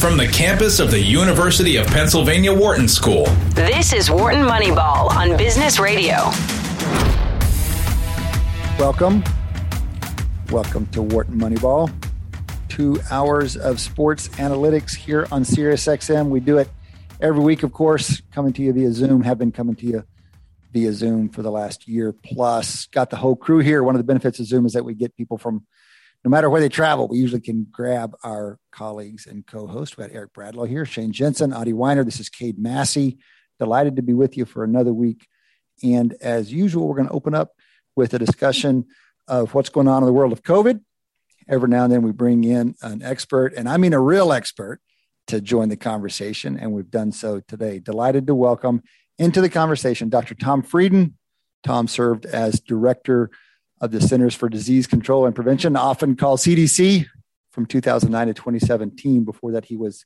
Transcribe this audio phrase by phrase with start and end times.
[0.00, 3.26] from the campus of the University of Pennsylvania Wharton School.
[3.50, 6.14] This is Wharton Moneyball on Business Radio.
[8.78, 9.22] Welcome.
[10.50, 11.92] Welcome to Wharton Moneyball.
[12.70, 16.30] Two hours of sports analytics here on SiriusXM.
[16.30, 16.70] We do it
[17.20, 20.04] every week, of course, coming to you via Zoom, have been coming to you
[20.72, 22.86] via Zoom for the last year plus.
[22.86, 23.82] Got the whole crew here.
[23.82, 25.66] One of the benefits of Zoom is that we get people from
[26.24, 29.96] no matter where they travel, we usually can grab our colleagues and co-hosts.
[29.96, 32.04] We got Eric Bradlow here, Shane Jensen, Adi Wyner.
[32.04, 33.18] This is Cade Massey.
[33.58, 35.26] Delighted to be with you for another week.
[35.82, 37.52] And as usual, we're going to open up
[37.96, 38.86] with a discussion
[39.28, 40.80] of what's going on in the world of COVID.
[41.48, 44.80] Every now and then we bring in an expert, and I mean a real expert,
[45.26, 46.58] to join the conversation.
[46.58, 47.78] And we've done so today.
[47.78, 48.82] Delighted to welcome
[49.18, 50.34] into the conversation Dr.
[50.34, 51.16] Tom Frieden.
[51.64, 53.30] Tom served as director
[53.80, 57.06] of the Centers for Disease Control and Prevention, often called CDC,
[57.52, 59.24] from 2009 to 2017.
[59.24, 60.04] Before that, he was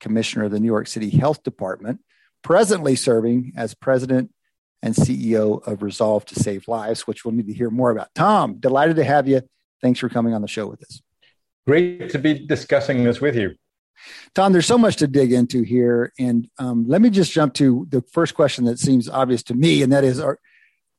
[0.00, 2.00] commissioner of the New York City Health Department,
[2.42, 4.30] presently serving as president
[4.82, 8.08] and CEO of Resolve to Save Lives, which we'll need to hear more about.
[8.14, 9.42] Tom, delighted to have you.
[9.80, 11.00] Thanks for coming on the show with us.
[11.66, 13.54] Great to be discussing this with you.
[14.34, 16.12] Tom, there's so much to dig into here.
[16.18, 19.82] And um, let me just jump to the first question that seems obvious to me,
[19.82, 20.38] and that is are,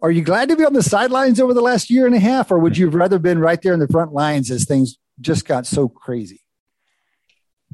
[0.02, 2.52] are you glad to be on the sidelines over the last year and a half,
[2.52, 5.46] or would you have rather been right there in the front lines as things just
[5.46, 6.42] got so crazy?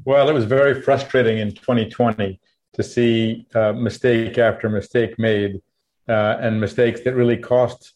[0.04, 2.40] Well, it was very frustrating in 2020
[2.74, 5.60] to see uh, mistake after mistake made,
[6.08, 7.92] uh, and mistakes that really cost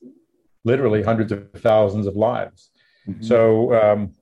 [0.65, 2.71] literally hundreds of thousands of lives.
[3.09, 3.23] Mm-hmm.
[3.23, 4.13] So um,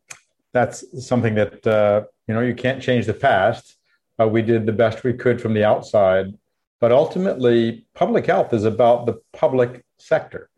[0.52, 3.77] that's something that uh, you know you can't change the past.
[4.20, 6.27] Uh, we did the best we could from the outside,
[6.80, 10.50] but ultimately, public health is about the public sector.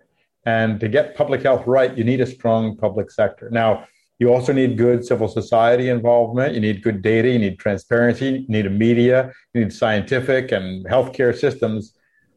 [0.44, 3.50] And to get public health right, you need a strong public sector.
[3.50, 3.86] Now,
[4.18, 6.54] you also need good civil society involvement.
[6.54, 7.28] You need good data.
[7.28, 8.46] You need transparency.
[8.48, 9.32] You need a media.
[9.52, 11.94] You need scientific and healthcare systems.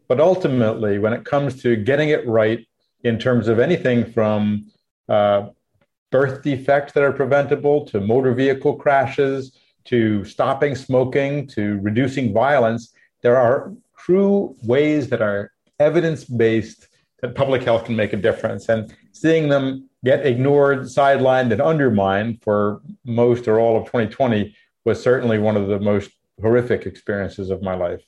[0.08, 2.68] But ultimately, when it comes to getting it right
[3.04, 4.72] in terms of anything from
[5.08, 5.50] uh,
[6.12, 12.94] birth defects that are preventable to motor vehicle crashes to stopping smoking to reducing violence,
[13.22, 16.89] there are true ways that are evidence based
[17.22, 18.70] that public health can make a difference.
[18.70, 25.02] And seeing them get ignored, sidelined, and undermined for most or all of 2020 was
[25.02, 28.02] certainly one of the most horrific experiences of my life.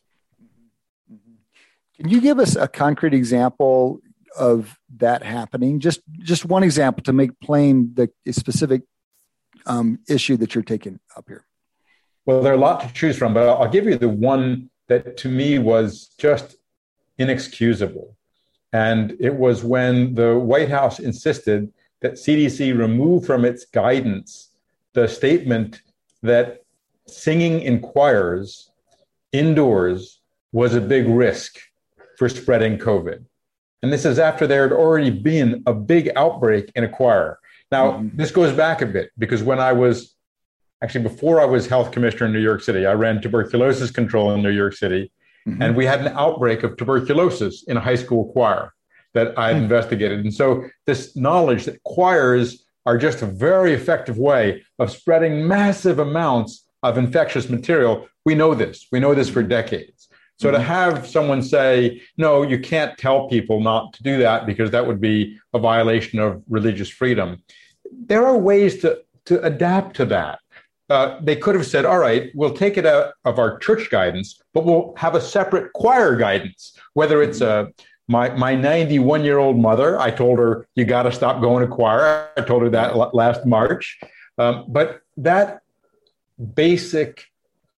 [1.98, 4.00] Can you give us a concrete example
[4.38, 5.80] of that happening?
[5.80, 8.84] Just just one example to make plain the specific
[9.66, 11.46] um, issue that you're taking up here.
[12.26, 15.18] Well, there are a lot to choose from, but I'll give you the one that
[15.18, 16.56] to me was just
[17.18, 18.16] inexcusable.
[18.74, 21.72] And it was when the White House insisted
[22.02, 24.50] that CDC remove from its guidance
[24.94, 25.82] the statement
[26.24, 26.64] that
[27.08, 28.72] singing in choirs
[29.32, 30.20] indoors
[30.52, 31.60] was a big risk
[32.18, 33.24] for spreading COVID.
[33.84, 37.40] And this is after there had already been a big outbreak in a choir.
[37.72, 38.16] Now, mm-hmm.
[38.16, 40.16] this goes back a bit because when I was
[40.84, 44.42] actually before I was health commissioner in New York City, I ran tuberculosis control in
[44.42, 45.12] New York City.
[45.48, 45.62] Mm-hmm.
[45.62, 48.74] And we had an outbreak of tuberculosis in a high school choir
[49.14, 49.64] that I had mm-hmm.
[49.64, 50.20] investigated.
[50.20, 56.00] And so, this knowledge that choirs are just a very effective way of spreading massive
[56.00, 58.88] amounts of infectious material, we know this.
[58.92, 60.08] We know this for decades.
[60.38, 60.68] So, to mm-hmm.
[60.68, 65.02] have someone say, no, you can't tell people not to do that because that would
[65.02, 67.44] be a violation of religious freedom,
[67.92, 70.40] there are ways to, to adapt to that.
[70.92, 74.42] Uh, they could have said, all right, we'll take it out of our church guidance,
[74.54, 77.42] but we'll have a separate choir guidance, whether it's
[78.08, 81.74] my my 91 year old mother i told her you got to stop going to
[81.74, 82.28] choir.
[82.36, 84.00] I told her that last march.
[84.38, 85.62] Um, but that
[86.56, 87.26] basic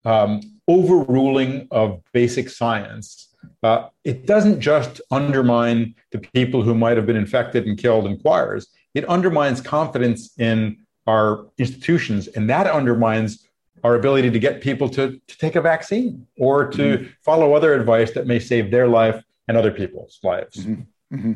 [0.04, 3.28] um, overruling of basic science
[3.62, 8.18] uh, it doesn't just undermine the people who might have been infected and killed in
[8.18, 8.68] choirs.
[8.94, 13.46] It undermines confidence in our institutions, and that undermines
[13.84, 17.06] our ability to get people to, to take a vaccine or to mm-hmm.
[17.20, 20.58] follow other advice that may save their life and other people's lives.
[20.58, 21.16] Mm-hmm.
[21.16, 21.32] Mm-hmm.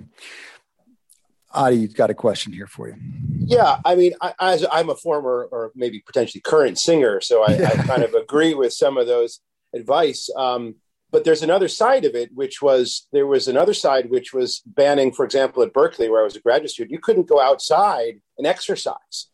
[1.53, 2.97] Adi, you've got a question here for you.
[3.39, 7.55] Yeah, I mean, I, as I'm a former or maybe potentially current singer, so I,
[7.55, 9.41] I kind of agree with some of those
[9.75, 10.29] advice.
[10.37, 10.77] Um,
[11.11, 15.13] but there's another side of it, which was there was another side which was banning,
[15.13, 18.47] for example, at Berkeley, where I was a graduate student, you couldn't go outside and
[18.47, 19.29] exercise.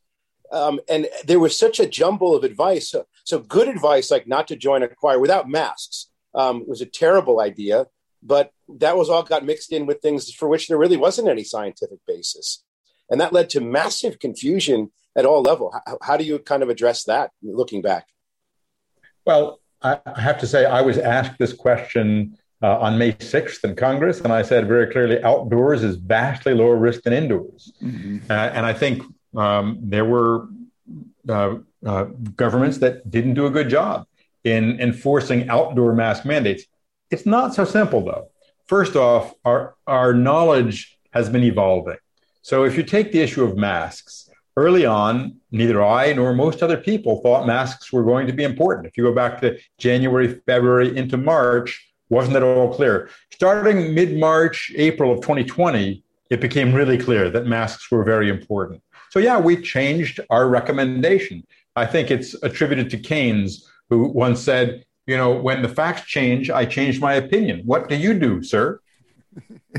[0.53, 2.91] Um, and there was such a jumble of advice.
[2.91, 6.87] So, so, good advice, like not to join a choir without masks, um, was a
[6.87, 7.87] terrible idea.
[8.23, 11.43] But that was all got mixed in with things for which there really wasn't any
[11.43, 12.63] scientific basis,
[13.11, 15.75] and that led to massive confusion at all level.
[15.87, 18.07] How, how do you kind of address that, looking back?
[19.25, 23.75] Well, I have to say, I was asked this question uh, on May 6th in
[23.75, 27.73] Congress, and I said very clearly outdoors is vastly lower risk than indoors.
[27.83, 28.31] Mm-hmm.
[28.31, 29.03] Uh, and I think
[29.37, 30.49] um, there were
[31.29, 32.05] uh, uh,
[32.37, 34.07] governments that didn't do a good job
[34.45, 36.65] in enforcing outdoor mask mandates.
[37.11, 38.29] It's not so simple, though.
[38.67, 41.99] First off, our, our knowledge has been evolving.
[42.43, 46.77] So if you take the issue of masks, early on, neither I nor most other
[46.77, 48.87] people thought masks were going to be important.
[48.87, 53.09] If you go back to January, February into March, wasn't at all clear.
[53.31, 58.83] Starting mid March, April of 2020, it became really clear that masks were very important.
[59.13, 61.47] So, yeah, we changed our recommendation.
[61.77, 66.49] I think it's attributed to Keynes, who once said, you know, when the facts change,
[66.49, 67.61] I change my opinion.
[67.67, 68.81] What do you do, sir?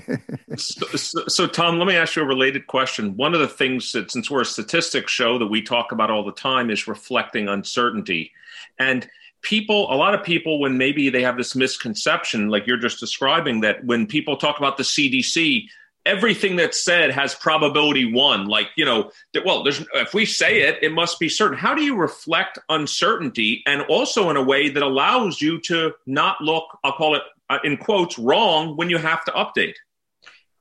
[0.56, 3.18] so, so, so, Tom, let me ask you a related question.
[3.18, 6.24] One of the things that, since we're a statistics show, that we talk about all
[6.24, 8.32] the time is reflecting uncertainty.
[8.78, 9.10] And
[9.42, 13.62] people, a lot of people, when maybe they have this misconception, like you're just describing,
[13.62, 15.70] that when people talk about the CDC,
[16.06, 20.62] everything that's said has probability one like you know that well there's if we say
[20.62, 21.58] it it must be certain.
[21.58, 26.42] How do you reflect uncertainty and also in a way that allows you to not
[26.42, 29.76] look i'll call it uh, in quotes wrong when you have to update?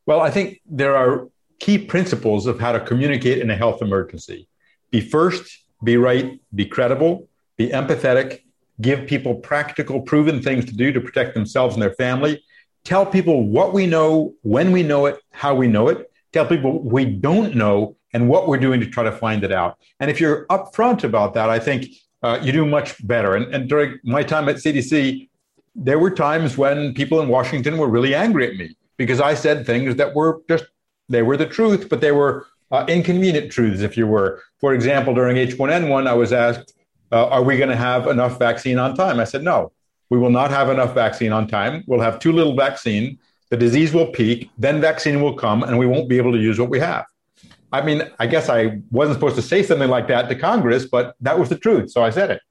[0.07, 1.29] Well i think there are
[1.59, 4.49] key principles of how to communicate in a health emergency.
[4.91, 8.41] Be first be right be credible be empathetic
[8.81, 12.43] give people practical proven things to do to protect themselves and their family
[12.85, 16.81] tell people what we know, when we know it, how we know it, tell people
[16.83, 19.79] we don't know, and what we're doing to try to find it out.
[20.01, 21.87] And if you're upfront about that, I think
[22.23, 23.37] uh, you do much better.
[23.37, 25.29] And, and during my time at CDC,
[25.75, 29.65] there were times when people in Washington were really angry at me because I said
[29.65, 30.67] things that were just,
[31.09, 34.43] they were the truth, but they were uh, inconvenient truths, if you were.
[34.59, 36.75] For example, during H1N1, I was asked,
[37.11, 39.19] uh, Are we going to have enough vaccine on time?
[39.19, 39.73] I said, No
[40.13, 41.83] we will not have enough vaccine on time.
[41.87, 43.19] We'll have too little vaccine.
[43.49, 46.61] The disease will peak, then vaccine will come, and we won't be able to use
[46.61, 47.07] what we have.
[47.73, 51.15] I mean, I guess I wasn't supposed to say something like that to Congress, but
[51.23, 52.43] that was the truth, so I said it.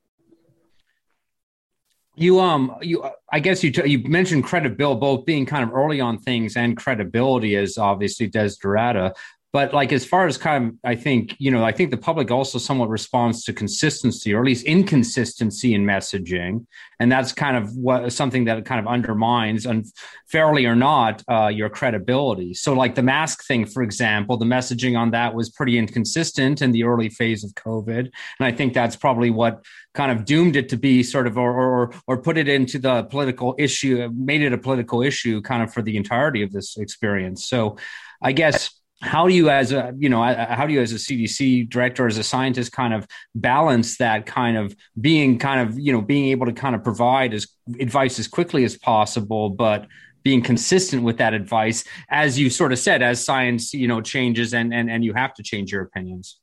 [2.16, 6.02] You um you I guess you t- you mentioned credibility both being kind of early
[6.02, 9.14] on things and credibility as obviously Desiderata.
[9.54, 12.32] But like as far as kind of, I think you know, I think the public
[12.32, 16.66] also somewhat responds to consistency, or at least inconsistency in messaging,
[17.02, 21.70] and that's kind of what something that kind of undermines, unfairly or not, uh, your
[21.70, 22.54] credibility.
[22.54, 26.72] So, like the mask thing, for example, the messaging on that was pretty inconsistent in
[26.72, 30.70] the early phase of COVID, and I think that's probably what kind of doomed it
[30.70, 34.54] to be sort of, or or or put it into the political issue, made it
[34.54, 37.46] a political issue, kind of for the entirety of this experience.
[37.46, 37.76] So,
[38.22, 41.68] I guess how do you as a you know how do you as a cdc
[41.70, 46.02] director as a scientist kind of balance that kind of being kind of you know
[46.02, 47.48] being able to kind of provide as
[47.80, 49.88] advice as quickly as possible but
[50.24, 54.54] being consistent with that advice as you sort of said as science you know changes
[54.54, 56.40] and and, and you have to change your opinions?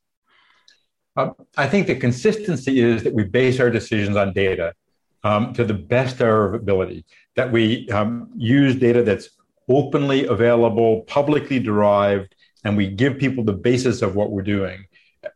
[1.15, 4.73] Uh, i think the consistency is that we base our decisions on data
[5.23, 7.05] um, to the best of our ability
[7.35, 9.29] that we um, use data that's
[9.69, 14.85] openly available publicly derived and we give people the basis of what we're doing.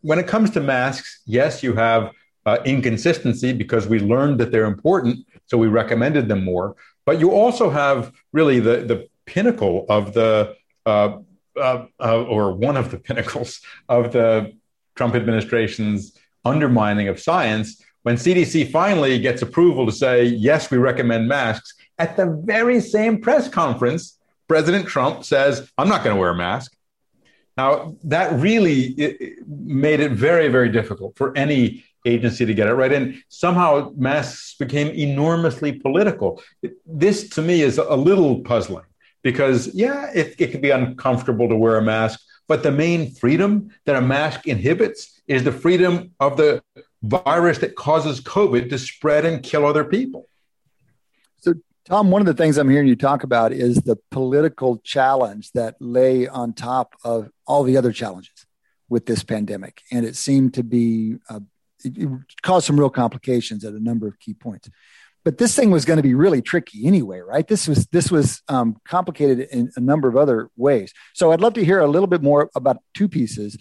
[0.02, 2.12] When it comes to masks, yes, you have
[2.46, 6.76] uh, inconsistency because we learned that they're important, so we recommended them more.
[7.06, 10.56] But you also have really the, the pinnacle of the,
[10.86, 11.18] uh,
[11.60, 14.54] uh, or one of the pinnacles of the
[14.96, 21.28] Trump administration's undermining of science when CDC finally gets approval to say, yes, we recommend
[21.28, 21.74] masks.
[21.98, 26.36] At the very same press conference, President Trump says, I'm not going to wear a
[26.36, 26.76] mask.
[27.56, 32.74] Now, that really it, made it very, very difficult for any agency to get it
[32.74, 32.92] right.
[32.92, 36.42] And somehow masks became enormously political.
[36.86, 38.86] This, to me, is a little puzzling
[39.22, 43.70] because, yeah, it, it can be uncomfortable to wear a mask, but the main freedom
[43.86, 46.62] that a mask inhibits is the freedom of the
[47.04, 50.28] virus that causes COVID to spread and kill other people.
[51.86, 55.76] Tom, one of the things I'm hearing you talk about is the political challenge that
[55.82, 58.46] lay on top of all the other challenges
[58.88, 59.82] with this pandemic.
[59.92, 61.42] And it seemed to be, uh,
[61.84, 62.10] it,
[62.42, 64.70] caused some real complications at a number of key points.
[65.26, 67.48] But this thing was going to be really tricky anyway, right?
[67.48, 70.94] This was this was um, complicated in a number of other ways.
[71.14, 73.58] So I'd love to hear a little bit more about two pieces.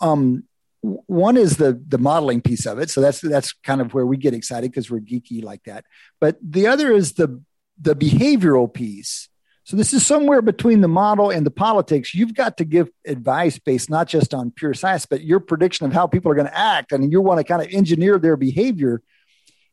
[0.00, 0.44] Um,
[0.82, 4.16] one is the the modeling piece of it so that's that's kind of where we
[4.16, 5.84] get excited because we're geeky like that
[6.22, 7.42] but the other is the
[7.80, 9.28] the behavioral piece.
[9.64, 12.14] So this is somewhere between the model and the politics.
[12.14, 15.92] You've got to give advice based not just on pure science, but your prediction of
[15.92, 19.02] how people are going to act, and you want to kind of engineer their behavior.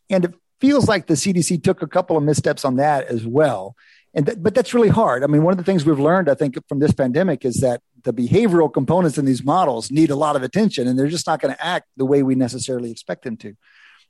[0.10, 3.76] And it feels like the CDC took a couple of missteps on that as well.
[4.14, 5.24] And th- but that's really hard.
[5.24, 7.82] I mean, one of the things we've learned, I think, from this pandemic is that
[8.04, 11.42] the behavioral components in these models need a lot of attention, and they're just not
[11.42, 13.56] going to act the way we necessarily expect them to.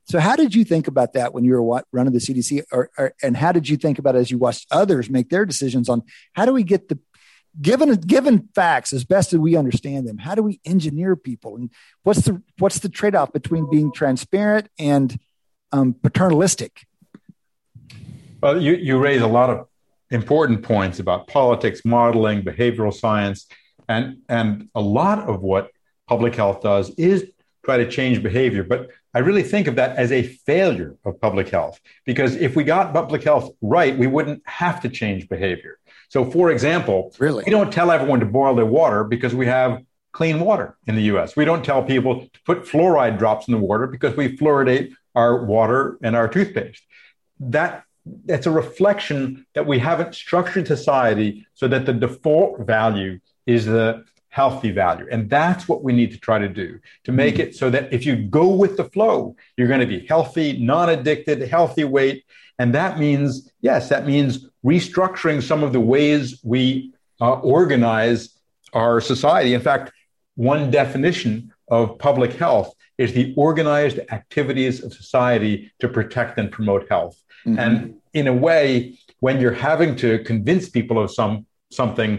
[0.08, 3.14] So, how did you think about that when you were running the CDC, or, or,
[3.22, 6.02] and how did you think about it as you watched others make their decisions on
[6.34, 6.98] how do we get the
[7.62, 10.18] given given facts as best as we understand them?
[10.18, 11.70] How do we engineer people, and
[12.04, 15.20] what's the what's the trade off between being transparent and
[15.74, 16.86] um, paternalistic?
[18.42, 19.68] Well, you you raise a lot of
[20.10, 23.46] important points about politics, modeling, behavioral science,
[23.90, 25.72] and and a lot of what
[26.08, 27.30] public health does is
[27.66, 28.64] try to change behavior.
[28.64, 32.64] But I really think of that as a failure of public health because if we
[32.64, 35.80] got public health right, we wouldn't have to change behavior.
[36.10, 37.44] So, for example, really?
[37.44, 39.82] we don't tell everyone to boil their water because we have
[40.12, 41.36] clean water in the US.
[41.36, 45.44] We don't tell people to put fluoride drops in the water because we fluoridate our
[45.46, 46.84] water and our toothpaste.
[47.40, 47.86] That
[48.26, 54.06] that's a reflection that we haven't structured society so that the default value is the
[54.38, 55.08] healthy value.
[55.10, 58.06] And that's what we need to try to do to make it so that if
[58.06, 62.24] you go with the flow, you're going to be healthy, non addicted, healthy weight.
[62.60, 68.20] And that means, yes, that means restructuring some of the ways we uh, organize
[68.74, 69.56] our society.
[69.56, 69.92] In fact,
[70.36, 76.84] one definition of public health is the organized activities of society to protect and promote
[76.94, 77.18] health.
[77.46, 77.60] Mm-hmm.
[77.64, 77.74] And
[78.14, 81.48] in a way, when you're having to convince people of some
[81.82, 82.12] something,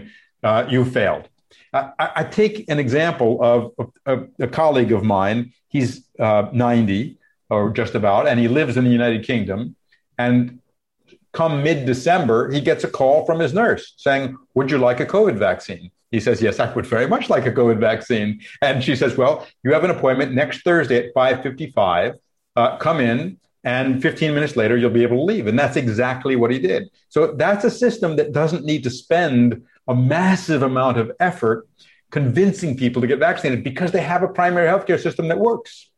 [0.43, 1.25] uh, you failed.
[1.73, 3.91] I, I, take an example of,
[4.39, 5.53] a colleague of mine.
[5.67, 7.17] He's uh, 90
[7.49, 9.75] or just about, and he lives in the United Kingdom.
[10.17, 10.59] And
[11.31, 15.05] come mid December, he gets a call from his nurse saying, Would you like a
[15.05, 15.91] COVID vaccine?
[16.11, 18.41] He says, Yes, I would very much like a COVID vaccine.
[18.61, 22.15] And she says, Well, you have an appointment next Thursday at 555.
[22.55, 26.35] Uh, come in and 15 minutes later you'll be able to leave and that's exactly
[26.35, 30.97] what he did so that's a system that doesn't need to spend a massive amount
[30.97, 31.67] of effort
[32.11, 35.89] convincing people to get vaccinated because they have a primary healthcare system that works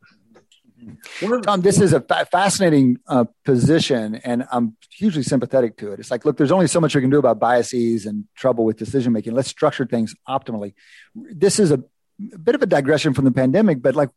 [1.44, 6.00] Tom, this is a fa- fascinating uh, position, and I'm hugely sympathetic to it.
[6.00, 8.78] It's like, look, there's only so much we can do about biases and trouble with
[8.78, 9.34] decision making.
[9.34, 10.74] Let's structure things optimally.
[11.16, 11.84] This is a
[12.36, 14.10] a bit of a digression from the pandemic, but like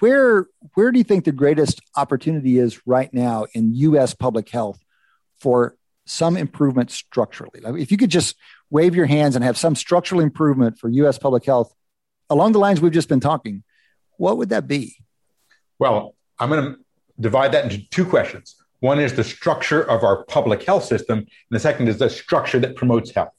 [0.00, 4.12] where where do you think the greatest opportunity is right now in U.S.
[4.12, 4.78] public health
[5.40, 5.74] for
[6.06, 7.60] some improvement structurally?
[7.60, 8.36] Like if you could just
[8.70, 11.18] wave your hands and have some structural improvement for U.S.
[11.18, 11.74] public health
[12.30, 13.62] along the lines we've just been talking,
[14.16, 14.96] what would that be?
[15.78, 16.78] Well, I'm going to
[17.20, 18.56] divide that into two questions.
[18.80, 22.58] One is the structure of our public health system, and the second is the structure
[22.60, 23.32] that promotes health.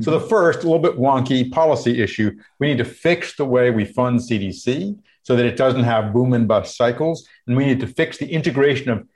[0.00, 0.28] So the mm-hmm.
[0.28, 4.20] first, a little bit wonky policy issue, we need to fix the way we fund
[4.20, 7.26] CDC so that it doesn't have boom and bust cycles.
[7.46, 9.06] And we need to fix the integration of,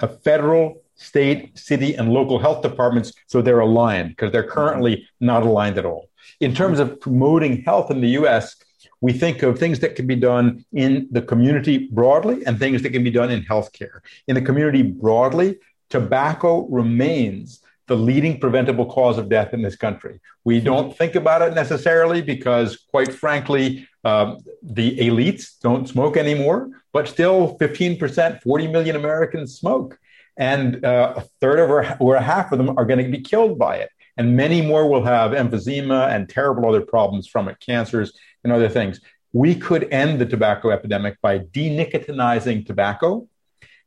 [0.00, 5.42] of federal, state, city, and local health departments so they're aligned because they're currently not
[5.42, 6.08] aligned at all.
[6.40, 8.56] In terms of promoting health in the US,
[9.00, 12.90] we think of things that can be done in the community broadly and things that
[12.90, 14.00] can be done in healthcare.
[14.26, 15.58] In the community broadly,
[15.90, 20.20] tobacco remains the leading preventable cause of death in this country.
[20.44, 26.70] We don't think about it necessarily because, quite frankly, um, the elites don't smoke anymore,
[26.92, 29.98] but still 15%, 40 million Americans smoke.
[30.36, 33.20] And uh, a third of or, or a half of them are going to be
[33.20, 33.90] killed by it.
[34.16, 38.12] And many more will have emphysema and terrible other problems from it, cancers
[38.44, 39.00] and other things.
[39.32, 43.28] We could end the tobacco epidemic by denicotinizing tobacco.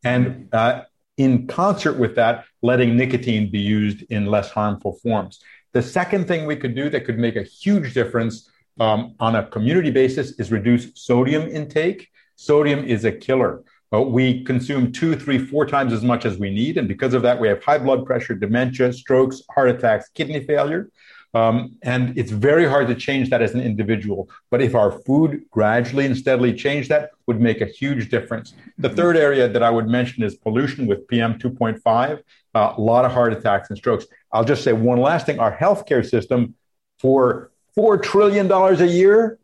[0.03, 0.83] And uh,
[1.17, 5.39] in concert with that, letting nicotine be used in less harmful forms.
[5.73, 9.45] The second thing we could do that could make a huge difference um, on a
[9.45, 12.07] community basis is reduce sodium intake.
[12.35, 13.63] Sodium is a killer.
[13.91, 16.77] Uh, we consume two, three, four times as much as we need.
[16.77, 20.89] And because of that, we have high blood pressure, dementia, strokes, heart attacks, kidney failure.
[21.33, 24.29] Um, and it's very hard to change that as an individual.
[24.49, 28.53] But if our food gradually and steadily change that, would make a huge difference.
[28.79, 32.23] The third area that I would mention is pollution with PM 2.5.
[32.55, 34.05] Uh, a lot of heart attacks and strokes.
[34.31, 36.55] I'll just say one last thing: our healthcare system,
[36.97, 39.38] for four trillion dollars a year,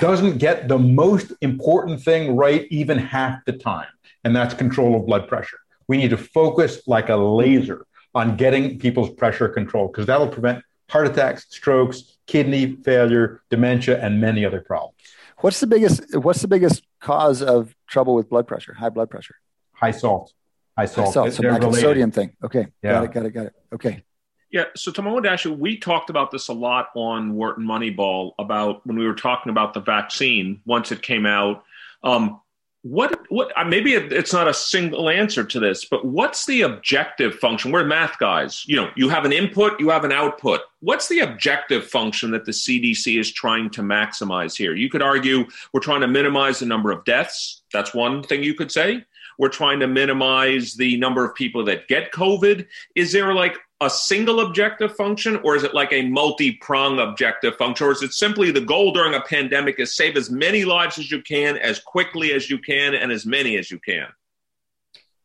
[0.00, 3.88] doesn't get the most important thing right even half the time,
[4.24, 5.58] and that's control of blood pressure.
[5.88, 10.64] We need to focus like a laser on getting people's pressure controlled because that'll prevent
[10.90, 14.96] heart attacks, strokes, kidney failure, dementia, and many other problems.
[15.38, 18.74] What's the biggest What's the biggest cause of trouble with blood pressure?
[18.74, 19.36] High blood pressure.
[19.72, 20.32] High salt.
[20.76, 21.08] High salt.
[21.08, 21.32] High salt.
[21.32, 22.32] So like sodium thing.
[22.42, 22.66] Okay.
[22.82, 22.92] Yeah.
[22.92, 23.12] Got it.
[23.12, 23.30] Got it.
[23.30, 23.52] Got it.
[23.72, 24.04] Okay.
[24.50, 24.64] Yeah.
[24.76, 27.64] So, Tom, I want to ask you, we talked about this a lot on Wharton
[27.64, 31.64] Moneyball about when we were talking about the vaccine once it came out.
[32.02, 32.40] Um,
[32.82, 37.34] what what uh, maybe it's not a single answer to this but what's the objective
[37.34, 37.72] function?
[37.72, 38.64] We're math guys.
[38.66, 40.60] You know you have an input you have an output.
[40.80, 44.74] What's the objective function that the cdc is trying to maximize here?
[44.74, 47.62] You could argue we're trying to minimize the number of deaths.
[47.72, 49.04] That's one thing you could say.
[49.38, 52.66] We're trying to minimize the number of people that get covid.
[52.94, 57.86] Is there like a single objective function or is it like a multi-prong objective function
[57.86, 61.10] or is it simply the goal during a pandemic is save as many lives as
[61.10, 64.08] you can as quickly as you can and as many as you can?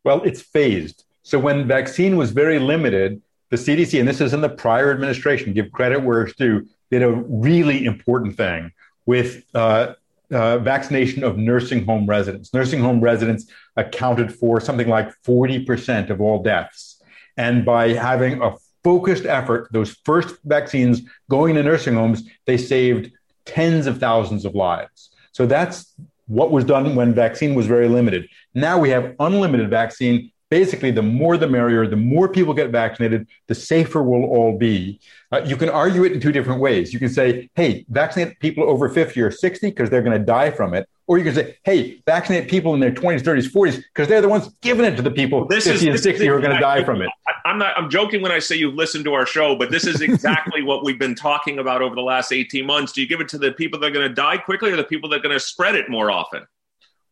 [0.03, 1.03] Well it's phased.
[1.23, 5.53] So when vaccine was very limited the cdc and this is in the prior administration
[5.53, 8.71] give credit where it's due did a really important thing
[9.05, 9.93] with uh,
[10.31, 12.53] uh, vaccination of nursing home residents.
[12.53, 16.92] Nursing home residents accounted for something like 40% of all deaths
[17.37, 23.11] and by having a focused effort, those first vaccines going to nursing homes, they saved
[23.45, 25.09] tens of thousands of lives.
[25.31, 25.93] So that's
[26.27, 28.27] what was done when vaccine was very limited.
[28.53, 30.31] Now we have unlimited vaccine.
[30.49, 34.99] Basically the more the merrier the more people get vaccinated the safer we'll all be.
[35.31, 36.93] Uh, you can argue it in two different ways.
[36.93, 40.51] You can say hey vaccinate people over 50 or 60 because they're going to die
[40.51, 40.87] from it.
[41.07, 44.29] Or you can say hey vaccinate people in their 20s 30s 40s because they're the
[44.29, 46.61] ones giving it to the people this 50 is, and 60 who are going to
[46.61, 47.09] die from it
[47.45, 50.01] i'm not i'm joking when i say you've listened to our show but this is
[50.09, 53.27] exactly what we've been talking about over the last 18 months do you give it
[53.27, 55.35] to the people that are going to die quickly or the people that are going
[55.35, 56.45] to spread it more often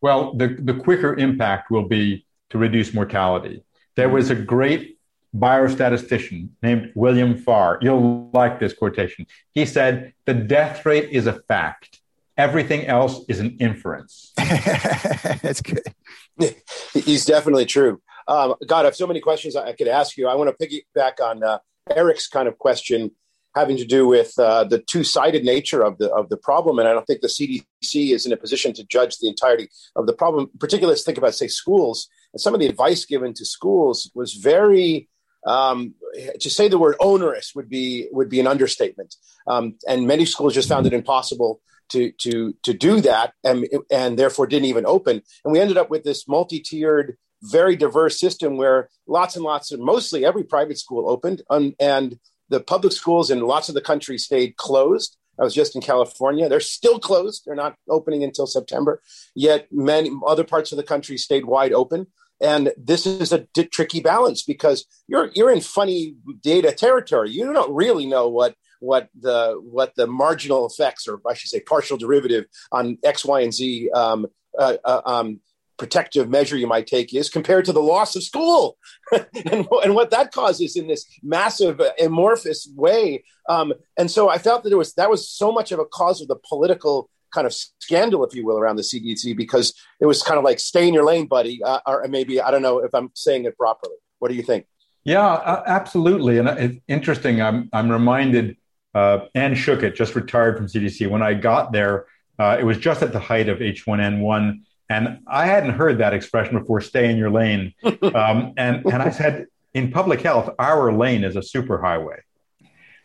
[0.00, 3.64] well the, the quicker impact will be to reduce mortality.
[3.96, 4.98] There was a great
[5.34, 7.78] biostatistician named William Farr.
[7.80, 9.26] You'll like this quotation.
[9.52, 12.00] He said, The death rate is a fact,
[12.36, 14.32] everything else is an inference.
[14.36, 15.82] That's good.
[16.92, 18.02] He's definitely true.
[18.28, 20.28] Um, God, I have so many questions I could ask you.
[20.28, 21.58] I want to piggyback on uh,
[21.94, 23.10] Eric's kind of question
[23.54, 26.92] having to do with uh, the two-sided nature of the of the problem, and I
[26.92, 30.50] don't think the CDC is in a position to judge the entirety of the problem.
[30.58, 34.34] Particularly, let's think about say schools and some of the advice given to schools was
[34.34, 35.08] very
[35.46, 35.94] um,
[36.40, 39.16] to say the word onerous would be would be an understatement.
[39.46, 44.18] Um, and many schools just found it impossible to to to do that, and and
[44.18, 45.22] therefore didn't even open.
[45.44, 49.80] And we ended up with this multi-tiered, very diverse system where lots and lots of
[49.80, 54.18] mostly every private school opened, um, and the public schools in lots of the country
[54.18, 55.16] stayed closed.
[55.38, 56.48] I was just in California.
[56.48, 57.44] They're still closed.
[57.46, 59.00] They're not opening until September.
[59.34, 62.06] Yet many other parts of the country stayed wide open.
[62.40, 67.30] And this is a d- tricky balance because you're you're in funny data territory.
[67.30, 71.60] You don't really know what what the what the marginal effects, or I should say,
[71.60, 74.26] partial derivative on X, Y, and Z um,
[74.58, 75.40] uh, uh, um,
[75.78, 78.76] protective measure you might take is compared to the loss of school
[79.12, 83.24] and, and what that causes in this massive uh, amorphous way.
[83.48, 86.20] Um, and so I felt that it was that was so much of a cause
[86.20, 90.22] of the political kind of scandal, if you will, around the CDC because it was
[90.22, 91.62] kind of like stay in your lane, buddy.
[91.62, 93.96] Uh, or maybe I don't know if I'm saying it properly.
[94.18, 94.66] What do you think?
[95.04, 96.38] Yeah, uh, absolutely.
[96.38, 97.40] And it's interesting.
[97.42, 98.56] I'm I'm reminded.
[98.94, 101.08] Uh, Anne Schuchat just retired from CDC.
[101.08, 102.06] When I got there,
[102.38, 104.60] uh, it was just at the height of H1N1,
[104.92, 106.80] and I hadn't heard that expression before.
[106.80, 107.74] Stay in your lane.
[108.14, 112.18] Um, and and I said, in public health, our lane is a superhighway.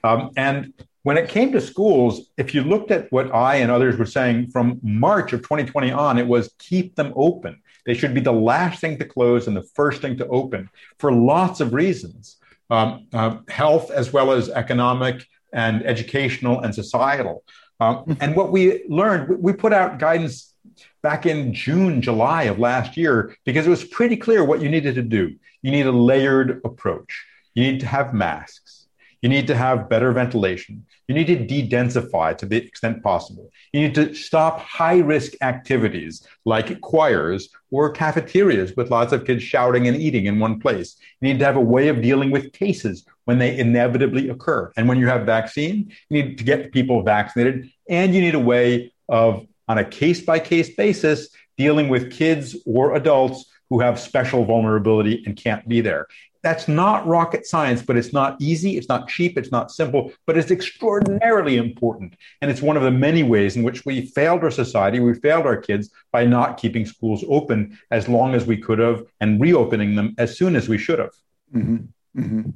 [0.04, 0.73] Um, and
[1.04, 4.52] when it came to schools, if you looked at what I and others were saying
[4.52, 7.62] from March of 2020 on, it was keep them open.
[7.86, 10.69] They should be the last thing to close and the first thing to open
[11.00, 12.38] for lots of reasons
[12.69, 17.43] um, uh, health as well as economic and educational and societal.
[17.80, 20.54] Um, and what we learned, we put out guidance
[21.01, 24.95] back in June, July of last year because it was pretty clear what you needed
[24.95, 25.35] to do.
[25.61, 28.77] You need a layered approach, you need to have masks.
[29.21, 30.85] You need to have better ventilation.
[31.07, 33.49] You need to de-densify to the extent possible.
[33.73, 39.41] You need to stop high risk activities like choirs or cafeterias with lots of kids
[39.41, 40.97] shouting and eating in one place.
[41.19, 44.71] You need to have a way of dealing with cases when they inevitably occur.
[44.77, 48.39] And when you have vaccine, you need to get people vaccinated and you need a
[48.39, 53.99] way of on a case by case basis dealing with kids or adults who have
[53.99, 56.08] special vulnerability and can't be there.
[56.43, 60.38] That's not rocket science, but it's not easy, it's not cheap, it's not simple, but
[60.38, 62.15] it's extraordinarily important.
[62.41, 65.45] And it's one of the many ways in which we failed our society, we failed
[65.45, 69.95] our kids by not keeping schools open as long as we could have and reopening
[69.95, 71.13] them as soon as we should have.
[71.53, 72.21] Mm-hmm.
[72.21, 72.49] Mm-hmm.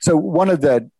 [0.00, 0.90] So, one of the,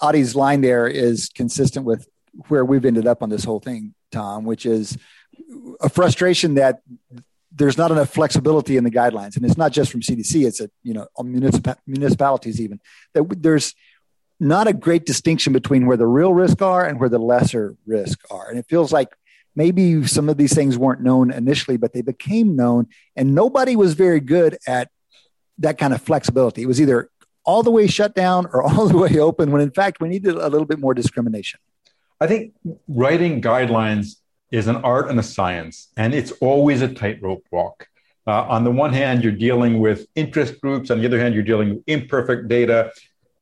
[0.00, 2.08] Adi's line there is consistent with
[2.48, 4.98] where we've ended up on this whole thing, Tom, which is
[5.80, 6.80] a frustration that
[7.52, 10.70] there's not enough flexibility in the guidelines, and it's not just from CDC; it's a
[10.82, 12.80] you know municip- municipalities even.
[13.14, 13.74] That there's
[14.38, 18.20] not a great distinction between where the real risk are and where the lesser risk
[18.30, 19.08] are, and it feels like
[19.56, 23.94] maybe some of these things weren't known initially, but they became known, and nobody was
[23.94, 24.88] very good at
[25.58, 26.62] that kind of flexibility.
[26.62, 27.10] It was either
[27.44, 30.36] all the way shut down or all the way open, when in fact we needed
[30.36, 31.60] a little bit more discrimination.
[32.20, 32.52] I think
[32.86, 34.16] writing guidelines
[34.50, 37.88] is an art and a science, and it's always a tightrope walk.
[38.26, 40.90] Uh, on the one hand, you're dealing with interest groups.
[40.90, 42.92] On the other hand, you're dealing with imperfect data.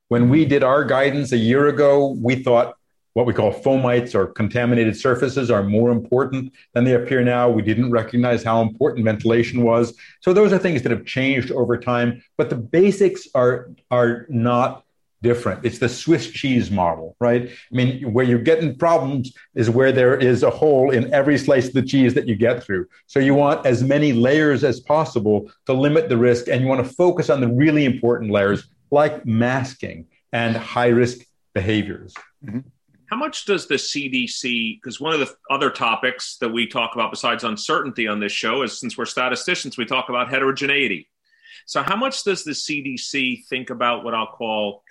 [0.09, 2.77] When we did our guidance a year ago, we thought
[3.14, 7.51] what we call fomites or contaminated surfaces are more important than they appear now.
[7.51, 9.95] We didn't recognize how important ventilation was.
[10.21, 14.85] So those are things that have changed over time, but the basics are are not
[15.22, 15.64] different.
[15.64, 17.48] It's the Swiss cheese model, right?
[17.50, 21.68] I mean, where you're getting problems is where there is a hole in every slice
[21.68, 22.87] of the cheese that you get through.
[23.07, 26.87] So you want as many layers as possible to limit the risk, and you want
[26.87, 31.18] to focus on the really important layers like masking and high risk
[31.54, 32.14] behaviors.
[32.44, 32.61] Mm-hmm.
[33.11, 37.11] How much does the CDC, because one of the other topics that we talk about
[37.11, 41.09] besides uncertainty on this show is since we're statisticians, we talk about heterogeneity.
[41.64, 44.83] So, how much does the CDC think about what I'll call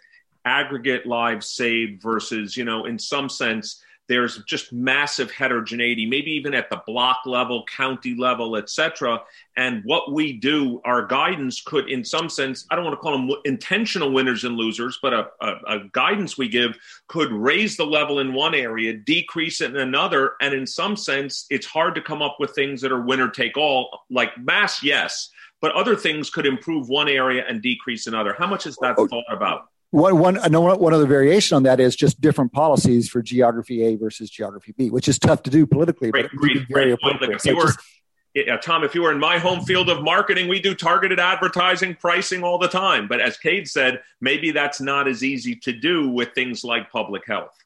[0.47, 6.53] aggregate lives saved versus, you know, in some sense, there's just massive heterogeneity maybe even
[6.53, 9.21] at the block level county level etc
[9.57, 13.11] and what we do our guidance could in some sense i don't want to call
[13.11, 16.77] them intentional winners and losers but a, a, a, guidance we give
[17.09, 20.33] could raise the level in one area decrease it in another.
[20.39, 23.57] And in some sense it's hard to come up with things that are winner take
[23.57, 25.29] all like mass yes
[25.61, 28.35] but other things could improve one area and decrease another.
[28.37, 31.55] How much is that oh, thought about one, one, uh, I know one other variation
[31.55, 35.43] on that is just different policies for geography A versus geography B, which is tough
[35.43, 36.11] to do politically.
[36.11, 37.31] Great, but great, very appropriate.
[37.31, 37.73] Like if you were,
[38.33, 41.95] yeah, Tom, if you were in my home field of marketing, we do targeted advertising,
[41.95, 43.07] pricing all the time.
[43.07, 47.25] But as Cade said, maybe that's not as easy to do with things like public
[47.25, 47.57] health.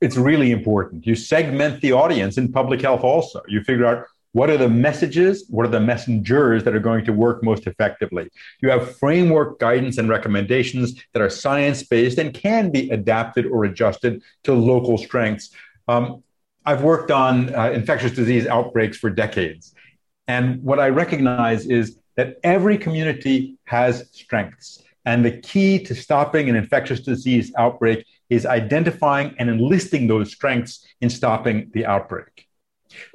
[0.00, 1.06] It's really important.
[1.06, 3.42] You segment the audience in public health also.
[3.46, 5.46] You figure out what are the messages?
[5.48, 8.28] What are the messengers that are going to work most effectively?
[8.60, 13.64] You have framework guidance and recommendations that are science based and can be adapted or
[13.64, 15.48] adjusted to local strengths.
[15.88, 16.22] Um,
[16.66, 19.72] I've worked on uh, infectious disease outbreaks for decades.
[20.28, 24.82] And what I recognize is that every community has strengths.
[25.06, 30.84] And the key to stopping an infectious disease outbreak is identifying and enlisting those strengths
[31.00, 32.35] in stopping the outbreak.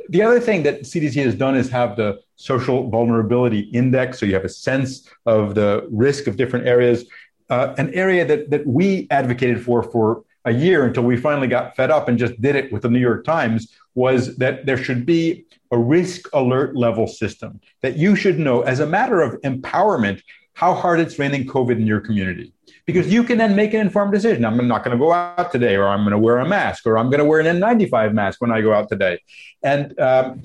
[0.10, 4.20] The other thing that CDC has done is have the social vulnerability index.
[4.20, 7.06] So you have a sense of the risk of different areas.
[7.50, 11.76] Uh, an area that, that we advocated for for a year until we finally got
[11.76, 15.06] fed up and just did it with the New York Times was that there should
[15.06, 20.22] be a risk alert level system that you should know as a matter of empowerment
[20.62, 22.54] how hard it's raining COVID in your community
[22.86, 24.46] because you can then make an informed decision.
[24.46, 27.00] I'm not going to go out today, or I'm going to wear a mask, or
[27.00, 29.20] I'm going to wear an N95 mask when I go out today.
[29.64, 30.44] And um,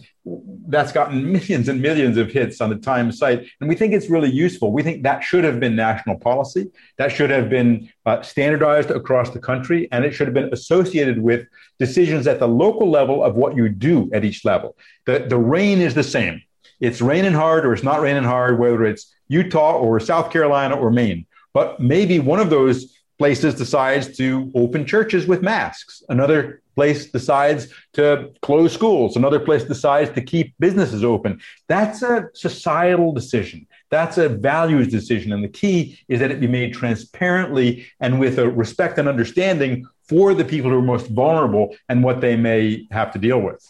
[0.69, 3.47] that's gotten millions and millions of hits on the Times site.
[3.61, 4.73] And we think it's really useful.
[4.73, 9.29] We think that should have been national policy, that should have been uh, standardized across
[9.29, 11.47] the country, and it should have been associated with
[11.79, 14.79] decisions at the local level of what you do at each level.
[15.05, 16.41] The, the rain is the same.
[16.81, 20.91] It's raining hard or it's not raining hard, whether it's Utah or South Carolina or
[20.91, 21.27] Maine.
[21.53, 26.03] But maybe one of those places decides to open churches with masks.
[26.09, 29.17] Another place decides to close schools.
[29.17, 31.41] Another place decides to keep businesses open.
[31.69, 33.67] That's a societal decision.
[33.91, 35.33] That's a values decision.
[35.33, 39.87] And the key is that it be made transparently and with a respect and understanding
[40.09, 43.67] for the people who are most vulnerable and what they may have to deal with.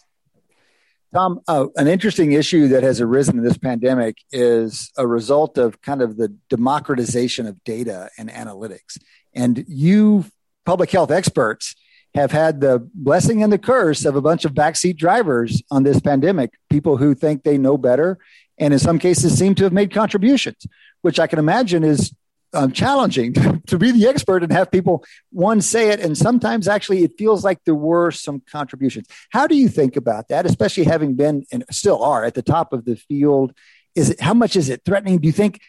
[1.15, 5.81] Tom, uh, an interesting issue that has arisen in this pandemic is a result of
[5.81, 8.99] kind of the democratization of data and analytics.
[9.35, 10.25] And you,
[10.65, 11.75] public health experts,
[12.15, 16.01] have had the blessing and the curse of a bunch of backseat drivers on this
[16.01, 18.19] pandemic, people who think they know better
[18.59, 20.67] and in some cases seem to have made contributions,
[21.03, 22.15] which I can imagine is
[22.57, 26.67] um, challenging to, to, be the expert and have people one say it and sometimes
[26.67, 29.07] actually it feels like there were some contributions.
[29.31, 32.73] How do you think about that especially having been and still are at the top
[32.73, 33.53] of the field?
[33.95, 35.19] Is it how much is it threatening?
[35.19, 35.61] Do you think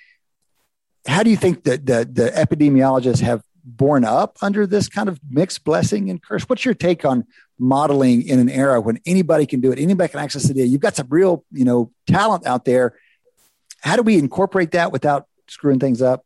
[1.05, 5.19] how do you think that the, the epidemiologists have borne up under this kind of
[5.29, 6.43] mixed blessing and curse?
[6.43, 7.25] What's your take on
[7.59, 10.67] modeling in an era when anybody can do it anybody can access the data?
[10.67, 12.97] You've got some real you know talent out there.
[13.81, 16.25] How do we incorporate that without screwing things up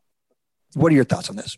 [0.73, 1.57] what are your thoughts on this?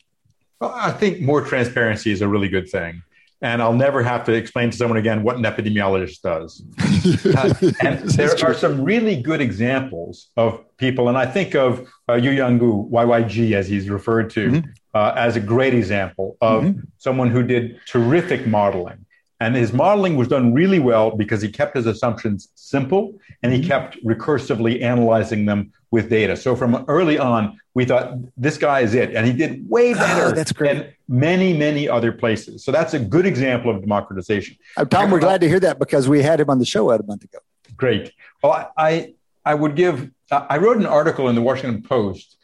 [0.60, 3.04] Well, I think more transparency is a really good thing.
[3.42, 6.64] And I'll never have to explain to someone again what an epidemiologist does.
[7.36, 12.14] uh, and there are some really good examples of people, and I think of uh,
[12.14, 14.70] Youyang Gu, YYG, as he's referred to, mm-hmm.
[14.94, 16.80] uh, as a great example of mm-hmm.
[16.98, 19.06] someone who did terrific modeling
[19.42, 23.60] And his modeling was done really well because he kept his assumptions simple and he
[23.60, 23.68] mm-hmm.
[23.68, 26.36] kept recursively analyzing them with data.
[26.36, 29.14] So from early on, we thought this guy is it.
[29.14, 30.74] And he did way ah, better oh, that's great.
[30.74, 32.66] than many, many other places.
[32.66, 34.58] So that's a good example of democratization.
[34.76, 37.04] Uh, Tom, we're glad to hear that because we had him on the show a
[37.04, 37.38] month ago.
[37.78, 38.12] Great.
[38.42, 39.14] Well, I,
[39.46, 42.38] I would give, I wrote an article in the Washington Post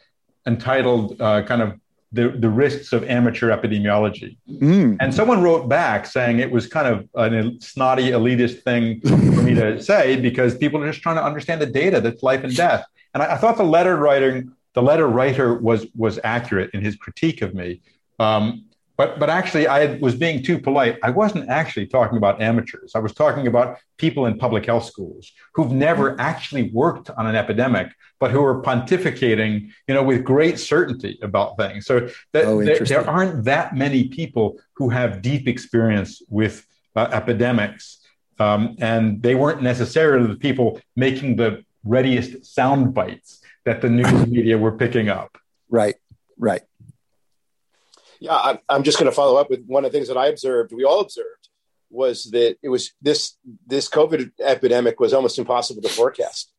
[0.46, 1.79] entitled uh, kind of
[2.12, 4.36] the, the risks of amateur epidemiology.
[4.48, 4.96] Mm.
[5.00, 9.54] And someone wrote back saying it was kind of a snotty, elitist thing for me
[9.54, 12.84] to say because people are just trying to understand the data that's life and death.
[13.14, 16.96] And I, I thought the letter writing, the letter writer was was accurate in his
[16.96, 17.80] critique of me.
[18.18, 18.64] Um,
[19.00, 20.98] but, but actually, I was being too polite.
[21.02, 22.92] I wasn't actually talking about amateurs.
[22.94, 27.34] I was talking about people in public health schools who've never actually worked on an
[27.34, 31.86] epidemic, but who are pontificating, you know, with great certainty about things.
[31.86, 37.08] So that, oh, there, there, aren't that many people who have deep experience with uh,
[37.10, 38.00] epidemics,
[38.38, 44.26] um, and they weren't necessarily the people making the readiest sound bites that the news
[44.36, 45.38] media were picking up.
[45.70, 45.94] Right,
[46.36, 46.60] right.
[48.20, 50.28] Yeah, I'm, I'm just going to follow up with one of the things that I
[50.28, 50.72] observed.
[50.72, 51.48] We all observed
[51.90, 56.52] was that it was this this COVID epidemic was almost impossible to forecast.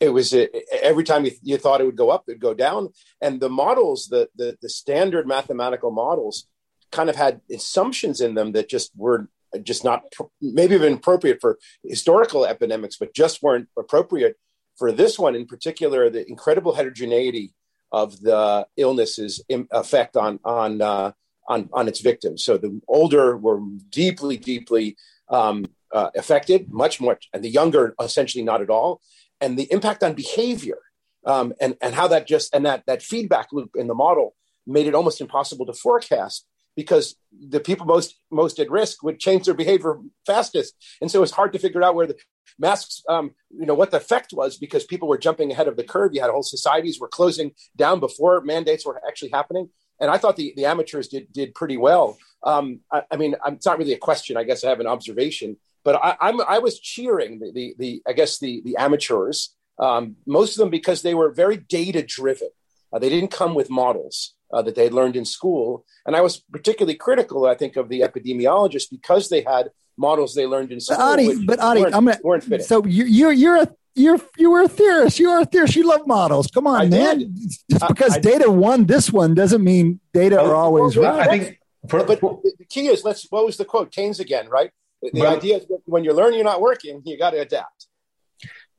[0.00, 0.34] It was
[0.82, 2.88] every time you, you thought it would go up, it'd go down,
[3.20, 6.48] and the models, the, the the standard mathematical models,
[6.90, 9.28] kind of had assumptions in them that just were
[9.62, 10.02] just not
[10.40, 14.36] maybe even appropriate for historical epidemics, but just weren't appropriate
[14.76, 16.08] for this one in particular.
[16.08, 17.52] The incredible heterogeneity
[17.92, 21.12] of the illness's effect on on uh,
[21.48, 22.44] on on its victims.
[22.44, 24.96] So the older were deeply, deeply
[25.28, 29.00] um, uh, affected, much more, and the younger essentially not at all.
[29.40, 30.78] And the impact on behavior
[31.26, 34.34] um, and and how that just and that that feedback loop in the model
[34.66, 36.46] made it almost impossible to forecast
[36.76, 37.16] because
[37.48, 40.74] the people most most at risk would change their behavior fastest.
[41.00, 42.16] And so it's hard to figure out where the
[42.58, 45.84] masks um, you know what the effect was because people were jumping ahead of the
[45.84, 46.14] curve.
[46.14, 49.68] You had whole societies were closing down before mandates were actually happening.
[49.98, 52.18] And i thought the, the amateurs did did pretty well.
[52.42, 54.36] Um, I, I, mean it's not really a question.
[54.36, 58.02] I guess i have an observation but i I'm, i was cheering the, the, the
[58.06, 62.48] i guess the the amateurs um, most of them because they were very data driven
[62.92, 65.84] uh, they didn't come with models uh, that they had learned in school.
[66.06, 70.46] And I was particularly critical, I think, of the epidemiologists because they had models they
[70.46, 70.96] learned in school.
[70.96, 72.66] But Adi, but Adi I'm gonna, weren't fitting.
[72.66, 75.18] So you, you're you're a you're you were a theorist.
[75.18, 75.76] You are a theorist.
[75.76, 76.46] You love models.
[76.46, 77.18] Come on, I man.
[77.18, 77.36] Did.
[77.70, 81.28] Just because I, I data won this one doesn't mean data are always well, right.
[81.28, 81.60] I think.
[81.88, 83.26] For, but the key is let's.
[83.30, 83.92] What was the quote?
[83.92, 84.70] Keynes again, right?
[85.02, 87.02] The, the well, idea is when you're learning, you're not working.
[87.04, 87.86] You got to adapt.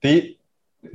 [0.02, 0.36] The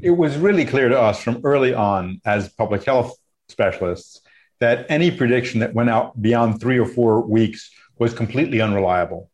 [0.03, 3.16] it was really clear to us from early on as public health
[3.49, 4.21] specialists
[4.62, 9.29] that any prediction that went out beyond three or four weeks was completely unreliable.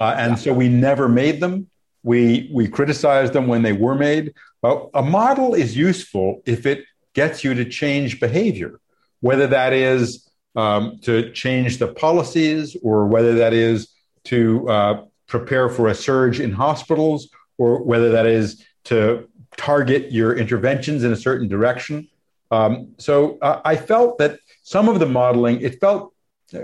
[0.00, 0.36] Uh, and yeah.
[0.36, 1.68] so we never made them.
[2.04, 4.34] We, we criticized them when they were made.
[4.62, 8.80] But a model is useful if it gets you to change behavior,
[9.20, 13.88] whether that is um, to change the policies or whether that is
[14.24, 20.36] to uh, prepare for a surge in hospitals or whether that is to target your
[20.36, 22.08] interventions in a certain direction.
[22.50, 24.38] Um, so uh, I felt that
[24.68, 26.12] some of the modeling, it felt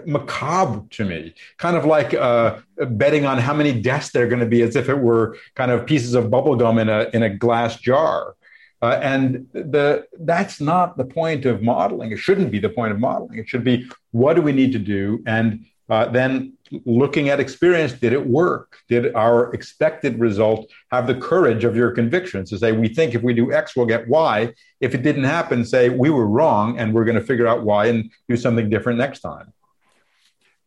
[0.05, 2.59] macabre to me, kind of like uh,
[2.90, 5.71] betting on how many deaths there are going to be, as if it were kind
[5.71, 8.37] of pieces of bubblegum in a in a glass jar.
[8.83, 12.12] Uh, and the that's not the point of modeling.
[12.12, 13.38] It shouldn't be the point of modeling.
[13.38, 17.92] It should be what do we need to do, and uh, then looking at experience,
[17.92, 18.78] did it work?
[18.88, 23.22] Did our expected result have the courage of your convictions to say, we think if
[23.22, 24.52] we do X, we'll get Y?
[24.80, 27.87] If it didn't happen, say, we were wrong and we're going to figure out why
[27.87, 29.52] and do something different next time.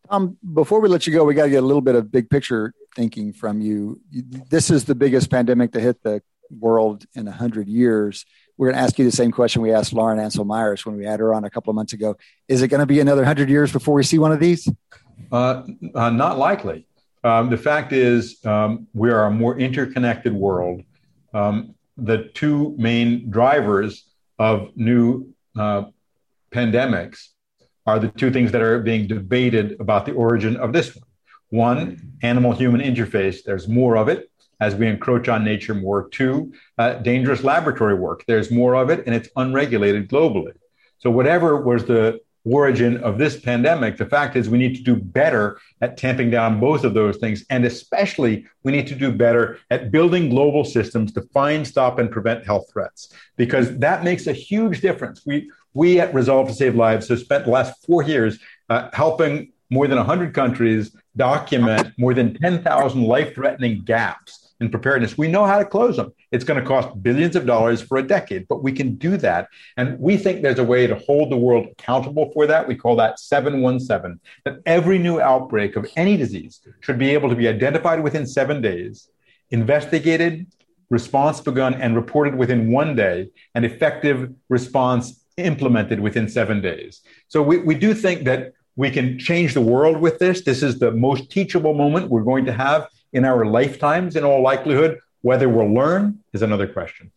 [0.10, 2.30] Um, before we let you go, we got to get a little bit of big
[2.30, 4.00] picture thinking from you.
[4.12, 8.26] This is the biggest pandemic to hit the world in 100 years.
[8.58, 11.06] We're going to ask you the same question we asked Lauren Ancel Myers when we
[11.06, 12.16] had her on a couple of months ago.
[12.48, 14.68] Is it going to be another 100 years before we see one of these?
[15.32, 15.64] Uh,
[15.96, 16.86] uh, not likely.
[17.24, 20.84] Um, the fact is, um, we are a more interconnected world.
[21.34, 24.06] Um, the two main drivers
[24.40, 25.86] of new uh,
[26.52, 27.30] pandemics
[27.86, 31.04] are the two things that are being debated about the origin of this one.
[31.50, 36.10] One, animal human interface, there's more of it as we encroach on nature more.
[36.10, 40.52] Two, uh, dangerous laboratory work, there's more of it and it's unregulated globally.
[41.00, 44.96] So, whatever was the origin of this pandemic, the fact is we need to do
[44.96, 47.46] better at tamping down both of those things.
[47.50, 52.12] And especially, we need to do better at building global systems to find, stop, and
[52.12, 55.24] prevent health threats, because that makes a huge difference.
[55.26, 59.52] We, we at Resolve to Save Lives have spent the last four years uh, helping
[59.70, 65.18] more than 100 countries document more than 10,000 life threatening gaps in preparedness.
[65.18, 66.14] We know how to close them.
[66.32, 69.50] It's going to cost billions of dollars for a decade, but we can do that.
[69.78, 72.68] And we think there's a way to hold the world accountable for that.
[72.68, 77.36] We call that 717, that every new outbreak of any disease should be able to
[77.36, 79.10] be identified within seven days,
[79.52, 80.48] investigated,
[80.90, 87.02] response begun, and reported within one day, and effective response implemented within seven days.
[87.28, 90.44] So we, we do think that we can change the world with this.
[90.44, 92.88] This is the most teachable moment we're going to have
[93.18, 95.00] in our lifetimes, in all likelihood.
[95.22, 97.12] Whether we'll learn is another question.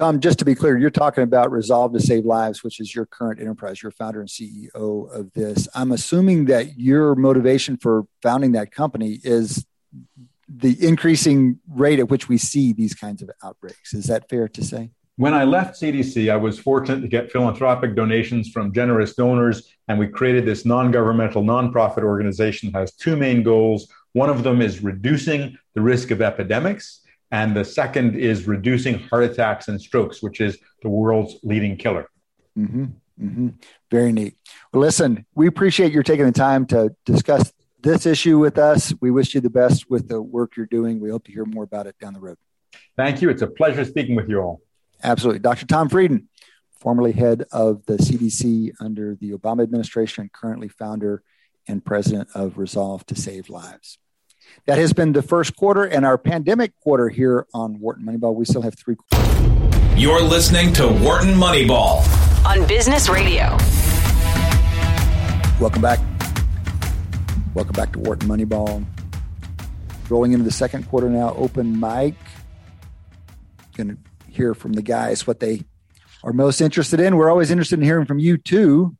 [0.00, 3.06] Tom, just to be clear, you're talking about Resolve to Save Lives, which is your
[3.06, 3.82] current enterprise.
[3.82, 5.68] You're founder and CEO of this.
[5.74, 9.66] I'm assuming that your motivation for founding that company is
[10.48, 13.92] the increasing rate at which we see these kinds of outbreaks.
[13.92, 14.90] Is that fair to say?
[15.16, 19.96] When I left CDC, I was fortunate to get philanthropic donations from generous donors, and
[19.96, 23.86] we created this non governmental nonprofit organization that has two main goals.
[24.14, 27.00] One of them is reducing the risk of epidemics,
[27.30, 32.08] and the second is reducing heart attacks and strokes, which is the world's leading killer.
[32.56, 32.84] Mm-hmm.
[33.20, 33.48] Mm-hmm.
[33.90, 34.36] Very neat.
[34.72, 38.94] Well, listen, we appreciate your taking the time to discuss this issue with us.
[39.00, 41.00] We wish you the best with the work you're doing.
[41.00, 42.38] We hope to hear more about it down the road.
[42.96, 43.30] Thank you.
[43.30, 44.62] It's a pleasure speaking with you all.
[45.02, 45.40] Absolutely.
[45.40, 45.66] Dr.
[45.66, 46.28] Tom Frieden,
[46.78, 51.22] formerly head of the CDC under the Obama administration, currently founder
[51.66, 53.98] and president of Resolve to Save Lives.
[54.66, 58.34] That has been the first quarter and our pandemic quarter here on Wharton Moneyball.
[58.34, 58.96] We still have three.
[59.96, 62.02] You're listening to Wharton Moneyball
[62.46, 63.56] on Business Radio.
[65.60, 66.00] Welcome back.
[67.54, 68.84] Welcome back to Wharton Moneyball.
[70.08, 72.14] Rolling into the second quarter now, open mic.
[73.76, 73.98] Going to
[74.30, 75.62] hear from the guys what they
[76.22, 77.16] are most interested in.
[77.16, 78.96] We're always interested in hearing from you too.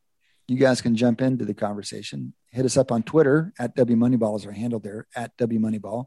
[0.47, 2.33] You guys can jump into the conversation.
[2.55, 6.05] Hit us up on Twitter at W Moneyball is our handle there at W Moneyball.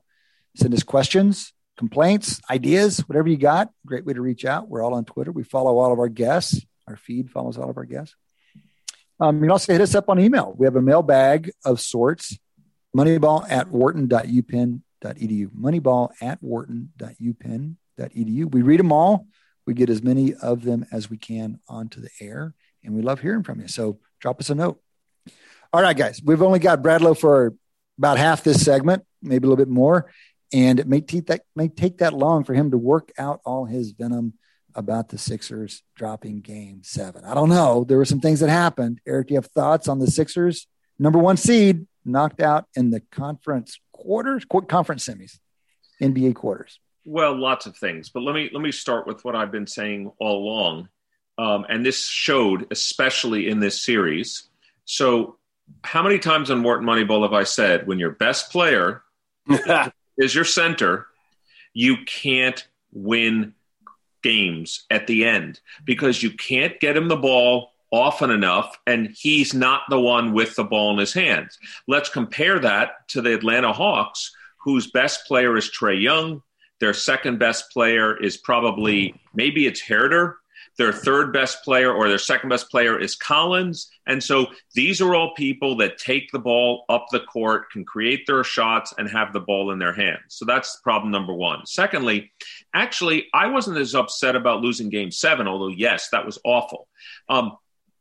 [0.57, 3.71] Send us questions, complaints, ideas, whatever you got.
[3.85, 4.67] Great way to reach out.
[4.67, 5.31] We're all on Twitter.
[5.31, 6.65] We follow all of our guests.
[6.87, 8.17] Our feed follows all of our guests.
[9.21, 10.55] Um, you can also hit us up on email.
[10.57, 12.39] We have a mailbag of sorts.
[12.97, 15.51] Moneyball at wharton.upenn.edu.
[15.51, 18.51] Moneyball at wharton.upenn.edu edu.
[18.51, 19.27] We read them all.
[19.67, 23.21] We get as many of them as we can onto the air, and we love
[23.21, 23.69] hearing from you.
[23.69, 24.81] So drop us a note.
[25.73, 27.55] All right, guys, we've only got Bradlow for
[27.99, 30.11] about half this segment, maybe a little bit more,
[30.53, 33.67] and it may take that may take that long for him to work out all
[33.67, 34.33] his venom
[34.75, 37.25] about the Sixers dropping Game Seven.
[37.25, 37.85] I don't know.
[37.85, 39.01] There were some things that happened.
[39.07, 40.67] Eric, do you have thoughts on the Sixers?
[40.99, 45.39] Number one seed knocked out in the conference quarters, conference semis,
[46.01, 46.81] NBA quarters.
[47.05, 50.13] Well, lots of things, but let me let me start with what I've been saying
[50.19, 50.89] all along,
[51.37, 54.45] um, and this showed especially in this series.
[54.85, 55.38] So,
[55.83, 59.03] how many times on Wharton Moneyball have I said when your best player
[60.19, 61.07] is your center,
[61.73, 63.55] you can't win
[64.23, 69.55] games at the end because you can't get him the ball often enough, and he's
[69.55, 71.59] not the one with the ball in his hands.
[71.87, 76.43] Let's compare that to the Atlanta Hawks, whose best player is Trae Young
[76.81, 80.35] their second best player is probably maybe it's Huerter.
[80.79, 83.91] Their third best player or their second best player is Collins.
[84.07, 88.27] And so these are all people that take the ball up the court, can create
[88.27, 90.21] their shots, and have the ball in their hands.
[90.29, 91.67] So that's problem number one.
[91.67, 92.31] Secondly,
[92.73, 96.89] actually, I wasn't as upset about losing game seven, although, yes, that was awful.
[97.29, 97.57] Um,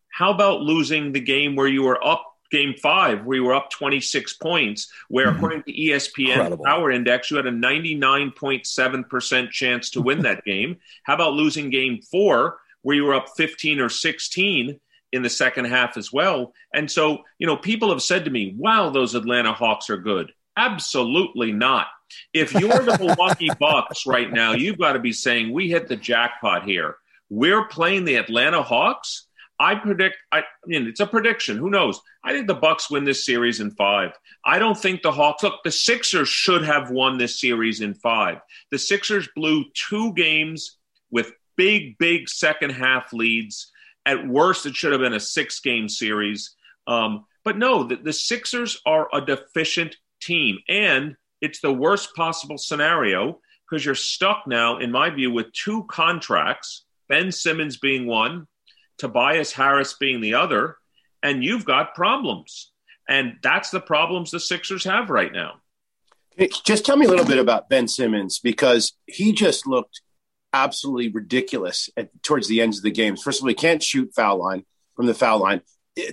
[0.10, 3.72] how about losing the game where you were up game five, where you were up
[3.72, 5.36] 26 points, where mm-hmm.
[5.36, 6.66] according to ESPN Incredible.
[6.66, 10.78] Power Index, you had a 99.7% chance to win that game.
[11.04, 12.58] How about losing game four,
[12.88, 14.80] where you were up 15 or 16
[15.12, 16.54] in the second half as well?
[16.74, 20.32] And so, you know, people have said to me, wow, those Atlanta Hawks are good.
[20.56, 21.88] Absolutely not.
[22.34, 25.98] If you're the Milwaukee Bucks right now, you've got to be saying, we hit the
[25.98, 26.96] jackpot here.
[27.30, 29.28] We're playing the Atlanta Hawks
[29.60, 30.18] I predict.
[30.32, 31.58] I, I, mean, it's a prediction.
[31.58, 32.00] Who knows?
[32.24, 34.12] I think the Bucks win this series in five.
[34.46, 35.44] I don't think the Hawks.
[35.44, 38.40] Look, the Sixers should have won this series in five.
[38.72, 40.78] The Sixers blew two games
[41.10, 43.72] with big, big second half leads.
[44.06, 46.56] At worst, it should have been a six game series.
[46.88, 52.58] Um, but no, the, the Sixers are a deficient team, and it's the worst possible
[52.58, 53.40] scenario
[53.70, 56.86] because you're stuck now, in my view, with two contracts.
[57.10, 58.48] Ben Simmons being one,
[58.98, 60.78] Tobias Harris being the other,
[61.24, 62.72] and you've got problems.
[63.10, 65.62] And that's the problems the Sixers have right now.
[66.64, 70.02] Just tell me a little bit about Ben Simmons because he just looked
[70.54, 73.22] absolutely ridiculous at, towards the ends of the games.
[73.22, 75.62] First of all, he can't shoot foul line from the foul line.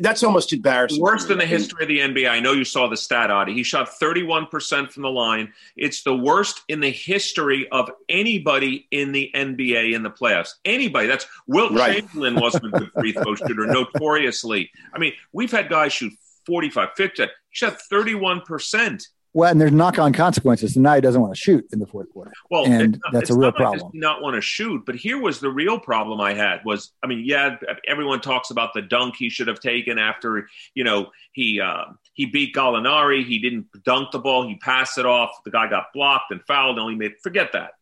[0.01, 1.03] That's almost embarrassing.
[1.03, 2.29] Worse than the history of the NBA.
[2.29, 3.53] I know you saw the stat, Adi.
[3.53, 5.53] He shot 31% from the line.
[5.77, 10.55] It's the worst in the history of anybody in the NBA in the playoffs.
[10.65, 11.07] Anybody.
[11.07, 11.99] That's Wilt right.
[11.99, 14.71] Chamberlain wasn't a good free throw shooter, notoriously.
[14.95, 16.15] I mean, we've had guys shoot
[16.47, 17.23] 45, 50.
[17.23, 19.05] He shot 31%.
[19.35, 20.77] Well, and there's knock-on consequences.
[20.77, 22.33] And now he doesn't want to shoot in the fourth quarter.
[22.53, 23.91] Well, and not, that's a real problem.
[23.93, 27.25] not want to shoot, but here was the real problem I had was, I mean,
[27.25, 27.57] yeah,
[27.89, 32.27] everyone talks about the dunk he should have taken after, you know, he uh, he
[32.27, 33.25] beat Gallinari.
[33.25, 34.47] He didn't dunk the ball.
[34.47, 35.31] He passed it off.
[35.45, 36.79] The guy got blocked and fouled.
[36.79, 37.73] And he made forget that.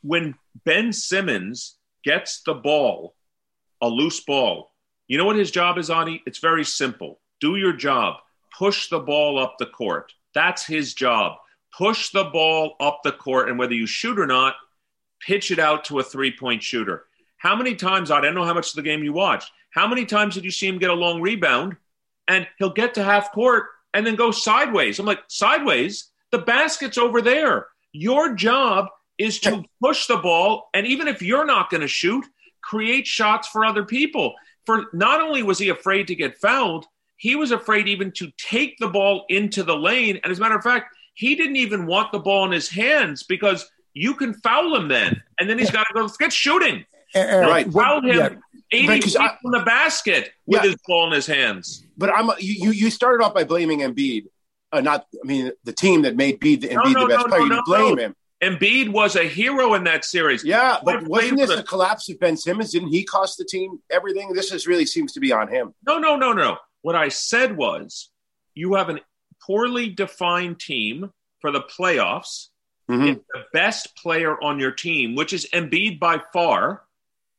[0.00, 3.14] When Ben Simmons gets the ball,
[3.82, 4.72] a loose ball,
[5.06, 6.22] you know what his job is, Adi?
[6.26, 7.20] It's very simple.
[7.40, 8.16] Do your job
[8.58, 10.12] push the ball up the court.
[10.34, 11.38] That's his job.
[11.76, 14.54] Push the ball up the court, and whether you shoot or not,
[15.20, 17.04] pitch it out to a three point shooter.
[17.36, 20.06] How many times, I don't know how much of the game you watched, how many
[20.06, 21.76] times did you see him get a long rebound
[22.28, 24.98] and he'll get to half court and then go sideways?
[24.98, 26.10] I'm like, sideways?
[26.30, 27.66] The basket's over there.
[27.92, 28.86] Your job
[29.18, 32.24] is to push the ball, and even if you're not going to shoot,
[32.62, 34.34] create shots for other people.
[34.64, 36.86] For not only was he afraid to get fouled,
[37.24, 40.20] he was afraid even to take the ball into the lane.
[40.22, 43.22] And as a matter of fact, he didn't even want the ball in his hands
[43.22, 45.22] because you can foul him then.
[45.40, 46.84] And then he's got to go, let's get shooting.
[47.14, 47.66] right.
[47.72, 48.28] Foul him yeah.
[48.70, 50.68] 80 feet I, from the basket with yeah.
[50.68, 51.86] his ball in his hands.
[51.96, 54.26] But I'm you, you started off by blaming Embiid.
[54.70, 57.26] Uh, not, I mean, the team that made Embiid the, Embiid no, no, the best
[57.26, 57.42] no, player.
[57.46, 58.16] you blame him.
[58.42, 60.44] Embiid was a hero in that series.
[60.44, 62.72] Yeah, but wasn't this the collapse of Ben Simmons?
[62.72, 64.34] Didn't he cost the team everything?
[64.34, 65.72] This is really seems to be on him.
[65.86, 66.58] No, no, no, no.
[66.84, 68.10] What I said was
[68.54, 69.00] you have a
[69.46, 71.10] poorly defined team
[71.40, 72.48] for the playoffs.
[72.90, 73.20] Mm-hmm.
[73.32, 76.82] the best player on your team, which is Embiid by far,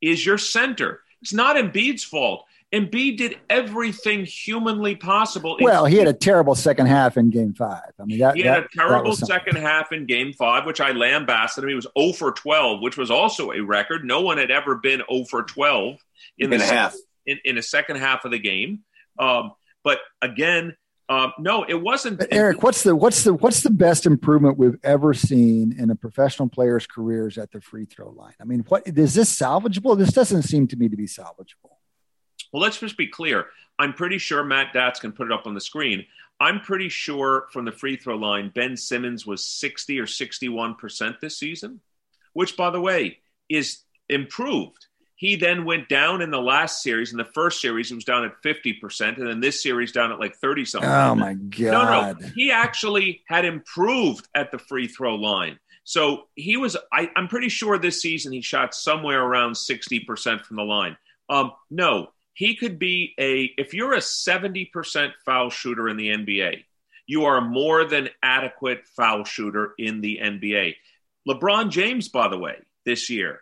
[0.02, 1.02] is your center.
[1.22, 2.46] It's not Embiid's fault.
[2.74, 5.58] Embiid did everything humanly possible.
[5.62, 7.92] Well, he had a terrible second half in Game Five.
[8.00, 10.92] I mean, that, he had that, a terrible second half in Game Five, which I
[10.94, 11.70] lambasted him.
[11.70, 14.04] He was 0 for 12, which was also a record.
[14.04, 16.00] No one had ever been 0 for 12
[16.40, 16.96] in, in the half
[17.28, 18.80] in, in a second half of the game.
[19.18, 19.54] Um,
[19.84, 20.76] but again,
[21.08, 22.20] um, no, it wasn't.
[22.20, 25.96] But Eric, what's the what's the what's the best improvement we've ever seen in a
[25.96, 28.34] professional player's careers at the free throw line?
[28.42, 29.98] I mean, what is this salvageable?
[29.98, 31.76] This doesn't seem to me to be salvageable.
[32.52, 33.48] Well, let's just be clear.
[33.78, 36.06] I'm pretty sure Matt Datz can put it up on the screen.
[36.40, 41.22] I'm pretty sure from the free throw line, Ben Simmons was 60 or 61 percent
[41.22, 41.82] this season,
[42.34, 44.88] which, by the way, is improved.
[45.18, 47.12] He then went down in the last series.
[47.12, 50.20] In the first series, he was down at 50%, and then this series down at
[50.20, 50.90] like 30 something.
[50.90, 51.60] Oh, my God.
[51.60, 52.30] No, no.
[52.36, 55.58] He actually had improved at the free throw line.
[55.86, 60.58] So he was, I, am pretty sure this season he shot somewhere around 60% from
[60.58, 60.98] the line.
[61.30, 66.64] Um, no, he could be a, if you're a 70% foul shooter in the NBA,
[67.08, 70.76] you are a more than adequate foul shooter in the NBA.
[71.28, 72.56] LeBron James, by the way,
[72.86, 73.42] this year,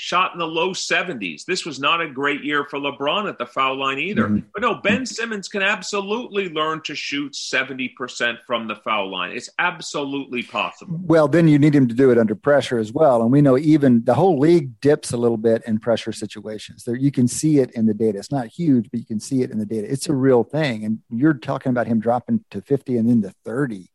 [0.00, 1.44] shot in the low 70s.
[1.44, 4.28] This was not a great year for LeBron at the foul line either.
[4.28, 4.48] Mm-hmm.
[4.54, 9.36] But no, Ben Simmons can absolutely learn to shoot 70% from the foul line.
[9.36, 10.98] It's absolutely possible.
[11.02, 13.20] Well, then you need him to do it under pressure as well.
[13.20, 16.84] And we know even the whole league dips a little bit in pressure situations.
[16.84, 18.18] There you can see it in the data.
[18.18, 19.86] It's not huge, but you can see it in the data.
[19.92, 20.86] It's a real thing.
[20.86, 23.90] And you're talking about him dropping to 50 and then to 30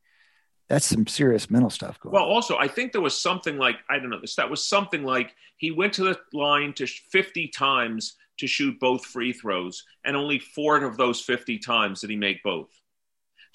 [0.68, 2.30] that's some serious mental stuff going well on.
[2.30, 5.36] also i think there was something like i don't know this that was something like
[5.58, 10.40] he went to the line to 50 times to shoot both free throws and only
[10.40, 12.70] four of those 50 times did he make both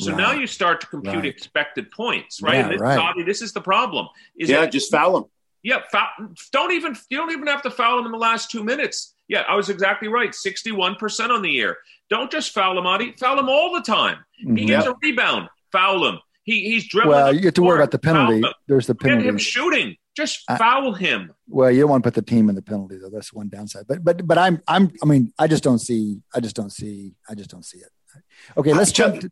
[0.00, 0.18] so right.
[0.18, 1.24] now you start to compute right.
[1.26, 3.16] expected points right, yeah, this, right.
[3.18, 5.24] Is, this is the problem is yeah that, just foul him
[5.62, 6.08] yeah foul,
[6.52, 9.42] don't even you don't even have to foul him in the last two minutes yeah
[9.48, 11.76] i was exactly right 61% on the year
[12.08, 13.14] don't just foul him Adi.
[13.18, 14.56] foul him all the time mm-hmm.
[14.56, 17.16] he gets a rebound foul him he, he's dribbling.
[17.16, 18.42] Well, you get to worry about the penalty.
[18.66, 19.24] There's the penalty.
[19.24, 19.96] Get him shooting.
[20.16, 21.32] Just foul him.
[21.48, 23.10] Well, you don't want to put the team in the penalty though.
[23.10, 23.86] That's one downside.
[23.86, 27.14] But but but I'm I'm I mean I just don't see I just don't see
[27.28, 27.90] I just don't see it.
[28.56, 29.20] Okay, let's jump.
[29.20, 29.30] To,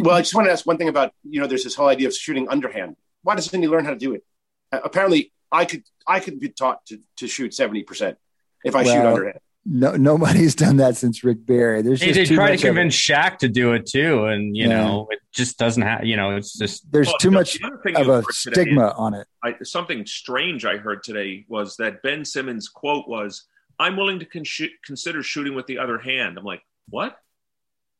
[0.00, 2.06] well, I just want to ask one thing about you know there's this whole idea
[2.06, 2.96] of shooting underhand.
[3.22, 4.24] Why doesn't he learn how to do it?
[4.70, 8.16] Uh, apparently, I could I could be taught to to shoot seventy percent
[8.64, 11.82] if I well, shoot underhand no nobody's done that since Rick Barry.
[11.82, 14.84] There's just they try to convince Shaq to do it too, and you yeah.
[14.84, 16.04] know it just doesn't have.
[16.04, 19.26] You know, it's just there's well, too much of a stigma today, on it.
[19.42, 23.44] I, something strange I heard today was that Ben Simmons' quote was,
[23.78, 24.44] "I'm willing to con-
[24.84, 27.18] consider shooting with the other hand." I'm like, what?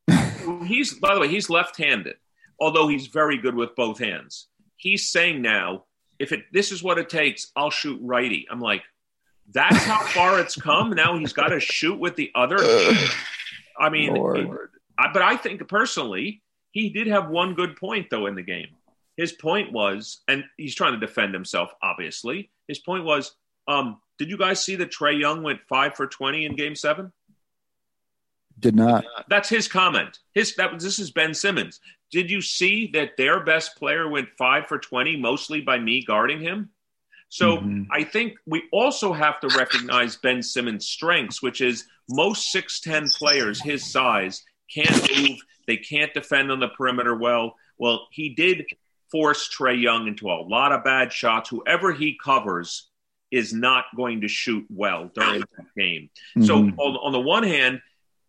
[0.66, 2.16] he's by the way, he's left-handed,
[2.60, 4.48] although he's very good with both hands.
[4.76, 5.84] He's saying now,
[6.18, 8.46] if it this is what it takes, I'll shoot righty.
[8.50, 8.82] I'm like
[9.52, 10.90] that's how far it's come.
[10.90, 12.58] Now he's got to shoot with the other.
[13.78, 14.46] I mean, he,
[14.98, 18.68] I, but I think personally, he did have one good point though in the game.
[19.16, 22.50] His point was, and he's trying to defend himself, obviously.
[22.66, 23.34] His point was,
[23.68, 27.12] um, did you guys see that Trae Young went five for twenty in Game Seven?
[28.58, 29.04] Did not.
[29.28, 30.18] That's his comment.
[30.34, 31.80] His that was this is Ben Simmons.
[32.10, 36.40] Did you see that their best player went five for twenty, mostly by me guarding
[36.40, 36.70] him?
[37.32, 37.84] So mm-hmm.
[37.90, 43.58] I think we also have to recognize Ben Simmons' strengths, which is most 6'10 players
[43.58, 47.54] his size can't move, they can't defend on the perimeter well.
[47.78, 48.66] Well, he did
[49.10, 51.48] force Trae Young into a lot of bad shots.
[51.48, 52.90] Whoever he covers
[53.30, 56.10] is not going to shoot well during that game.
[56.36, 56.42] Mm-hmm.
[56.42, 57.80] So on, on the one hand,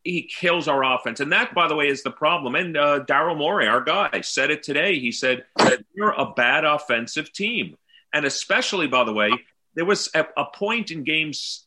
[0.06, 1.20] he kills our offense.
[1.20, 2.56] And that, by the way, is the problem.
[2.56, 4.97] And uh, Daryl Morey, our guy, said it today.
[4.97, 7.76] He said that you're a bad offensive team.
[8.14, 9.32] And especially, by the way,
[9.76, 11.66] there was a, a point in games,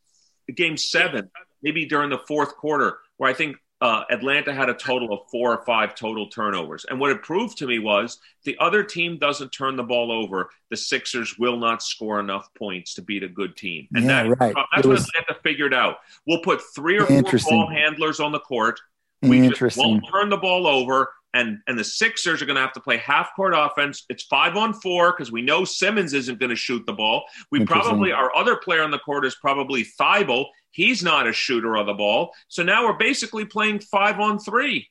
[0.55, 1.30] game seven,
[1.62, 5.53] maybe during the fourth quarter, where I think uh, Atlanta had a total of four
[5.53, 6.86] or five total turnovers.
[6.88, 10.49] And what it proved to me was the other team doesn't turn the ball over,
[10.70, 13.86] the Sixers will not score enough points to beat a good team.
[13.94, 14.55] And yeah, that, right.
[14.74, 15.99] that's what Atlanta figured out.
[16.26, 18.80] We'll put three or four ball handlers on the court.
[19.22, 21.11] We just won't turn the ball over.
[21.34, 24.04] And, and the Sixers are going to have to play half court offense.
[24.08, 27.24] It's five on four because we know Simmons isn't going to shoot the ball.
[27.50, 30.46] We probably, our other player on the court is probably Thybulle.
[30.70, 32.32] He's not a shooter of the ball.
[32.48, 34.88] So now we're basically playing five on three.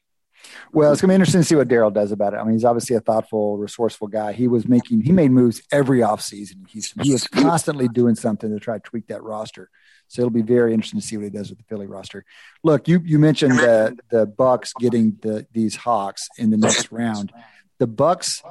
[0.71, 2.37] Well, it's going to be interesting to see what Daryl does about it.
[2.37, 4.33] I mean, he's obviously a thoughtful, resourceful guy.
[4.33, 6.67] He was making, he made moves every offseason.
[6.67, 9.69] He's, he was constantly doing something to try to tweak that roster.
[10.07, 12.25] So it'll be very interesting to see what he does with the Philly roster.
[12.63, 17.33] Look, you you mentioned the the Bucks getting the these Hawks in the next round.
[17.79, 18.43] The Bucks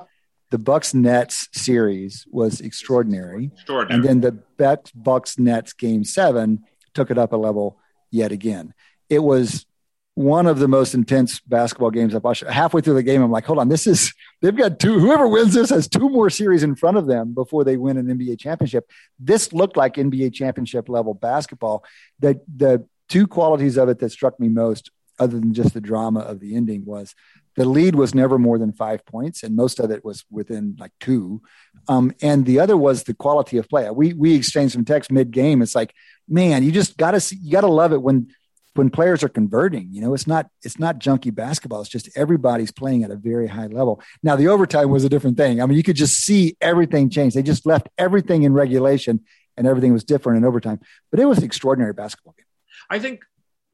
[0.51, 3.51] the Bucks Nets series was extraordinary.
[3.53, 4.09] extraordinary.
[4.09, 7.81] And then the Bucks Nets game 7 took it up a level
[8.11, 8.73] yet again.
[9.09, 9.67] It was
[10.15, 12.45] one of the most intense basketball games I've watched.
[12.45, 15.01] Halfway through the game, I'm like, hold on, this is they've got two.
[15.01, 18.07] Whoever wins this has two more series in front of them before they win an
[18.07, 18.89] NBA championship.
[19.19, 21.85] This looked like NBA championship level basketball.
[22.21, 26.21] The the two qualities of it that struck me most, other than just the drama
[26.21, 27.15] of the ending, was
[27.57, 30.93] the lead was never more than five points, and most of it was within like
[31.01, 31.43] two.
[31.89, 33.91] Um, and the other was the quality of play.
[33.91, 35.61] We we exchanged some text mid game.
[35.61, 35.93] It's like,
[36.29, 38.29] man, you just gotta see, you gotta love it when
[38.75, 39.89] when players are converting.
[39.91, 41.81] You know, it's not it's not junky basketball.
[41.81, 44.03] It's just everybody's playing at a very high level.
[44.23, 45.61] Now the overtime was a different thing.
[45.61, 47.35] I mean, you could just see everything change.
[47.35, 49.25] They just left everything in regulation,
[49.57, 50.81] and everything was different in overtime.
[51.11, 52.47] But it was an extraordinary basketball game.
[52.91, 53.23] I think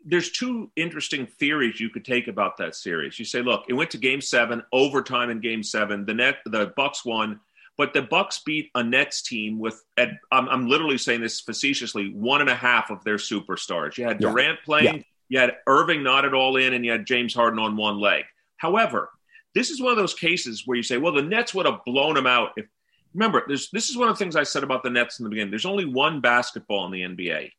[0.05, 3.19] there's two interesting theories you could take about that series.
[3.19, 6.07] You say, look, it went to game seven, overtime in game seven.
[6.07, 7.41] The net, the Bucks won,
[7.77, 9.83] but the Bucks beat a Nets team with.
[9.97, 12.13] At, I'm, I'm, literally saying this facetiously.
[12.13, 13.97] One and a half of their superstars.
[13.97, 14.65] You had Durant yeah.
[14.65, 14.97] playing.
[14.97, 15.03] Yeah.
[15.29, 18.25] You had Irving not at all in, and you had James Harden on one leg.
[18.57, 19.11] However,
[19.55, 22.15] this is one of those cases where you say, well, the Nets would have blown
[22.15, 22.67] them out if.
[23.13, 25.51] Remember, this is one of the things I said about the Nets in the beginning.
[25.51, 27.51] There's only one basketball in the NBA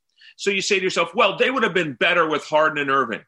[0.41, 3.21] so you say to yourself, well, they would have been better with Harden and Irving.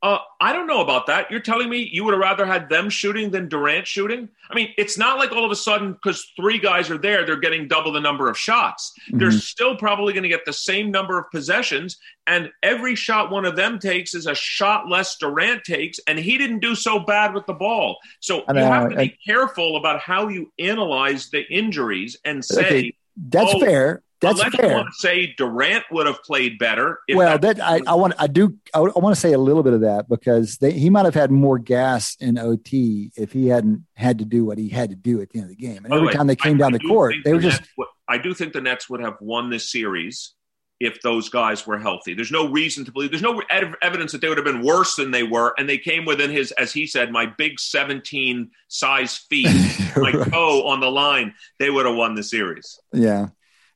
[0.00, 1.28] Uh, I don't know about that.
[1.28, 4.28] You're telling me you would have rather had them shooting than Durant shooting?
[4.48, 7.36] I mean, it's not like all of a sudden because three guys are there, they're
[7.36, 8.92] getting double the number of shots.
[9.08, 9.18] Mm-hmm.
[9.18, 13.44] They're still probably going to get the same number of possessions, and every shot one
[13.44, 17.34] of them takes is a shot less Durant takes, and he didn't do so bad
[17.34, 17.98] with the ball.
[18.20, 22.66] So you have to be I, careful about how you analyze the injuries and say.
[22.66, 24.02] Okay, that's oh, fair.
[24.20, 24.70] That's Unless fair.
[24.70, 26.98] you want to say Durant would have played better.
[27.14, 29.74] well, that, I, I, want I do I, I, want to say a little bit
[29.74, 33.84] of that because they, he might have had more gas in OT if he hadn't
[33.94, 35.84] had to do what he had to do at the end of the game.
[35.84, 37.62] And every way, time they came I, down the court, they were just.
[37.78, 40.34] Would, I do think the Nets would have won this series
[40.80, 42.14] if those guys were healthy.
[42.14, 43.10] There's no reason to believe.
[43.10, 46.04] There's no evidence that they would have been worse than they were, and they came
[46.04, 49.46] within his, as he said, my big 17 size feet,
[49.96, 50.32] my right.
[50.32, 51.34] toe on the line.
[51.58, 52.78] They would have won the series.
[52.92, 53.28] Yeah.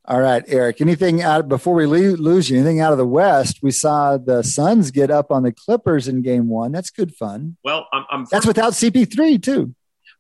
[0.05, 0.80] All right, Eric.
[0.80, 2.59] Anything out before we lose you?
[2.59, 3.61] Anything out of the West?
[3.62, 6.72] We saw the Suns get up on the Clippers in Game One.
[6.72, 7.57] That's good fun.
[7.62, 8.05] Well, I'm.
[8.11, 9.74] I'm That's without CP3 too.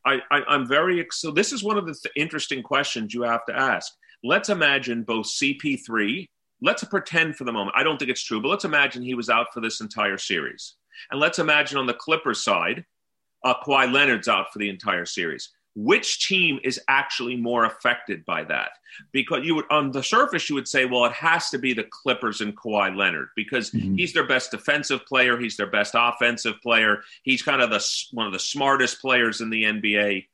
[0.06, 1.32] I, I am very so.
[1.32, 3.92] This is one of the th- interesting questions you have to ask.
[4.22, 6.28] Let's imagine both CP3.
[6.60, 7.76] Let's pretend for the moment.
[7.76, 10.76] I don't think it's true, but let's imagine he was out for this entire series,
[11.10, 12.84] and let's imagine on the Clippers side,
[13.44, 18.44] uh, Kawhi Leonard's out for the entire series which team is actually more affected by
[18.44, 18.70] that?
[19.12, 21.84] Because you would, on the surface, you would say, well, it has to be the
[21.84, 23.94] Clippers and Kawhi Leonard because mm-hmm.
[23.94, 28.26] he's their best defensive player, he's their best offensive player, he's kind of the one
[28.26, 30.26] of the smartest players in the NBA.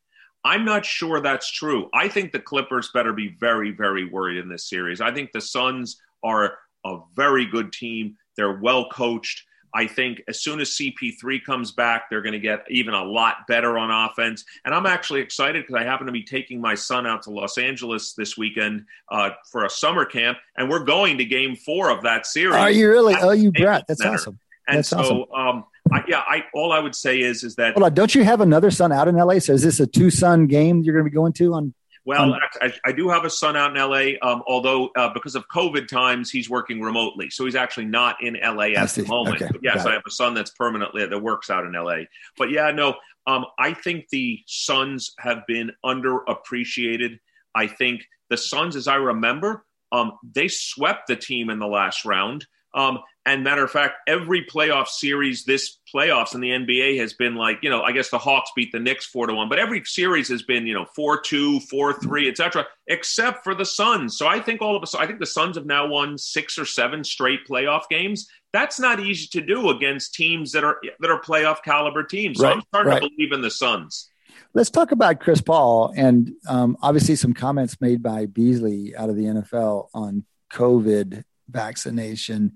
[0.44, 1.90] I'm not sure that's true.
[1.92, 5.00] I think the Clippers better be very, very worried in this series.
[5.00, 8.16] I think the Suns are a very good team.
[8.36, 9.44] They're well coached.
[9.74, 13.46] I think as soon as CP3 comes back, they're going to get even a lot
[13.46, 14.44] better on offense.
[14.64, 17.58] And I'm actually excited because I happen to be taking my son out to Los
[17.58, 22.02] Angeles this weekend uh, for a summer camp, and we're going to Game Four of
[22.02, 22.56] that series.
[22.56, 23.14] Are you really?
[23.20, 23.84] Oh, you brat!
[23.88, 24.14] That's Center.
[24.14, 24.38] awesome.
[24.66, 25.58] And That's so, awesome.
[25.58, 28.22] um, I, yeah, I all I would say is is that Hold on, don't you
[28.24, 29.38] have another son out in LA?
[29.38, 31.74] So is this a two son game you're going to be going to on?
[32.08, 35.34] Well, on- I, I do have a son out in LA, um, although uh, because
[35.34, 39.42] of COVID times, he's working remotely, so he's actually not in LA at the moment.
[39.42, 42.04] Okay, But yes, I have a son that's permanently that works out in LA.
[42.38, 42.94] But yeah, no,
[43.26, 47.18] um, I think the Suns have been underappreciated.
[47.54, 52.06] I think the Suns, as I remember, um, they swept the team in the last
[52.06, 52.46] round.
[52.72, 57.34] Um, and matter of fact, every playoff series this playoffs in the NBA has been
[57.34, 59.84] like, you know, I guess the Hawks beat the Knicks four to one, but every
[59.84, 64.16] series has been, you know, four two, four three, etc., except for the Suns.
[64.16, 66.64] So I think all of us, I think the Suns have now won six or
[66.64, 68.28] seven straight playoff games.
[68.52, 72.38] That's not easy to do against teams that are that are playoff caliber teams.
[72.38, 73.02] So Right, I'm starting right.
[73.02, 74.10] to believe in the Suns.
[74.54, 79.16] Let's talk about Chris Paul and um, obviously some comments made by Beasley out of
[79.16, 82.54] the NFL on COVID vaccination.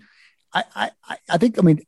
[0.55, 0.65] I,
[1.09, 1.81] I, I- think, I mean,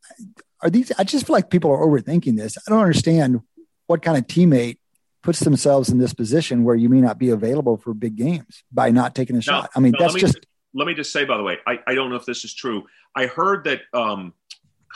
[0.63, 2.57] are these, I just feel like people are overthinking this.
[2.59, 3.41] I don't understand
[3.87, 4.79] what kind of teammate
[5.23, 8.91] puts themselves in this position where you may not be available for big games by
[8.91, 9.71] not taking a shot.
[9.75, 11.81] I mean, no, that's let me, just, Let me just say, by the way, I,
[11.87, 12.85] I don't know if this is true.
[13.17, 14.33] I heard that um,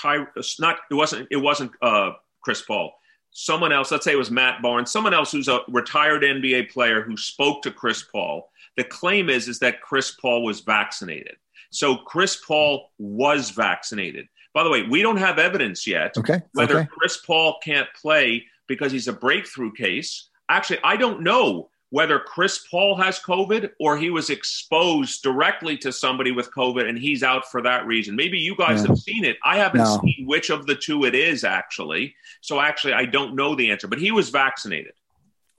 [0.00, 0.24] Ky,
[0.58, 2.12] not it wasn't it wasn't uh,
[2.42, 2.92] Chris Paul.
[3.30, 7.02] Someone else, let's say it was Matt Barnes, someone else who's a retired NBA player
[7.02, 8.50] who spoke to Chris Paul.
[8.76, 11.36] The claim is is that Chris Paul was vaccinated.
[11.70, 14.28] So Chris Paul was vaccinated.
[14.54, 16.40] By the way, we don't have evidence yet okay.
[16.54, 16.88] whether Okay.
[16.90, 20.28] Chris Paul can't play because he's a breakthrough case.
[20.48, 25.90] Actually, I don't know whether Chris Paul has COVID or he was exposed directly to
[25.92, 28.14] somebody with COVID and he's out for that reason.
[28.14, 29.38] Maybe you guys have seen it.
[29.42, 29.98] I haven't No.
[30.04, 32.14] seen which of the two it is actually.
[32.42, 34.92] So actually, I don't know the answer, but he was vaccinated.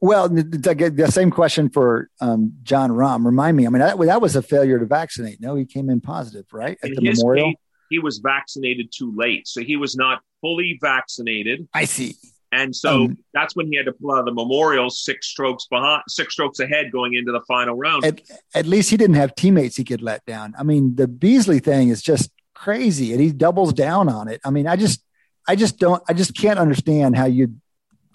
[0.01, 3.25] Well, th- th- the same question for um, Jon Rahm.
[3.25, 3.65] Remind me.
[3.67, 5.41] I mean, that, that was a failure to vaccinate.
[5.41, 6.77] No, he came in positive, right?
[6.81, 7.49] At In the memorial.
[7.49, 7.57] case,
[7.89, 9.47] he was vaccinated too late.
[9.47, 11.67] So he was not fully vaccinated.
[11.73, 12.15] I see.
[12.51, 15.67] And so Um, that's when he had to pull out of the memorial six strokes
[15.69, 18.05] behind, six strokes ahead going into the final round.
[18.05, 18.21] At,
[18.55, 20.55] at least he didn't have teammates he could let down.
[20.57, 24.41] I mean, the Beasley thing is just crazy, and he doubles down on it.
[24.43, 25.03] I mean, I just,
[25.47, 27.55] I just don't, I just can't understand how you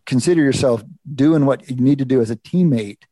[0.06, 0.82] consider yourself
[1.12, 3.02] doing what you need to do as a teammate,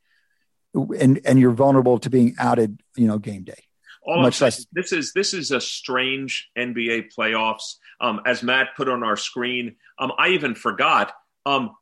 [0.74, 3.64] and and you're vulnerable to being outed, you know, game day.
[4.04, 7.76] All much saying less- this is this is a strange NBA playoffs.
[8.00, 11.12] Um, as Matt put on our screen, um, I even forgot.
[11.46, 11.74] Um,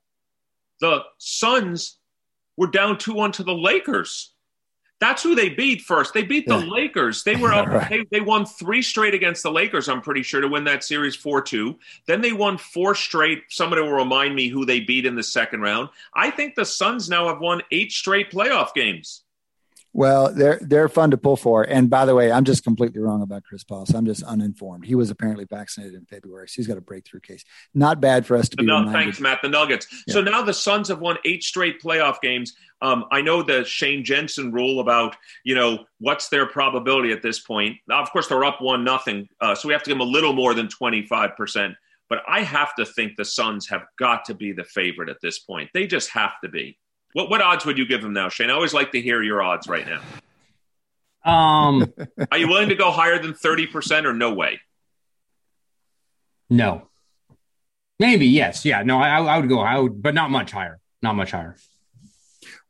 [0.81, 1.99] the Suns
[2.57, 4.30] were down two one to the Lakers.
[5.01, 6.13] That's who they beat first.
[6.13, 6.71] They beat the Yeah.
[6.71, 7.25] Lakers.
[7.25, 7.89] They were up, Right.
[7.89, 11.17] they, they won three straight against the Lakers, I'm pretty sure, to win that series
[11.17, 11.79] 4 2.
[12.07, 13.45] Then they won four straight.
[13.49, 15.89] Somebody will remind me who they beat in the second round.
[16.15, 19.23] I think the Suns now have won eight straight playoff games.
[19.93, 21.65] Well, they're they're fun to pull for.
[21.65, 23.87] And by the way, I'm just completely wrong about Chris Paul.
[23.87, 24.87] So I'm just uninformed.
[24.87, 27.45] He was apparently vaccinated in February, so he's got a breakthrough case.
[27.75, 28.93] Not bad for us to be reminded.
[28.93, 29.41] thanks, Matt.
[29.43, 29.89] The Nuggets.
[30.09, 32.55] So now the Suns have won eight straight playoff games.
[32.83, 37.41] Um, I know the Shane Jensen rule about you know what's their probability at this
[37.41, 37.77] point.
[37.89, 40.11] Now, of course, they're up one nothing, uh, so we have to give them a
[40.11, 41.75] little more than twenty five percent.
[42.09, 45.41] But I have to think the Suns have got to be the favorite at this
[45.41, 45.71] point.
[45.75, 46.77] They just have to be.
[47.13, 48.51] What what odds would you give them now, Shane?
[48.51, 50.01] I always like to hear your odds right now.
[51.23, 51.93] Um,
[52.31, 54.61] Are you willing to go higher than thirty percent or no way?
[56.49, 56.87] no.
[57.99, 58.83] Maybe yes, yeah.
[58.83, 59.61] No, I, I would go.
[59.61, 60.81] I would, but not much higher.
[61.03, 61.55] Not much higher.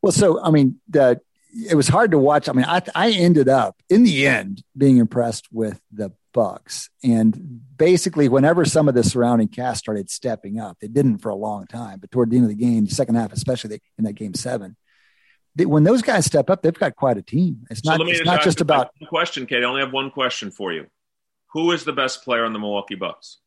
[0.01, 1.21] Well, so I mean, the
[1.69, 2.49] it was hard to watch.
[2.49, 7.61] I mean, I I ended up in the end being impressed with the Bucks, and
[7.77, 11.67] basically, whenever some of the surrounding cast started stepping up, they didn't for a long
[11.67, 14.33] time, but toward the end of the game, the second half, especially in that game
[14.33, 14.75] seven,
[15.55, 17.65] they, when those guys step up, they've got quite a team.
[17.69, 19.63] It's not me it's not just about one question, Cade.
[19.63, 20.87] I only have one question for you.
[21.53, 23.37] Who is the best player on the Milwaukee Bucks?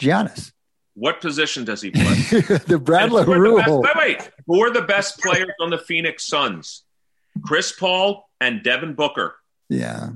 [0.00, 0.52] Giannis,
[0.94, 2.02] What position does he play?
[2.04, 3.82] the Bradlow who are the best- rule.
[3.82, 4.30] wait, wait.
[4.46, 6.84] Who are the best players on the Phoenix Suns?
[7.44, 9.34] Chris Paul and Devin Booker.
[9.68, 10.10] Yeah.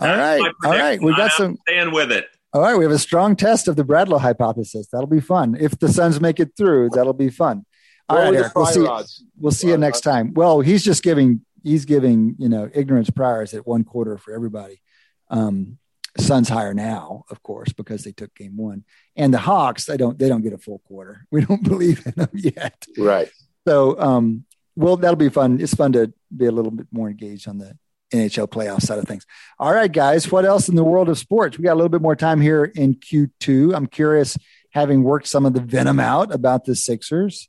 [0.00, 0.52] All That's right.
[0.62, 0.98] my All right.
[1.00, 1.06] prediction.
[1.06, 1.58] We got I'm some.
[1.68, 2.26] Staying with it.
[2.52, 4.88] All right, we have a strong test of the Bradlow hypothesis.
[4.90, 5.56] That'll be fun.
[5.60, 7.64] If the Suns make it through, that'll be fun.
[8.08, 8.86] All What right, were the Eric, we'll see.
[8.86, 9.24] odds?
[9.38, 10.34] We'll see you next time.
[10.34, 14.80] Well, he's just giving he's giving you know ignorance priors at one quarter for everybody.
[15.28, 15.78] Um,
[16.18, 18.84] Suns higher now, of course, because they took game one,
[19.14, 21.24] and the Hawks they don't they don't get a full quarter.
[21.30, 22.84] We don't believe in them yet.
[22.98, 23.30] Right.
[23.68, 24.44] So, um,
[24.74, 25.60] well, that'll be fun.
[25.60, 27.78] It's fun to be a little bit more engaged on the
[28.12, 29.26] NHL playoff side of things.
[29.58, 31.58] All right, guys, what else in the world of sports?
[31.58, 33.74] We got a little bit more time here in Q2.
[33.74, 34.36] I'm curious,
[34.70, 37.48] having worked some of the venom out about the Sixers,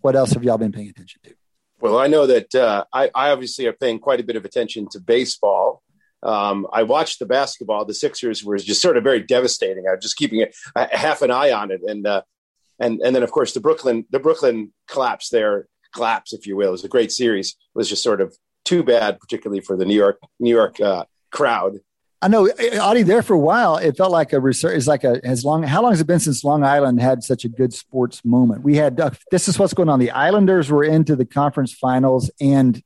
[0.00, 1.34] what else have y'all been paying attention to?
[1.80, 4.88] Well, I know that uh, I, I, obviously are paying quite a bit of attention
[4.90, 5.82] to baseball.
[6.22, 7.84] Um, I watched the basketball.
[7.84, 9.84] The Sixers were just sort of very devastating.
[9.86, 12.22] I was just keeping a, half an eye on it, and uh,
[12.78, 16.68] and and then of course the Brooklyn the Brooklyn collapse there collapse, if you will,
[16.68, 17.50] it was a great series.
[17.50, 21.04] It was just sort of too bad, particularly for the New York New York uh,
[21.30, 21.80] crowd.
[22.22, 22.48] I know,
[22.80, 23.02] Adi.
[23.02, 24.76] There for a while, it felt like a research.
[24.76, 25.62] It's like a as long.
[25.62, 28.62] How long has it been since Long Island had such a good sports moment?
[28.62, 28.98] We had.
[28.98, 29.98] Uh, this is what's going on.
[29.98, 32.82] The Islanders were into the conference finals, and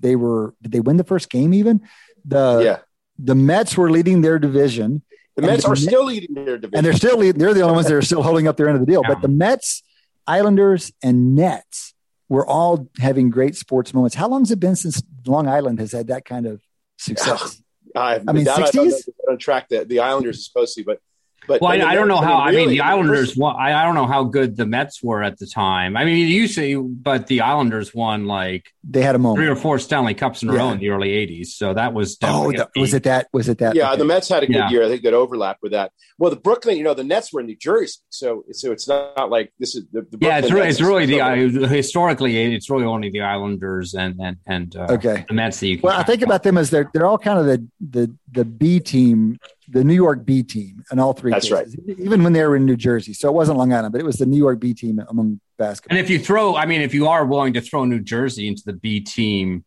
[0.00, 0.54] they were.
[0.60, 1.54] Did they win the first game?
[1.54, 1.80] Even
[2.26, 2.78] the yeah.
[3.18, 5.02] The Mets were leading their division.
[5.36, 7.38] The Mets the, are still leading their division, and they're still leading.
[7.38, 9.00] They're the only ones that are still holding up their end of the deal.
[9.02, 9.14] Yeah.
[9.14, 9.82] But the Mets,
[10.26, 11.93] Islanders, and Nets
[12.28, 14.14] were all having great sports moments.
[14.14, 16.62] How long has it been since Long Island has had that kind of
[16.98, 17.62] success?
[17.96, 19.08] I, I mean, sixties.
[19.08, 20.98] I, I, don't track the the Islanders is supposed to, but
[21.46, 22.36] but well, I, I, don't know how.
[22.36, 23.36] I mean, really, the Islanders.
[23.36, 25.96] Won, I, I don't know how good the Mets were at the time.
[25.96, 29.56] I mean, you say, but the Islanders won like they had a moment, three or
[29.56, 30.58] four Stanley Cups in a yeah.
[30.58, 31.48] row in the early '80s.
[31.48, 33.28] So that was oh, the, was it that?
[33.32, 33.74] Was it that?
[33.74, 33.98] Yeah, okay.
[33.98, 34.70] the Mets had a good yeah.
[34.70, 34.84] year.
[34.84, 35.92] I think that overlap with that.
[36.18, 39.30] Well, the Brooklyn, you know, the Nets were in New Jersey, so so it's not
[39.30, 40.38] like this is the, the yeah.
[40.38, 44.76] It's really, it's really the uh, historically it's really only the Islanders and and and
[44.76, 45.80] uh, okay the Mets that you.
[45.82, 48.80] well, I think about them as they're they're all kind of the the the B
[48.80, 49.38] team
[49.68, 51.30] the New York B team in all three.
[51.30, 51.98] That's cases, right.
[51.98, 54.16] Even when they were in New Jersey, so it wasn't Long Island, but it was
[54.16, 55.96] the New York B team among basketball.
[55.96, 58.62] And if you throw, I mean, if you are willing to throw New Jersey into
[58.64, 59.64] the B team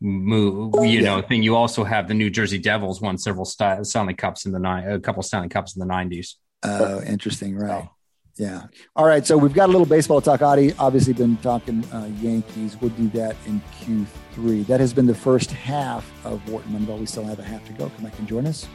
[0.00, 1.00] move, you yeah.
[1.02, 4.58] know, thing, you also have the New Jersey Devils won several Stanley Cups in the
[4.58, 6.36] nine, a couple Stanley Cups in the nineties.
[6.62, 7.88] Oh, interesting, right?
[8.36, 8.64] Yeah.
[8.96, 9.24] All right.
[9.24, 10.42] So we've got a little baseball talk.
[10.42, 12.76] Adi obviously been talking uh, Yankees.
[12.80, 14.66] We'll do that in Q3.
[14.66, 16.98] That has been the first half of Wharton Moneyball.
[16.98, 17.90] We still have a half to go.
[17.90, 18.66] Come back and join us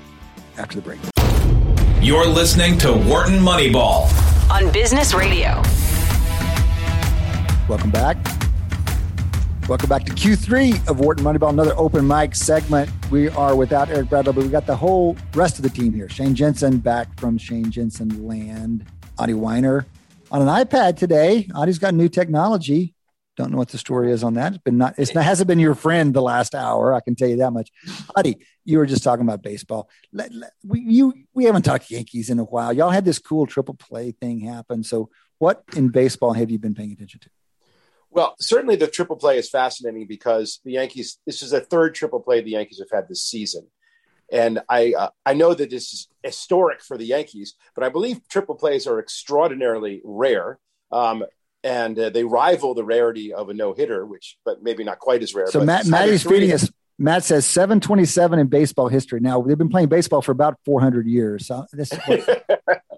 [0.59, 0.99] after the break.
[2.01, 4.09] You're listening to Wharton Moneyball
[4.51, 5.61] on Business Radio.
[7.67, 8.17] Welcome back.
[9.67, 12.89] Welcome back to Q3 of Wharton Moneyball, another open mic segment.
[13.11, 16.09] We are without Eric Bradlow, but we got the whole rest of the team here.
[16.09, 18.85] Shane Jensen back from Shane Jensen Land.
[19.19, 19.85] Adi Wyner
[20.31, 21.47] on an iPad today.
[21.53, 22.95] Adi's got new technology.
[23.39, 24.55] Don't know what the story is on that.
[24.55, 24.95] It's been not.
[24.97, 26.93] It's not, hasn't been your friend the last hour.
[26.93, 27.71] I can tell you that much.
[28.17, 28.35] Adi,
[28.65, 29.89] you were just talking about baseball.
[30.11, 32.73] Let, let, we you we haven't talked Yankees in a while.
[32.73, 34.83] Y'all had this cool triple play thing happen.
[34.83, 37.29] So, what in baseball have you been paying attention to?
[38.09, 41.19] Well, certainly the triple play is fascinating because the Yankees.
[41.25, 43.69] This is the third triple play the Yankees have had this season,
[44.29, 48.19] and I uh, I know that this is historic for the Yankees, but I believe
[48.27, 50.59] triple plays are extraordinarily rare.
[50.91, 51.23] Um,
[51.63, 55.21] and uh, they rival the rarity of a no hitter, which, but maybe not quite
[55.23, 55.47] as rare.
[55.47, 56.69] So Matt, Maddie's feeding us.
[56.97, 59.21] Matt says 727 in baseball history.
[59.21, 61.47] Now they've been playing baseball for about 400 years.
[61.47, 61.93] So this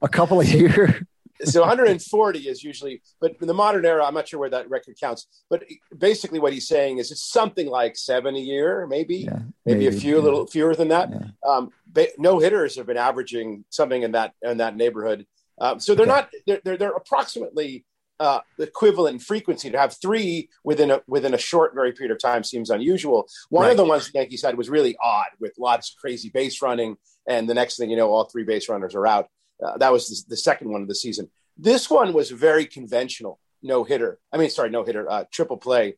[0.01, 1.03] a couple of years.
[1.43, 4.95] so 140 is usually, but in the modern era, I'm not sure where that record
[4.99, 5.27] counts.
[5.49, 9.85] But basically, what he's saying is it's something like seven a year, maybe, yeah, maybe,
[9.85, 10.21] maybe, a few, yeah.
[10.21, 11.09] a little fewer than that.
[11.11, 11.27] Yeah.
[11.47, 11.71] Um,
[12.17, 15.25] no hitters have been averaging something in that in that neighborhood.
[15.59, 16.15] Um, so they're okay.
[16.15, 17.85] not they're, they're, they're approximately
[18.21, 22.43] uh, equivalent frequency to have three within a within a short very period of time
[22.43, 23.27] seems unusual.
[23.49, 23.71] One right.
[23.71, 26.97] of the ones the Yankees had was really odd with lots of crazy base running,
[27.27, 29.27] and the next thing you know, all three base runners are out.
[29.61, 31.29] Uh, that was the, the, second one of the season.
[31.57, 34.19] This one was very conventional, no hitter.
[34.31, 35.95] I mean, sorry, no hitter, uh, triple play,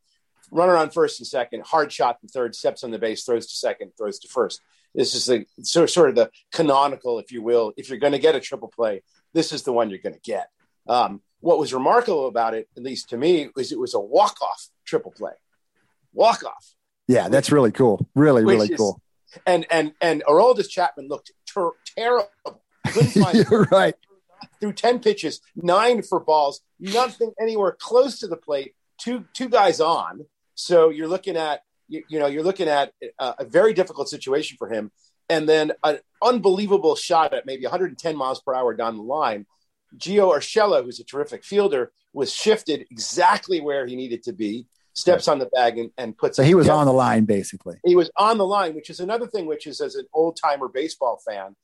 [0.49, 3.55] runner on first and second, hard shot in third, steps on the base, throws to
[3.55, 4.61] second, throws to first.
[4.95, 7.73] This is the so, sort of the canonical, if you will.
[7.75, 9.01] If you're going to get a triple play,
[9.33, 10.47] this is the one you're going to get.
[10.87, 14.41] Um, what was remarkable about it, at least to me, was it was a walk
[14.41, 15.33] off triple play.
[16.13, 16.73] Walk off.
[17.05, 18.07] Yeah, that's really cool.
[18.15, 19.01] Really, really is, cool.
[19.45, 22.29] And and and Aroldis Chapman looked ter- terrible.
[23.33, 23.93] You're right.
[24.61, 28.73] Through ten pitches, nine for balls, nothing anywhere close to the plate.
[28.97, 30.25] Two two guys on.
[30.55, 34.55] So you're looking at you, you know you're looking at a, a very difficult situation
[34.57, 34.93] for him,
[35.29, 39.45] and then an unbelievable shot at maybe 110 miles per hour down the line
[39.97, 45.27] Gio Urshela, who's a terrific fielder, was shifted exactly where he needed to be, steps
[45.27, 46.37] on the bag and, and puts.
[46.37, 46.79] So he was together.
[46.79, 47.77] on the line, basically.
[47.83, 49.45] He was on the line, which is another thing.
[49.45, 51.55] Which is, as an old timer baseball fan,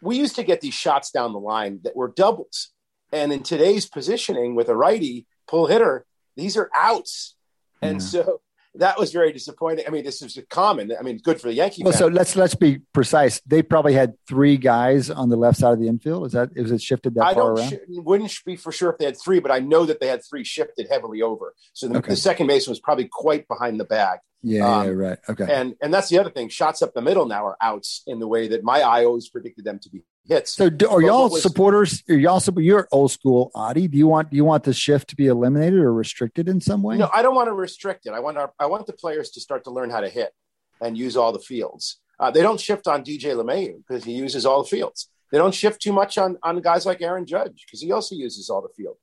[0.00, 2.70] we used to get these shots down the line that were doubles,
[3.12, 6.06] and in today's positioning with a righty pull hitter,
[6.36, 7.36] these are outs,
[7.82, 8.40] and so
[8.76, 9.84] that was very disappointing.
[9.86, 10.92] I mean, this is a common.
[10.98, 11.82] I mean, good for the Yankee.
[11.82, 13.40] Well, so let's let's be precise.
[13.46, 16.26] They probably had three guys on the left side of the infield.
[16.26, 17.70] Is that is it shifted that I far around?
[17.70, 20.22] sh- wouldn't be for sure if they had three, but I know that they had
[20.24, 21.54] three shifted heavily over.
[21.74, 22.10] So the, Okay.
[22.10, 24.20] the second baseman was probably quite behind the bag.
[24.42, 25.18] yeah, um, yeah, right.
[25.28, 25.46] Okay.
[25.48, 26.48] And and that's the other thing.
[26.48, 29.64] Shots up the middle now are outs in the way that my eye always predicted
[29.64, 30.52] them to be hits.
[30.52, 32.02] So, do, are But y'all was- supporters?
[32.08, 33.88] Are y'all you're old school, Adi?
[33.88, 36.82] Do you want do you want the shift to be eliminated or restricted in some
[36.82, 36.96] way?
[36.96, 38.12] No, I don't want to restrict it.
[38.12, 40.32] I want our, I want the players to start to learn how to hit
[40.80, 41.98] and use all the fields.
[42.18, 45.08] Uh, they don't shift on DJ LeMahieu because he uses all the fields.
[45.32, 48.48] They don't shift too much on on guys like Aaron Judge because he also uses
[48.50, 48.96] all the field.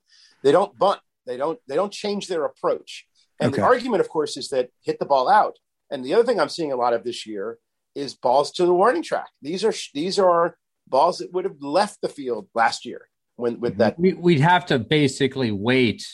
[0.43, 1.01] They don't bunt.
[1.25, 3.05] They don't they don't change their approach.
[3.41, 5.57] And the argument, of course, is that hit the ball out.
[5.89, 7.57] And the other thing I'm seeing a lot of this year
[7.95, 9.29] is balls to the warning track.
[9.41, 10.55] These are these are
[10.89, 14.65] balls that would have left the field last year when with that We, we'd have
[14.67, 16.05] to basically wait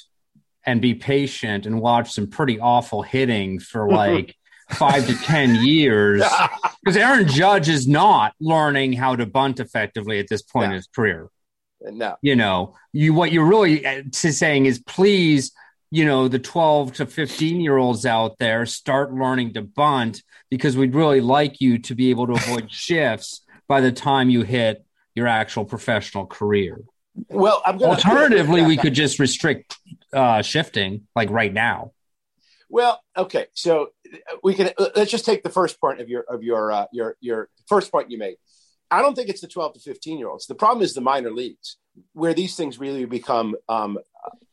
[0.65, 4.35] and be patient and watch some pretty awful hitting for like
[4.71, 6.23] five to 10 years.
[6.83, 10.85] Because Aaron Judge is not learning how to bunt effectively at this point in his
[10.85, 11.29] career.
[11.81, 12.15] no.
[12.21, 15.51] You know, you what you're really uh, to saying is please,
[15.89, 20.21] you know, the 12 to 15 year olds out there start learning to bunt
[20.51, 24.43] because we'd really like you to be able to avoid shifts by the time you
[24.43, 26.81] hit your actual professional career.
[27.29, 29.77] Well, Alternatively, we could just restrict
[30.11, 31.93] uh, shifting, like right now.
[32.69, 36.43] Well, okay, so uh, we can let's just take the first point of your of
[36.43, 38.35] your uh, your your first point you made.
[38.91, 40.47] I don't think it's the 12 to 15 year olds.
[40.47, 41.77] The problem is the minor leagues,
[42.13, 43.97] where these things really become um,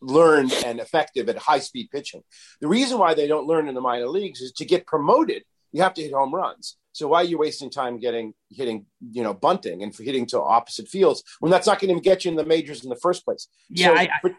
[0.00, 2.22] learned and effective at high speed pitching.
[2.60, 5.42] The reason why they don't learn in the minor leagues is to get promoted,
[5.72, 6.76] you have to hit home runs.
[6.93, 10.88] So why are you wasting time getting hitting, you know, bunting and hitting to opposite
[10.88, 13.49] fields when that's not going to get you in the majors in the first place?
[13.70, 14.34] Yeah, so, I- but-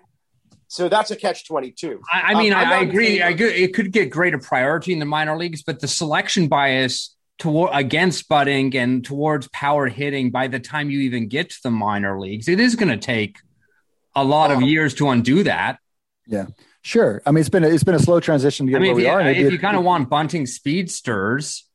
[0.68, 2.02] so that's a catch 22.
[2.12, 3.22] I, I mean, Um, I'm I, I not in agree.
[3.22, 3.48] I agree.
[3.50, 8.28] It could get greater priority in the minor leagues, but the selection bias toward against
[8.28, 12.48] butting and towards power hitting by the time you even get to the minor leagues,
[12.48, 13.38] it is going to take
[14.16, 14.62] a lot of Oh.
[14.62, 15.78] years to undo that.
[16.28, 16.46] Yeah.
[16.82, 17.22] Sure.
[17.26, 18.96] I mean, it's been a, it's been a slow transition to get I mean, where
[18.96, 19.22] we you, are.
[19.22, 21.66] if you kind of want bunting speedsters,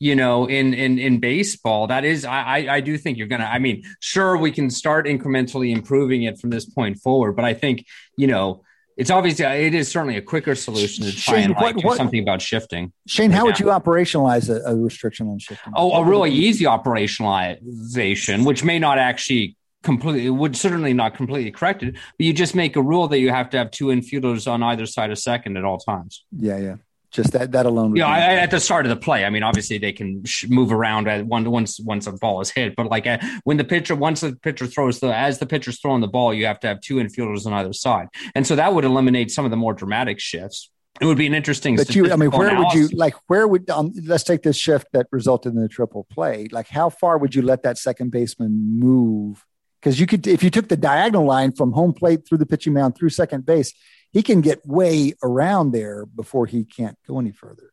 [0.00, 3.44] you know, in in in baseball, that is, I I, do think you're gonna.
[3.44, 7.54] I mean, sure, we can start incrementally improving it from this point forward, but I
[7.54, 7.86] think
[8.16, 8.64] you know.
[8.96, 11.92] It's obviously uh, it is certainly a quicker solution to try Shane, and like what-
[11.92, 12.92] do something about shifting.
[13.06, 15.72] Shane, how right would you operationalize a, a restriction on shifting?
[15.74, 21.82] Oh, a really easy operationalization, which may not actually completely would certainly not completely correct
[21.82, 24.62] it, but you just make a rule that you have to have two infielders on
[24.62, 26.26] either side of second at all times.
[26.36, 26.76] Yeah, yeah.
[27.10, 27.90] Just that that alone.
[27.90, 29.24] would Yeah, I, at the start of the play.
[29.24, 32.50] I mean, obviously they can sh- move around at one once once a ball is
[32.50, 35.80] hit, but like uh, when the pitcher once the pitcher throws the as the pitcher's
[35.80, 38.06] throwing the ball, you have to have two infielders on either side,
[38.36, 40.70] and so that would eliminate some of the more dramatic shifts.
[41.00, 41.76] It would be an interesting.
[41.76, 43.14] but you, I mean, where would you like?
[43.26, 46.46] Where would um, let's take this shift that resulted in the triple play?
[46.52, 49.44] Like, how far would you let that second baseman move?
[49.80, 52.74] Because you could, if you took the diagonal line from home plate through the pitching
[52.74, 53.72] mound through second base,
[54.12, 57.72] he can get way around there before he can't go any further.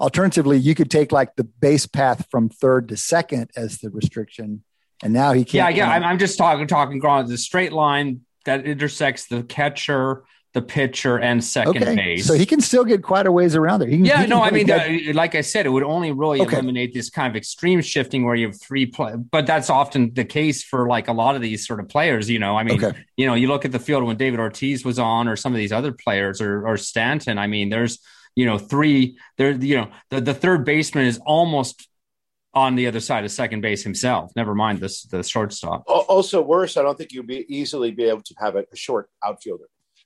[0.00, 4.64] Alternatively, you could take like the base path from third to second as the restriction,
[5.02, 5.74] and now he can't.
[5.74, 5.92] Yeah, yeah.
[5.92, 10.24] I'm, I'm just talking talking Gron, the straight line that intersects the catcher,
[10.54, 12.26] the pitcher, and second okay, base.
[12.26, 13.88] so he can still get quite a ways around there.
[13.88, 15.82] He can, yeah, he can no, I mean, get- uh, like I said, it would
[15.82, 16.56] only really Okay.
[16.56, 19.14] eliminate this kind of extreme shifting where you have three play.
[19.16, 22.28] But that's often the case for like a lot of these sort of players.
[22.28, 22.98] You know, I mean, Okay.
[23.16, 25.56] you know, you look at the field when David Ortiz was on, or some of
[25.58, 27.38] these other players, or or Stanton.
[27.38, 27.98] I mean, there's
[28.36, 29.16] you know three.
[29.38, 31.88] There, you know, the the third baseman is almost
[32.54, 34.30] on the other side of second base himself.
[34.36, 35.84] Never mind this the shortstop.
[35.86, 39.08] Also, worse, I don't think you'd be easily be able to have a, a short
[39.24, 39.64] outfielder,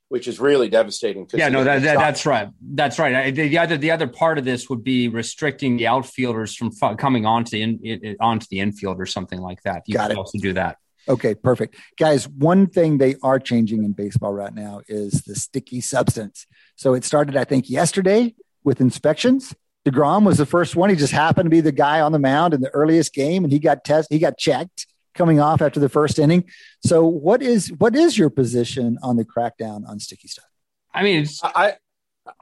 [0.09, 1.26] which is really devastating.
[1.34, 2.48] Yeah, no, that, that that's right.
[2.61, 3.14] That's right.
[3.14, 6.70] I, the, the other the other part of this would be restricting the outfielders from
[6.70, 9.82] fu- coming onto the in, it, onto the infield or something like that.
[9.86, 10.18] You Got could it.
[10.18, 10.78] also do that.
[11.09, 11.76] Okay, perfect.
[11.98, 16.46] Guys, one thing they are changing in baseball right now is the sticky substance.
[16.74, 18.34] So it started, I think, yesterday
[18.64, 19.54] with inspections.
[19.86, 20.90] DeGrom was the first one.
[20.90, 23.52] He just happened to be the guy on the mound in the earliest game, and
[23.52, 24.86] he got test he got checked
[25.16, 26.44] coming off after the first inning.
[26.84, 30.46] So what is what is your position on the crackdown on sticky stuff?
[30.94, 31.74] I mean, it's, I, I,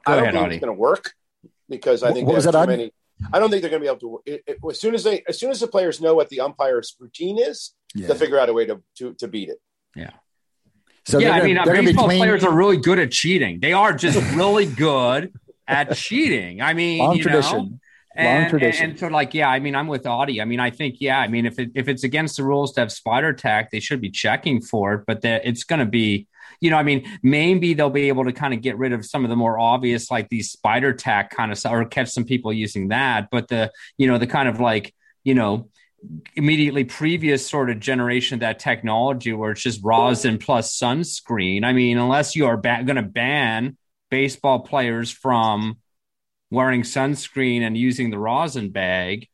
[0.05, 0.55] I don't ahead, think Adi.
[0.55, 1.11] it's going to work
[1.69, 2.71] because I think what they was that, too Adi?
[2.71, 2.91] many.
[3.33, 4.21] I don't think they're going to be able to.
[4.25, 6.95] It, it, as soon as they, as soon as the players know what the umpire's
[6.99, 8.07] routine is, Yeah.
[8.07, 9.57] they'll figure out a way to to, to beat it.
[9.95, 10.11] Yeah.
[11.07, 13.59] So yeah, I mean, gonna baseball players are really good at cheating.
[13.59, 15.31] They are just really good
[15.67, 16.61] at cheating.
[16.61, 17.57] I mean, long you tradition.
[17.57, 17.79] Long
[18.15, 18.91] and, tradition.
[18.91, 20.41] And so, like, yeah, I mean, I'm with Adi.
[20.41, 22.81] I mean, I think, yeah, I mean, if it, if it's against the rules to
[22.81, 25.03] have spider tack, they should be checking for it.
[25.05, 26.27] But that it's going to be,
[26.61, 29.25] you know, I mean, maybe they'll be able to kind of get rid of some
[29.25, 32.53] of the more obvious, like these spider tack kind of stuff, or catch some people
[32.53, 33.29] using that.
[33.31, 34.93] But the, you know, the kind of like,
[35.23, 35.69] you know,
[36.35, 41.63] immediately previous sort of generation of that technology where it's just rosin plus sunscreen.
[41.63, 43.75] I mean, unless you are ba- going to ban
[44.11, 45.77] baseball players from
[46.51, 49.27] wearing sunscreen and using the rosin bag,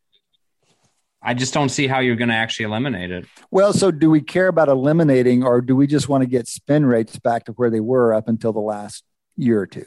[1.22, 3.26] I just don't see how you're going to actually eliminate it.
[3.52, 6.86] Well, so do we care about eliminating, or do we just want to get spin
[6.86, 9.04] rates back to where they were up until the last
[9.38, 9.86] year or two?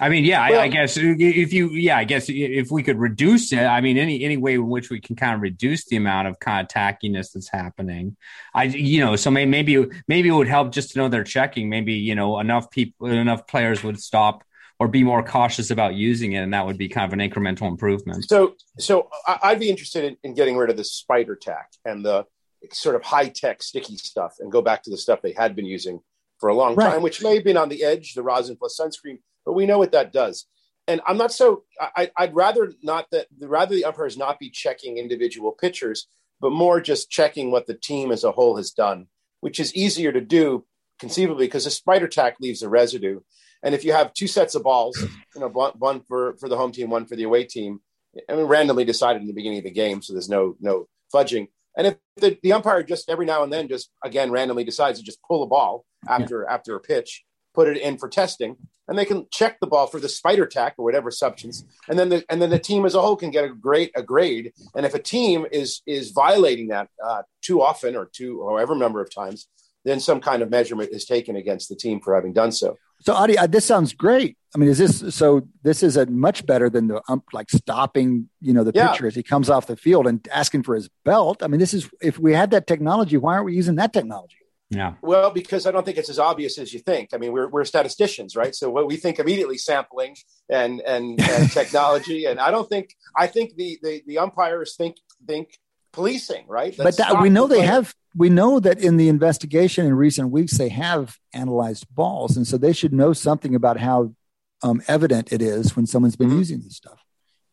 [0.00, 2.98] I mean, yeah, Well- I, I guess if you, yeah, I guess if we could
[2.98, 5.94] reduce it, I mean, any any way in which we can kind of reduce the
[5.96, 8.16] amount of kind of tackiness that's happening,
[8.52, 11.70] I, you know, so may, maybe maybe it would help just to know they're checking.
[11.70, 14.42] Maybe you know enough people, enough players would stop
[14.84, 17.66] or be more cautious about using it, and that would be kind of an incremental
[17.68, 18.28] improvement.
[18.28, 22.04] So, so I- I'd be interested in, in getting rid of the spider tack and
[22.04, 22.26] the
[22.70, 25.64] sort of high tech sticky stuff, and go back to the stuff they had been
[25.64, 26.00] using
[26.38, 26.90] for a long Right.
[26.92, 29.20] time, which may have been on the edge, the rosin plus sunscreen.
[29.46, 30.46] But we know what that does.
[30.86, 31.64] And I'm not so.
[31.80, 33.26] I, I'd rather not that.
[33.40, 36.08] Rather the umpires not be checking individual pitchers,
[36.42, 39.06] but more just checking what the team as a whole has done,
[39.40, 40.66] which is easier to do
[41.00, 43.20] conceivably because the spider tack leaves a residue.
[43.64, 44.96] And if you have two sets of balls,
[45.34, 47.80] you know, one, for, for the home team, one for the away team,
[48.28, 51.48] I mean, randomly decided in the beginning of the game, so there's no no fudging.
[51.76, 55.04] And if the, the umpire just every now and then just again randomly decides to
[55.04, 58.56] just pull a ball after after a pitch, put it in for testing,
[58.86, 62.08] and they can check the ball for the spider tack or whatever substance, and then
[62.08, 64.52] the and then the team as a whole can get a great a grade.
[64.76, 69.00] And if a team is is violating that uh, too often or too however number
[69.00, 69.48] of times,
[69.84, 72.76] then some kind of measurement is taken against the team for having done so.
[73.04, 74.38] So, Adi, uh, this sounds great.
[74.54, 75.46] I mean, is this so?
[75.62, 78.88] This is a much better than the ump like stopping, you know, the Yeah.
[78.88, 81.42] pitcher as he comes off the field and asking for his belt.
[81.42, 84.36] I mean, this is if we had that technology, why aren't we using that technology?
[84.70, 87.10] Yeah, Well, because I don't think it's as obvious as you think.
[87.12, 88.54] I mean, we're, we're statisticians, right?
[88.54, 90.16] So what we think immediately sampling
[90.48, 94.96] and and, and technology, and I don't think I think the the, the umpires think
[95.26, 95.58] think
[95.94, 96.74] policing, right?
[96.76, 97.70] but that, we know the they player.
[97.70, 97.94] have.
[98.16, 102.56] We know that in the investigation in recent weeks, they have analyzed balls, and so
[102.56, 104.14] they should know something about how
[104.62, 106.38] um, evident it is when someone's been Mhm.
[106.38, 107.00] using this stuff.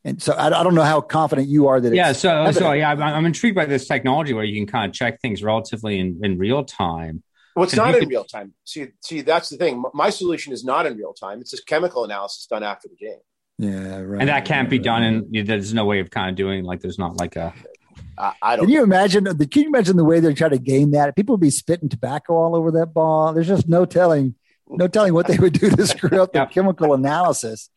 [0.05, 1.93] And so I, I don't know how confident you are that.
[1.93, 2.11] yeah.
[2.11, 4.93] it's So, so yeah, I'm, I'm intrigued by this technology where you can kind of
[4.95, 7.21] check things relatively in, in real time.
[7.55, 8.53] Well, it's And not in could- real time.
[8.65, 9.83] See, see, that's the thing.
[9.93, 11.41] My solution is not in real time.
[11.41, 13.19] It's just chemical analysis done after the game.
[13.57, 14.21] yeah, right.
[14.21, 16.79] And that can't be right, done, and there's no way of kind of doing like
[16.79, 17.53] there's not like a
[18.21, 18.65] I, I don't.
[18.65, 19.23] Can you imagine?
[19.23, 21.15] the- Can you imagine the way they're trying to game that?
[21.15, 23.33] People would be spitting tobacco all over that ball.
[23.33, 24.35] There's just no telling,
[24.69, 26.51] no telling what they would do to screw up the Yep.
[26.51, 27.69] chemical analysis.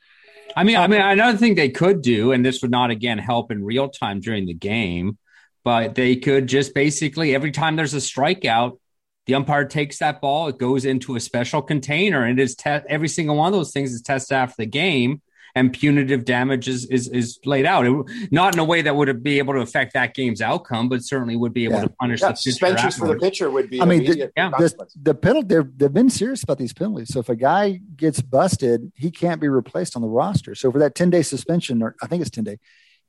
[0.57, 3.51] I mean, I mean, another thing they could do, and this would not again help
[3.51, 5.19] in real time during the game,
[5.65, 8.79] but they could just basically every time there's a strikeout,
[9.27, 12.69] the umpire takes that ball, it goes into a special container, and it is te-
[12.89, 15.23] every single one of those things is tested after the game,
[15.57, 17.87] and punitive damage is is, is laid out.
[17.87, 21.03] It, not in a way that would be able to affect that game's outcome, but
[21.05, 21.83] certainly would be able Yeah.
[21.85, 23.81] to punish Yeah, the pitcher suspensions for the pitcher would be.
[23.81, 27.09] I mean, the- yeah, The, the penalty, they're, they've been serious about these penalties.
[27.13, 30.55] So if a guy gets busted, he can't be replaced on the roster.
[30.55, 32.59] So for that 10 day suspension, or I think it's 10 day,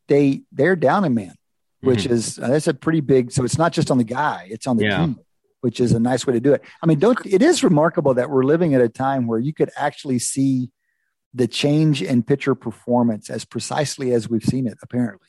[0.08, 1.34] they they're down a man,
[1.82, 3.32] which is uh, that's a pretty big.
[3.32, 4.98] So it's not just on the guy; it's on the Yeah.
[5.00, 5.20] team,
[5.62, 6.62] which is a nice way to do it.
[6.84, 9.72] I mean, don't it is remarkable that we're living at a time where you could
[9.76, 10.70] actually see
[11.36, 15.28] the change in pitcher performance as precisely as we've seen it, apparently,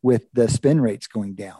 [0.00, 1.58] with the spin rates going down.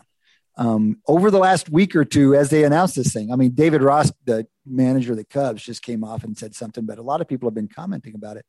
[0.57, 3.83] Um, over the last week or two, as they announced this thing, I mean, David
[3.83, 7.21] Ross, the manager of the Cubs, just came off and said something, but a lot
[7.21, 8.47] of people have been commenting about it.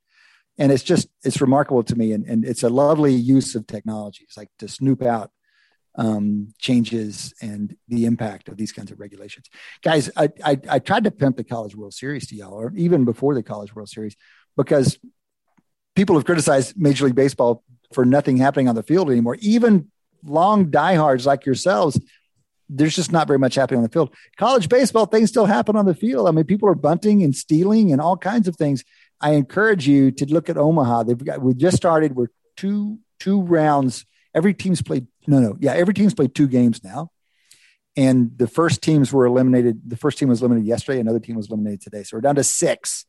[0.58, 2.12] And it's just, it's remarkable to me.
[2.14, 4.24] And, and it's a lovely use of technology.
[4.24, 5.32] It's like to snoop out
[5.96, 9.48] um, changes and the impact of these kinds of regulations.
[9.84, 13.06] Guys, I, I, I tried to pimp the College World Series to y'all, or even
[13.06, 14.16] before the College World Series,
[14.58, 15.00] because
[15.96, 17.64] people have criticized Major League Baseball
[17.94, 19.38] for nothing happening on the field anymore.
[19.40, 19.90] Even
[20.24, 22.00] long diehards like yourselves,
[22.70, 24.14] there's just not very much happening on the field.
[24.38, 26.28] College baseball, things still happen on the field.
[26.28, 28.84] I mean, people are bunting and stealing and all kinds of things.
[29.20, 31.04] I encourage you to look at Omaha.
[31.04, 32.16] They've got we just started.
[32.16, 34.06] We're two two rounds.
[34.34, 37.12] Every team's played no no yeah every team's played two games now,
[37.98, 39.82] and the first teams were eliminated.
[39.90, 41.00] The first team was eliminated yesterday.
[41.00, 42.04] Another team was eliminated today.
[42.04, 43.06] So we're down to six,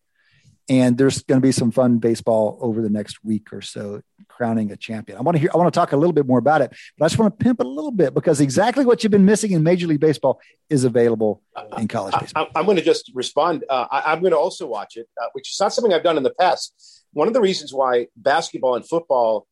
[0.68, 4.70] and there's going to be some fun baseball over the next week or so, crowning
[4.70, 5.18] a champion.
[5.18, 5.50] I want to hear.
[5.52, 7.44] I want to talk a little bit more about it, but I just want to
[7.44, 10.40] pimp it a little bit because exactly what you've been missing in Major League Baseball
[10.68, 11.42] is available
[11.76, 12.46] in college I, baseball.
[12.54, 13.64] I'm going to just respond.
[13.68, 16.16] Uh, I, I'm going to also watch it, uh, which is not something I've done
[16.16, 17.04] in the past.
[17.12, 19.46] One of the reasons why basketball and football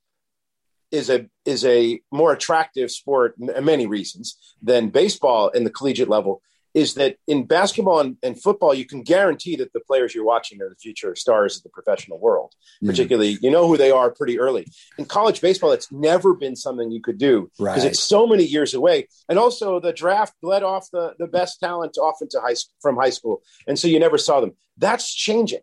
[0.91, 6.09] is a is a more attractive sport in many reasons than baseball in the collegiate
[6.09, 6.43] level
[6.75, 10.61] is that in basketball and, and, football, you can guarantee that the players you're watching
[10.61, 12.55] are the future stars of the professional world.
[12.81, 12.91] Yeah.
[12.91, 14.67] Particularly, you know who they are pretty early.
[14.99, 17.85] In college baseball, it's never been something you could do because right.
[17.85, 19.09] it's so many years away.
[19.29, 22.97] And also, the draft bled off the, the best talent off into high school from
[22.97, 24.53] high school, and so you never saw them.
[24.77, 25.61] That's changing,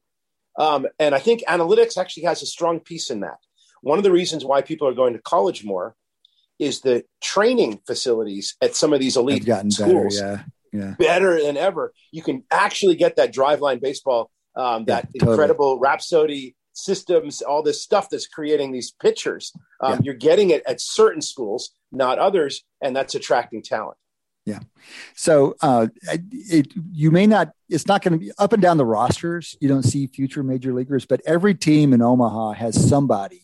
[0.58, 3.38] um, and I think analytics actually has a strong piece in that.
[3.82, 5.95] One of the reasons why people are going to college more
[6.58, 9.78] is the training facilities at some of these elite schools.
[9.78, 10.43] Better, yeah
[10.76, 10.95] yeah.
[10.97, 11.93] better than ever.
[12.11, 15.34] You can actually get that driveline baseball, um, that yeah, totally.
[15.34, 19.53] incredible Rapsodo systems, all this stuff that's creating these pitchers.
[19.80, 19.99] Um, yeah.
[20.03, 23.97] You're getting it at certain schools, not others, and that's attracting talent.
[24.45, 24.59] Yeah.
[25.15, 28.86] So uh, it, you may not, it's not going to be up and down the
[28.86, 29.57] rosters.
[29.59, 33.41] You don't see future major leaguers, but every team in Omaha has somebody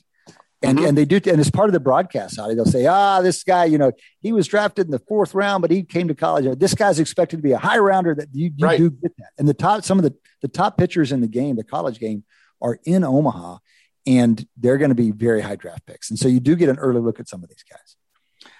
[0.61, 0.87] and mm-hmm.
[0.87, 2.55] and they do and it's part of the broadcast Howdy.
[2.55, 5.71] they'll say ah this guy you know he was drafted in the fourth round but
[5.71, 8.65] he came to college this guy's expected to be a high rounder that you, you
[8.65, 8.77] right.
[8.77, 11.55] do get that and the top some of the the top pitchers in the game
[11.55, 12.23] the college game
[12.61, 13.57] are in omaha
[14.07, 16.77] and they're going to be very high draft picks and so you do get an
[16.77, 17.95] early look at some of these guys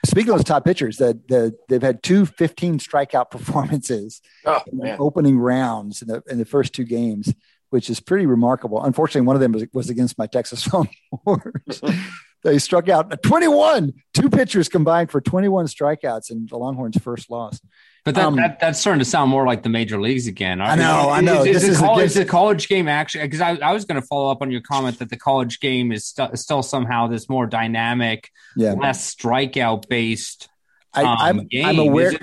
[0.06, 4.78] speaking of those top pitchers that the, they've had two 15 strikeout performances oh, in
[4.80, 7.34] the opening rounds in the, in the first two games
[7.72, 8.84] which is pretty remarkable.
[8.84, 10.72] Unfortunately, one of them was, was against my Texas
[11.26, 11.82] Longhorns.
[12.44, 17.60] they struck out 21, two pitchers combined for 21 strikeouts in the Longhorns' first loss.
[18.04, 20.60] But that, um, that, that's starting to sound more like the major leagues again.
[20.60, 21.44] I know, I know.
[21.44, 23.26] Is, is, is, college, is the college game actually?
[23.26, 25.92] Because I, I was going to follow up on your comment that the college game
[25.92, 28.74] is st- still somehow this more dynamic, yeah.
[28.74, 30.50] less strikeout based.
[30.94, 32.14] Um, I, am I'm aware.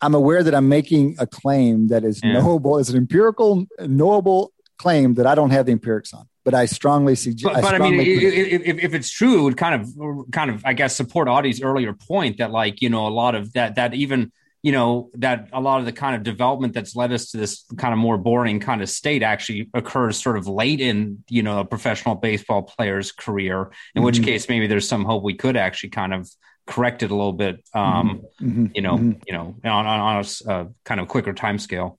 [0.00, 2.34] I'm aware that I'm making a claim that is yeah.
[2.34, 6.66] knowable, is an empirical, knowable claim that I don't have the empirics on, but I
[6.66, 7.54] strongly suggest.
[7.54, 10.50] But, but I, I, mean, if, if, if, it's true, it would kind of, kind
[10.50, 13.74] of, I guess, support Adi's earlier point that, like, you know, a lot of that,
[13.74, 17.30] that even, you know, that a lot of the kind of development that's led us
[17.30, 21.22] to this kind of more boring kind of state actually occurs sort of late in,
[21.28, 23.62] you know, a professional baseball player's career.
[23.62, 24.04] In mm-hmm.
[24.04, 26.30] which case, maybe there's some hope we could actually kind of
[26.66, 28.46] correct it a little bit, um, mm-hmm.
[28.46, 28.66] mm-hmm.
[28.74, 29.20] you know, mm-hmm.
[29.26, 31.98] you know, on, on, on a uh, kind of quicker time scale.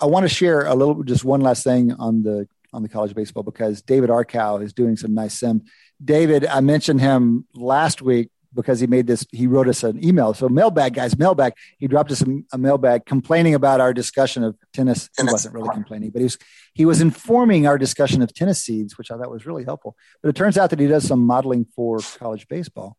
[0.00, 3.14] I want to share a little, just one last thing on the on the college
[3.14, 5.62] baseball because David Arkow is doing some nice sim.
[6.02, 9.26] David, I mentioned him last week because he made this.
[9.30, 10.34] He wrote us an email.
[10.34, 11.54] So mailbag guys, mailbag.
[11.78, 15.08] He dropped us a, a mailbag complaining about our discussion of tennis.
[15.18, 16.38] He wasn't really complaining, but he was
[16.74, 19.96] he was informing our discussion of tennis seeds, which I thought was really helpful.
[20.22, 22.96] But it turns out that he does some modeling for college baseball,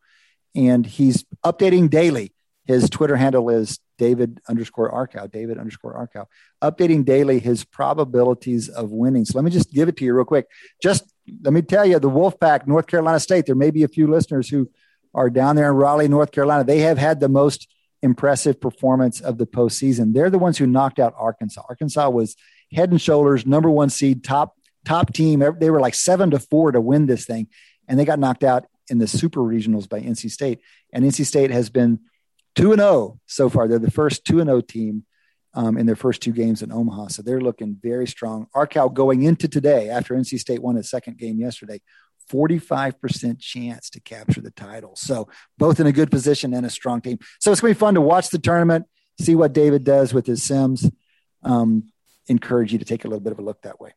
[0.56, 2.34] and he's updating daily.
[2.66, 6.26] His Twitter handle is David underscore Arkow, David underscore Arkow,
[6.60, 9.26] updating daily his probabilities of winning.
[9.26, 10.48] So let me just give it to you real quick.
[10.82, 14.08] Just let me tell you, the Wolfpack, North Carolina State, there may be a few
[14.08, 14.72] listeners who
[15.14, 16.64] are down there in Raleigh, North Carolina.
[16.64, 17.68] They have had the most
[18.02, 20.16] impressive performance of the postseason.
[20.16, 21.62] They're the ones who knocked out Arkansas.
[21.70, 22.36] Arkansas was
[22.74, 25.44] head and shoulders, number one seed, top top team.
[25.60, 27.50] They were like seven to four to win this thing,
[27.88, 30.60] and they got knocked out in the super regionals by NC State.
[30.92, 32.00] And NC State has been
[32.56, 33.68] two and zero oh so far.
[33.68, 35.06] They're the first two and zero oh team
[35.54, 38.48] um, in their first two games in Omaha, so they're looking very strong.
[38.56, 41.82] Arkow going into today after NC State won its second game yesterday.
[42.32, 44.96] 45% chance to capture the title.
[44.96, 45.28] So,
[45.58, 47.20] both in a good position and a strong team.
[47.42, 48.86] So, it's going to be fun to watch the tournament,
[49.20, 50.90] see what David does with his Sims.
[51.44, 51.92] Um,
[52.28, 53.94] encourage you to take a little bit of a look that way.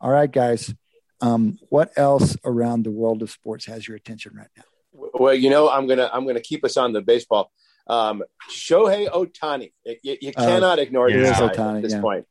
[0.00, 0.72] All right, guys.
[1.20, 4.64] Um, what else around the world of sports has your attention right now?
[4.92, 7.52] Well, you know, I'm gonna I'm gonna keep us on the baseball.
[7.86, 12.00] Um, Shohei Ohtani, you, you uh, cannot uh, ignore this Ohtani, at this yeah.
[12.00, 12.26] point.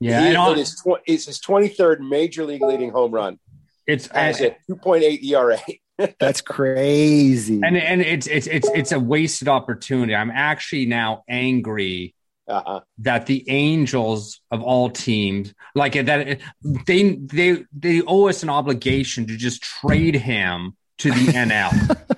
[0.00, 3.38] Yeah, he, it is tw- it's his 23rd major league leading home run.
[3.86, 5.58] It's as a 2.8 ERA.
[6.18, 7.60] That's crazy.
[7.62, 10.14] And and it's it's it's it's a wasted opportunity.
[10.14, 12.14] I'm actually now angry
[12.48, 12.80] uh-huh.
[12.98, 16.40] that the Angels of all teams, like that,
[16.86, 21.98] they they they owe us an obligation to just trade him to the NL.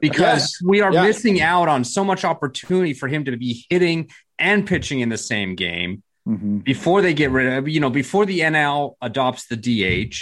[0.00, 0.62] because yes.
[0.62, 1.02] we are yeah.
[1.02, 5.18] missing out on so much opportunity for him to be hitting and pitching in the
[5.18, 6.58] same game mm-hmm.
[6.58, 10.16] before they get rid of you know before the NL adopts the DH.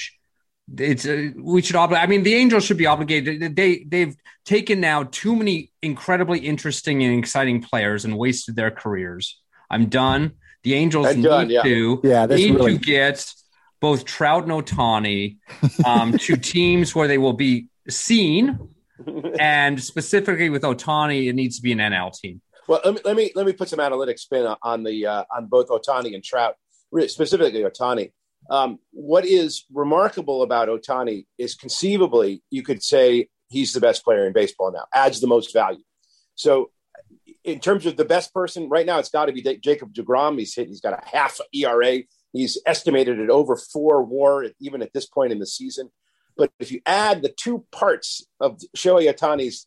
[0.78, 2.04] It's uh, we should obligate.
[2.04, 3.56] I mean, the Angels should be obligated.
[3.56, 9.40] They they've taken now too many incredibly interesting and exciting players and wasted their careers.
[9.68, 10.32] I'm done.
[10.62, 11.62] The Angels need done, yeah.
[11.62, 12.78] to yeah, need really...
[12.78, 13.32] to get
[13.80, 15.38] both Trout and Ohtani
[15.84, 18.71] um, to teams where they will be seen
[19.38, 22.40] and specifically with Ohtani, it needs to be an NL team.
[22.68, 25.46] Well, let me let me, let me put some analytic spin on the uh, on
[25.46, 26.54] both Ohtani and Trout,
[27.06, 28.12] specifically Ohtani.
[28.50, 34.26] Um, what is remarkable about Ohtani is conceivably you could say he's the best player
[34.26, 35.82] in baseball now, adds the most value.
[36.34, 36.70] So,
[37.44, 40.38] in terms of the best person right now, it's got to be Jacob DeGrom.
[40.38, 41.98] He's hit, he's got a half ERA.
[42.32, 45.90] He's estimated at over four WAR, even at this point in the season.
[46.36, 49.66] But if you add the two parts of Shohei Ohtani's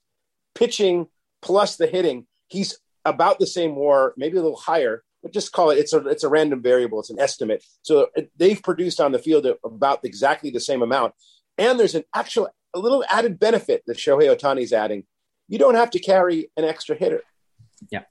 [0.54, 1.08] pitching
[1.42, 5.72] plus the hitting, he's about the same WAR, maybe a little higher but just call
[5.72, 7.00] it it's a it's a random variable.
[7.00, 7.66] It's an estimate.
[7.82, 11.16] So they've produced on the field about exactly the same amount.
[11.58, 15.04] And there's an actual a little added benefit that Shohei Ohtani's adding.
[15.48, 17.22] You don't have to carry an extra hitter.
[17.90, 18.04] Yeah.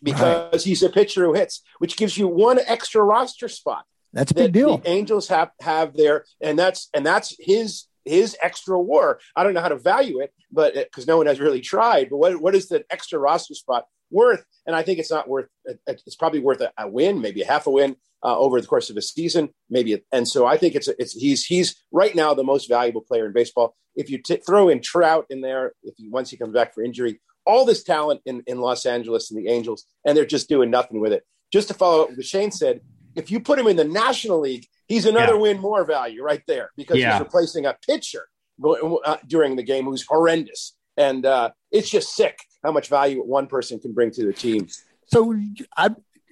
[0.00, 0.62] Because right.
[0.62, 4.52] he's a pitcher who hits which gives you one extra roster spot that's a big
[4.52, 4.78] deal.
[4.78, 6.24] the angels have have there.
[6.40, 10.32] And that's and that's his his extra WAR i don't know how to value it
[10.50, 13.54] but uh, because no one has really tried but what, what is the extra roster
[13.54, 14.44] spot worth.
[14.66, 15.48] And I think it's not worth.
[15.68, 18.60] Uh, uh, it's probably worth a, a win, maybe a half a win uh, over
[18.60, 19.94] the course of a season, maybe.
[19.94, 23.26] A, and so I think it's it's he's he's right now the most valuable player
[23.26, 23.76] in baseball.
[23.96, 26.82] If you t- throw in Trout in there, if he once he comes back for
[26.82, 30.70] injury, all this talent in in Los Angeles and the Angels, and they're just doing
[30.70, 31.24] nothing with it.
[31.52, 32.80] Just to follow up what Shane said,
[33.14, 35.40] if you put him in the National League, he's another yeah.
[35.40, 37.12] win more value right there because yeah.
[37.12, 38.26] he's replacing a pitcher
[38.64, 43.46] uh, during the game who's horrendous, and uh, it's just sick how much value one
[43.46, 44.68] person can bring to the team.
[45.06, 45.34] So
[45.76, 45.90] I,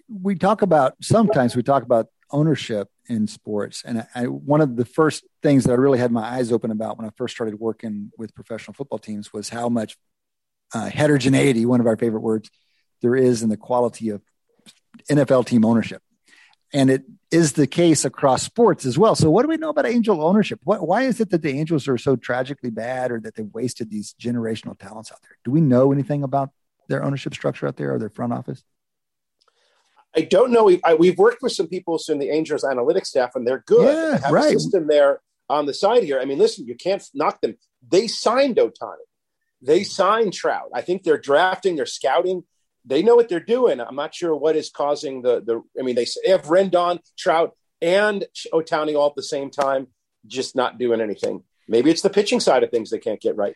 [0.09, 4.85] we talk about sometimes we talk about ownership in sports, and I, one of the
[4.85, 8.13] first things that I really had my eyes open about when I first started working
[8.19, 9.97] with professional football teams was how much
[10.75, 12.51] uh, heterogeneity, one of our favorite words,
[13.01, 14.21] there is in the quality of
[15.11, 16.03] NFL team ownership
[16.73, 19.15] and it is the case across sports as well.
[19.15, 20.61] So, what do we know about angel ownership?
[20.65, 23.91] What, why is it that the Angels are so tragically bad, or that they've wasted
[23.91, 25.37] these generational talents out there?
[25.45, 26.51] Do we know anything about
[26.89, 28.65] their ownership structure out there, or their front office?
[30.17, 30.65] I don't know.
[30.65, 33.85] We've, I, we've worked with some people in the Angels analytics staff, and they're good.
[33.95, 34.57] Yeah, they have right.
[34.57, 36.21] a system there on the side here.
[36.21, 37.57] I mean, listen, you can't knock them.
[37.87, 38.97] They signed Ohtani.
[39.61, 40.71] They signed Trout.
[40.75, 42.45] I think they're drafting, they're scouting
[42.89, 43.81] they know what they're doing.
[43.81, 45.63] I'm not sure what is causing the the.
[45.79, 49.89] I mean, they have Rendon, Trout, and Ohtani all at the same time,
[50.27, 51.45] just not doing anything.
[51.69, 53.55] Maybe it's the pitching side of things they can't get right.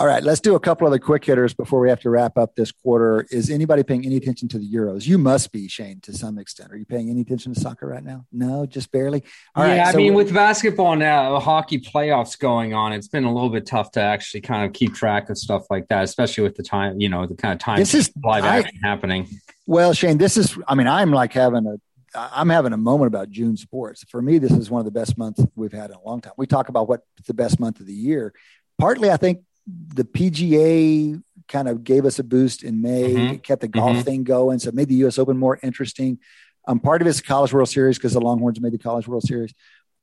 [0.00, 2.38] All right, let's do a couple of the quick hitters before we have to wrap
[2.38, 3.26] up this quarter.
[3.32, 5.08] Is anybody paying any attention to the Euros?
[5.08, 6.70] You must be, Shane, to some extent.
[6.70, 8.24] Are you paying any attention to soccer right now?
[8.30, 9.24] No, just barely.
[9.56, 13.24] All yeah, right, I so mean, with basketball now, hockey playoffs going on, it's been
[13.24, 16.44] a little bit tough to actually kind of keep track of stuff like that, especially
[16.44, 19.26] with the time, you know, the kind of time this is live action happening.
[19.66, 20.56] Well, Shane, this is.
[20.68, 21.74] I mean, I'm like having a
[22.14, 24.04] I'm having a moment about June sports.
[24.08, 26.34] For me, this is one of the best months we've had in a long time.
[26.36, 28.32] We talk about what's the best month of the year.
[28.78, 33.36] Partly, I think the PGA kind of gave us a boost in May, mm-hmm.
[33.36, 34.00] kept the golf mm-hmm.
[34.02, 35.18] thing going, so it made the U.S.
[35.18, 36.18] Open more interesting.
[36.66, 39.22] Um, part of it's the College World Series because the Longhorns made the College World
[39.22, 39.54] Series.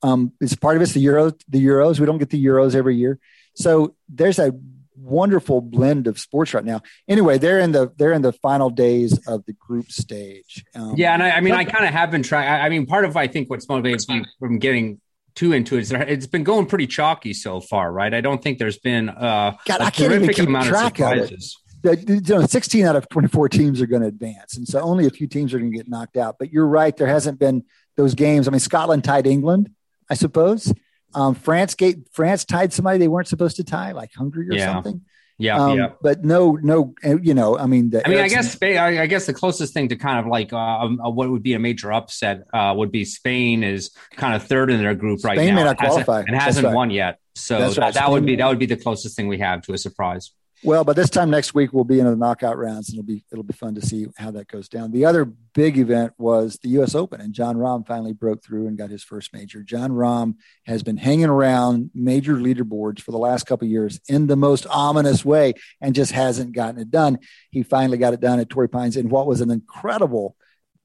[0.01, 1.39] Um, it's part of it's the Euros.
[1.47, 1.99] The Euros.
[1.99, 3.19] We don't get the Euros every year,
[3.55, 4.53] so there's a
[4.97, 6.81] wonderful blend of sports right now.
[7.07, 10.65] Anyway, they're in the they're in the final days of the group stage.
[10.73, 12.47] Um, yeah, and I, I mean, I kind of have been trying.
[12.47, 14.99] I, I mean, part of I think what's motivating me from getting
[15.35, 15.91] too into it.
[15.91, 18.13] It's been going pretty chalky so far, right?
[18.13, 21.09] I don't think there's been uh, God, a I can't terrific even amount track of
[21.09, 21.57] surprises.
[21.83, 24.57] Of you know, 16 out of 24 teams are going to advance.
[24.57, 26.37] And so only a few teams are going to get knocked out.
[26.39, 26.95] But you're right.
[26.95, 27.63] There hasn't been
[27.95, 28.47] those games.
[28.47, 29.69] I mean, Scotland tied England,
[30.09, 30.73] I suppose.
[31.13, 34.73] Um, France gate, France tied somebody they weren't supposed to tie, like Hungary or yeah.
[34.73, 35.01] something.
[35.37, 35.89] Yeah, um, yeah.
[36.01, 39.25] But no, no, uh, you know, I mean, I mean, I guess Spain, I guess
[39.25, 41.91] the closest thing to kind of like uh, um, uh, what would be a major
[41.91, 45.61] upset uh, would be Spain is kind of third in their group right Spain now.
[45.61, 46.73] may not qualify and hasn't right.
[46.73, 47.19] won yet.
[47.35, 47.75] So right.
[47.75, 50.31] that, that would be that would be the closest thing we have to a surprise.
[50.65, 53.23] Well, by this time next week we'll be in the knockout rounds, and it'll be
[53.31, 54.91] it'll be fun to see how that goes down.
[54.91, 56.95] The other big event was the U.S.
[56.95, 59.61] Open, and Jon Rahm finally broke through and got his first major.
[59.61, 64.35] Jon Rahm has been hanging around major leaderboards for the last couple years in the
[64.35, 67.19] most ominous way, and just hasn't gotten it done.
[67.51, 70.35] He finally got it done at Torrey Pines in what was an incredible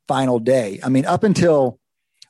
[0.07, 0.78] final day.
[0.85, 1.81] I mean, up until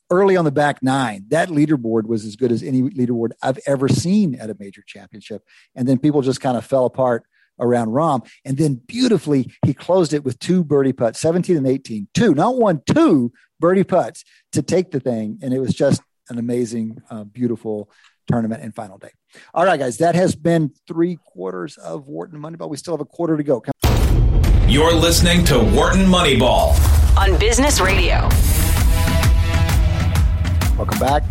[0.08, 3.88] early on the back nine, that leaderboard was as good as any leaderboard I've ever
[3.88, 5.42] seen at a major championship.
[5.74, 7.24] And then people just kind of fell apart
[7.60, 8.26] around Rahm.
[8.44, 12.56] And then beautifully, he closed it with two birdie putts, 17 and 18, two, not
[12.56, 15.38] one, two birdie putts to take the thing.
[15.42, 17.90] And it was just an amazing, uh, beautiful
[18.26, 19.10] tournament and final day.
[19.54, 22.68] All right, guys, that has been three quarters of Wharton Moneyball.
[22.68, 23.62] We still have a quarter to go.
[24.68, 26.76] You're listening to Wharton Moneyball
[27.16, 28.28] on Business Radio.
[30.76, 31.22] Welcome back.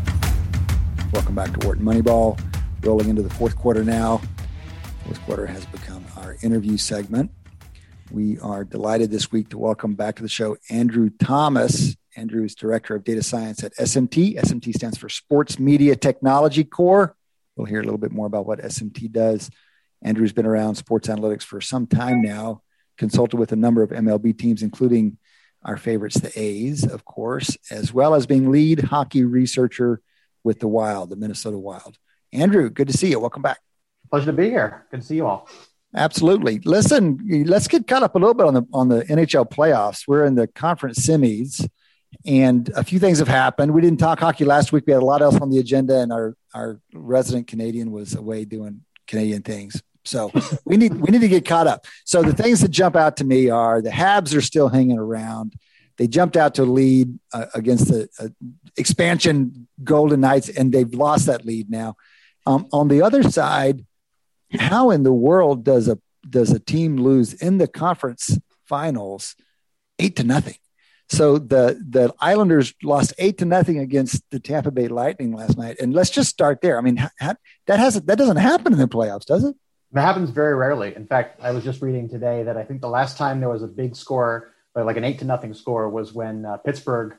[1.13, 2.39] Welcome back to Wharton Moneyball.
[2.81, 4.21] Rolling into the fourth quarter now.
[5.05, 5.78] Fourth quarter has become
[6.29, 7.31] our interview segment.
[8.11, 11.97] We are delighted this week to welcome back to the show Andrew Thomas.
[12.15, 14.35] Andrew is Director of Data Science at SMT.
[14.37, 17.15] SMT stands for Sports Media Technology Core.
[17.55, 19.49] We'll hear a little bit more about what SMT does
[20.03, 22.61] Andrew's been around sports analytics for some time now,
[22.99, 25.17] consulted with a number of MLB teams, including
[25.63, 29.99] our favorites, the A's, of course, as well as being lead hockey researcher
[30.43, 31.97] with the Wild, the Minnesota Wild.
[32.31, 33.19] Andrew, good to see you.
[33.19, 33.59] Welcome back.
[34.11, 34.85] Pleasure to be here.
[34.91, 35.49] Good to see you all.
[35.95, 36.59] Absolutely.
[36.65, 40.07] Listen, let's get caught up a little bit on the on the NHL playoffs.
[40.07, 41.67] We're in the conference semis,
[42.25, 43.73] and a few things have happened.
[43.73, 44.83] We didn't talk hockey last week.
[44.85, 48.45] We had a lot else on the agenda, and our our resident Canadian was away
[48.45, 49.81] doing Canadian things.
[50.05, 50.31] So
[50.65, 51.85] we need we need to get caught up.
[52.05, 55.53] So the things that jump out to me are the Habs are still hanging around.
[55.97, 58.29] They jumped out to lead uh, against the uh,
[58.77, 61.95] expansion Golden Knights, and they've lost that lead now.
[62.45, 63.85] Um, on the other side,
[64.57, 65.99] how in the world does a
[66.29, 69.35] does a team lose in the conference finals
[69.99, 70.55] eight to nothing?
[71.09, 75.77] So the the Islanders lost eight to nothing against the Tampa Bay Lightning last night,
[75.79, 76.77] and let's just start there.
[76.77, 77.35] I mean, ha-
[77.65, 79.55] that hasn't that doesn't happen in the playoffs, does it?
[79.95, 80.95] It happens very rarely.
[80.95, 83.63] In fact, I was just reading today that I think the last time there was
[83.63, 87.15] a big score, like an eight to nothing score, was when uh, Pittsburgh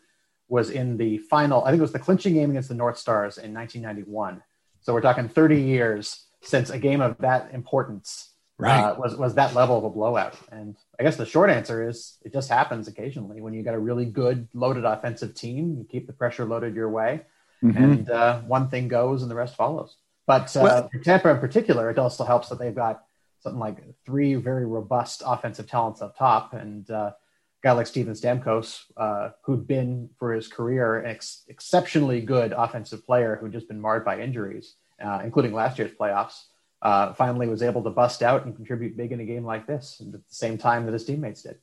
[0.48, 1.64] was in the final.
[1.64, 4.40] I think it was the clinching game against the North Stars in 1991.
[4.82, 8.30] So we're talking 30 years since a game of that importance
[8.60, 8.80] right.
[8.80, 10.34] uh, was was that level of a blowout.
[10.50, 13.78] And I guess the short answer is it just happens occasionally when you got a
[13.78, 15.76] really good loaded offensive team.
[15.78, 17.22] You keep the pressure loaded your way,
[17.62, 17.82] mm-hmm.
[17.82, 19.96] and uh, one thing goes and the rest follows.
[20.26, 23.04] But uh, well, for Tampa in particular, it also helps that they've got
[23.40, 27.14] something like three very robust offensive talents up top, and uh, a
[27.62, 33.04] guy like Steven Stamkos, uh, who'd been for his career an ex- exceptionally good offensive
[33.04, 36.44] player who'd just been marred by injuries, uh, including last year's playoffs,
[36.82, 40.00] uh, finally was able to bust out and contribute big in a game like this
[40.00, 41.56] at the same time that his teammates did.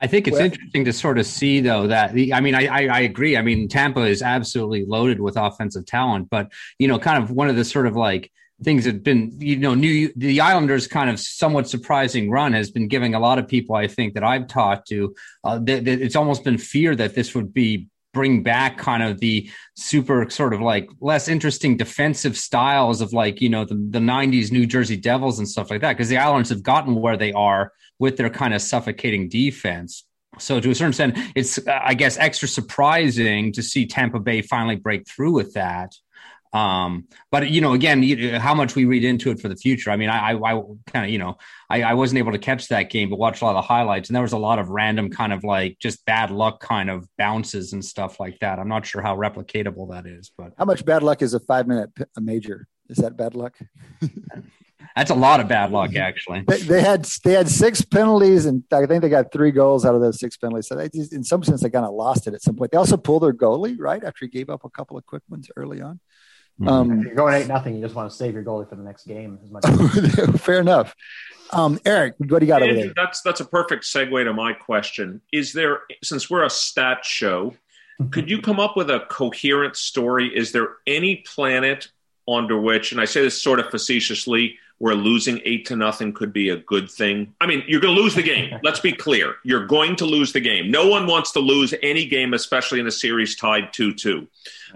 [0.00, 2.66] I think it's well, interesting to sort of see, though, that the, I mean, I,
[2.66, 3.36] I, I, agree.
[3.36, 6.50] I mean, Tampa is absolutely loaded with offensive talent, but,
[6.80, 8.32] you know, kind of one of the sort of like
[8.64, 12.68] things that have been, you know, new, the Islanders kind of somewhat surprising run has
[12.68, 15.14] been giving a lot of people, I think, that I've talked to,
[15.44, 19.20] uh, that, that it's almost been fear that this would be bring back kind of
[19.20, 23.98] the super sort of like less interesting defensive styles of like you know the, the
[23.98, 27.32] 90s new jersey devils and stuff like that because the islanders have gotten where they
[27.32, 30.04] are with their kind of suffocating defense.
[30.38, 34.76] So to a certain extent it's i guess extra surprising to see tampa bay finally
[34.76, 35.94] break through with that
[36.52, 39.90] um, but you know, again, you, how much we read into it for the future.
[39.90, 41.38] I mean, I, I, I kind of, you know,
[41.70, 44.08] I, I wasn't able to catch that game, but watched a lot of the highlights,
[44.08, 47.08] and there was a lot of random kind of like just bad luck kind of
[47.16, 48.58] bounces and stuff like that.
[48.58, 51.66] I'm not sure how replicatable that is, but how much bad luck is a five
[51.66, 52.66] minute a major?
[52.88, 53.58] Is that bad luck?
[54.96, 56.44] That's a lot of bad luck, actually.
[56.46, 59.94] They, they, had they had six penalties, and I think they got three goals out
[59.94, 60.68] of those six penalties.
[60.68, 62.72] So they just, in some sense, they kind of lost it at some point.
[62.72, 65.50] They also pulled their goalie right after he gave up a couple of quick ones
[65.56, 66.00] early on.
[66.60, 66.68] Mm-hmm.
[66.68, 68.82] Um, if you're going eight nothing, you just want to save your goalie for the
[68.82, 69.64] next game as much.
[69.64, 70.94] As Fair enough.
[71.50, 72.94] Um, Eric, what do you got Andrew, over there?
[72.96, 75.20] That's that's a perfect segue to my question.
[75.32, 77.54] Is there, since we're a stat show,
[78.10, 80.34] could you come up with a coherent story?
[80.34, 81.88] Is there any planet
[82.28, 86.32] under which, and I say this sort of facetiously, where losing eight to nothing could
[86.32, 87.34] be a good thing?
[87.40, 88.58] I mean, you're going to lose the game.
[88.62, 89.36] Let's be clear.
[89.44, 90.70] You're going to lose the game.
[90.70, 94.26] No one wants to lose any game, especially in a series tied 2 2.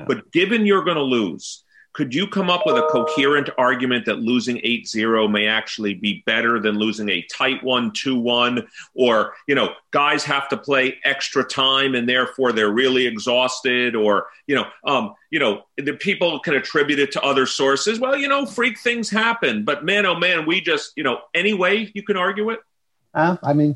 [0.06, 1.64] But given you're going to lose,
[1.96, 6.60] could you come up with a coherent argument that losing 8-0 may actually be better
[6.60, 11.94] than losing a tight one 2-1 or you know guys have to play extra time
[11.94, 16.98] and therefore they're really exhausted or you know um, you know the people can attribute
[16.98, 17.98] it to other sources?
[17.98, 21.54] Well you know freak things happen but man oh man we just you know any
[21.54, 22.60] way you can argue it?
[23.14, 23.74] Uh, i mean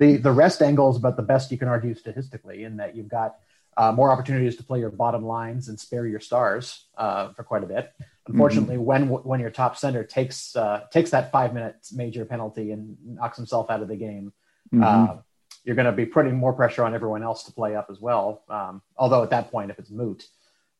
[0.00, 3.08] the the rest angle is about the best you can argue statistically in that you've
[3.08, 3.36] got
[3.80, 7.64] uh, more opportunities to play your bottom lines and spare your stars uh, for quite
[7.64, 7.92] a bit.
[8.26, 8.84] Unfortunately, mm-hmm.
[8.84, 13.38] when when your top center takes uh, takes that five minute major penalty and knocks
[13.38, 14.32] himself out of the game,
[14.72, 14.84] mm-hmm.
[14.84, 15.16] Uh,
[15.64, 18.42] you're going to be putting more pressure on everyone else to play up as well.
[18.48, 20.26] Um, although at that point, if it's moot,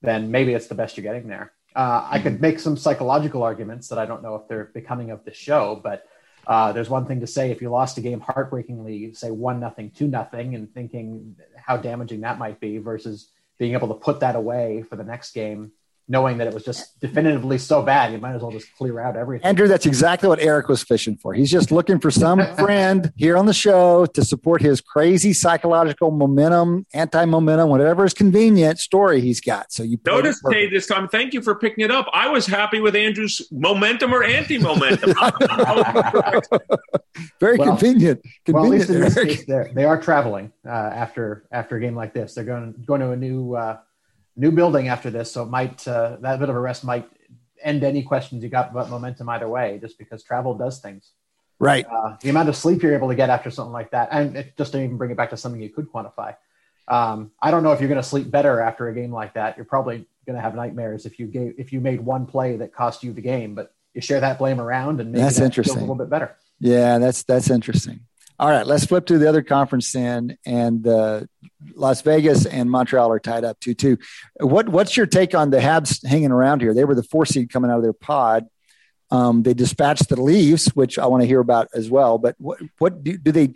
[0.00, 1.52] then maybe it's the best you're getting there.
[1.76, 5.24] Uh, I could make some psychological arguments that I don't know if they're becoming of
[5.24, 6.06] the show, but
[6.46, 9.90] uh, there's one thing to say if you lost a game heartbreakingly, say one nothing,
[9.90, 14.36] two nothing, and thinking how damaging that might be, versus being able to put that
[14.36, 15.72] away for the next game
[16.10, 19.16] knowing that it was just definitively so bad, you might as well just clear out
[19.16, 19.46] everything.
[19.46, 21.34] Andrew, that's exactly what Eric was fishing for.
[21.34, 26.10] He's just looking for some friend here on the show to support his crazy psychological
[26.10, 29.72] momentum, anti momentum, whatever is convenient story he's got.
[29.72, 31.06] So you notice, Cade, this time.
[31.06, 32.08] Thank you for picking it up.
[32.12, 35.10] I was happy with Andrew's momentum or anti momentum.
[37.38, 38.20] Very well, convenient.
[38.44, 38.48] Convenient.
[38.48, 42.12] Well, at least in this case, they are traveling uh, after after a game like
[42.12, 42.34] this.
[42.34, 43.54] They're going going to a new.
[43.54, 43.78] Uh,
[44.40, 47.08] new building after this, so it might uh, that bit of a rest might
[47.62, 51.12] end any questions you got about momentum either way, just because travel does things.
[51.58, 51.86] Right.
[51.86, 54.56] Uh, the amount of sleep you're able to get after something like that, and it,
[54.56, 56.34] just to even bring it back to something you could quantify.
[56.88, 59.56] Um, I don't know if you're going to sleep better after a game like that.
[59.56, 62.74] You're probably going to have nightmares if you gave if you made one play that
[62.74, 65.76] cost you the game, but you share that blame around and maybe that's that interesting.
[65.76, 66.36] a little bit better.
[66.58, 68.00] Yeah, that's that's interesting.
[68.40, 71.24] All right, let's flip to the other conference then, and uh,
[71.74, 73.98] Las Vegas and Montreal are tied up two two.
[74.40, 76.72] What what's your take on the Habs hanging around here?
[76.72, 78.46] They were the four seed coming out of their pod.
[79.10, 82.16] Um, they dispatched the Leafs, which I want to hear about as well.
[82.16, 83.52] But what what do, do they?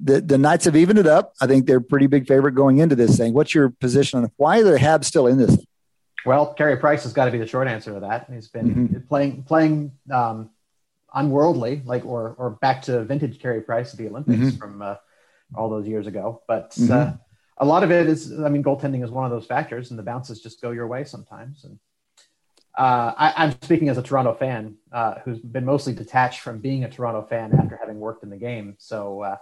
[0.00, 1.34] The the Knights have evened it up.
[1.40, 3.34] I think they're a pretty big favorite going into this thing.
[3.34, 5.56] What's your position on why are the Habs still in this?
[6.26, 8.26] Well, Carey Price has got to be the short answer to that.
[8.32, 8.98] He's been Mm-hmm.
[9.06, 10.50] playing playing um,
[11.14, 14.58] unworldly, like or or back to vintage Carey Price at the Olympics Mhm.
[14.58, 14.96] from uh,
[15.54, 16.42] all those years ago.
[16.46, 17.20] But uh, Mhm.
[17.58, 20.02] a lot of it is, I mean, goaltending is one of those factors, and the
[20.02, 21.64] bounces just go your way sometimes.
[21.64, 21.78] And
[22.76, 26.84] uh, I, I'm speaking as a Toronto fan uh, who's been mostly detached from being
[26.84, 28.76] a Toronto fan after having worked in the game.
[28.78, 29.22] So.
[29.22, 29.36] Uh,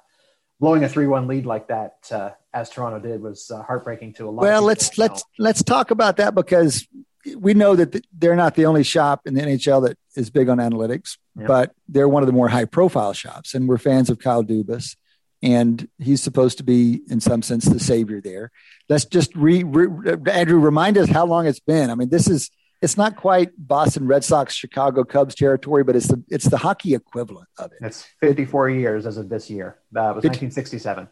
[0.58, 4.30] Blowing a three-one lead like that, uh, as Toronto did, was uh, heartbreaking to a
[4.30, 4.40] lot.
[4.40, 6.88] Well, of let's let's let's talk about that because
[7.36, 10.58] we know that they're not the only shop in the NHL that is big on
[10.58, 11.46] analytics, Yeah.
[11.46, 14.96] but they're one of the more high-profile shops, and we're fans of Kyle Dubas,
[15.42, 18.50] and he's supposed to be, in some sense, the savior there.
[18.88, 21.90] Let's just re, re Andrew remind us how long it's been.
[21.90, 22.50] I mean, this is
[22.82, 26.94] it's not quite Boston Red Sox, Chicago Cubs territory, but it's the it's the hockey
[26.94, 27.78] equivalent of it.
[27.80, 29.78] It's 54 years as of this year.
[29.92, 31.08] That was 1967.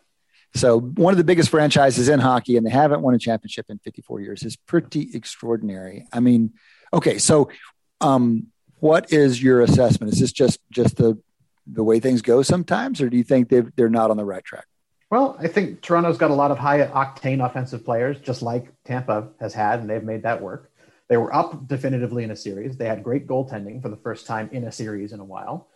[0.57, 3.79] So one of the biggest franchises in hockey, and they haven't won a championship in
[3.79, 6.07] 54 years, is pretty extraordinary.
[6.13, 6.53] I mean,
[6.93, 7.51] okay, so
[8.01, 8.49] um,
[8.81, 10.13] what is your assessment?
[10.13, 11.19] Is this just just the
[11.67, 14.45] the way things go sometimes, or do you think they they're not on the right
[14.45, 14.67] track?
[15.11, 19.29] Well, I think Toronto's got a lot of high octane offensive players, just like Tampa
[19.39, 20.71] has had, and they've made that work.
[21.09, 22.77] They were up definitively in a series.
[22.77, 25.69] They had great goaltending for the first time in a series in a while.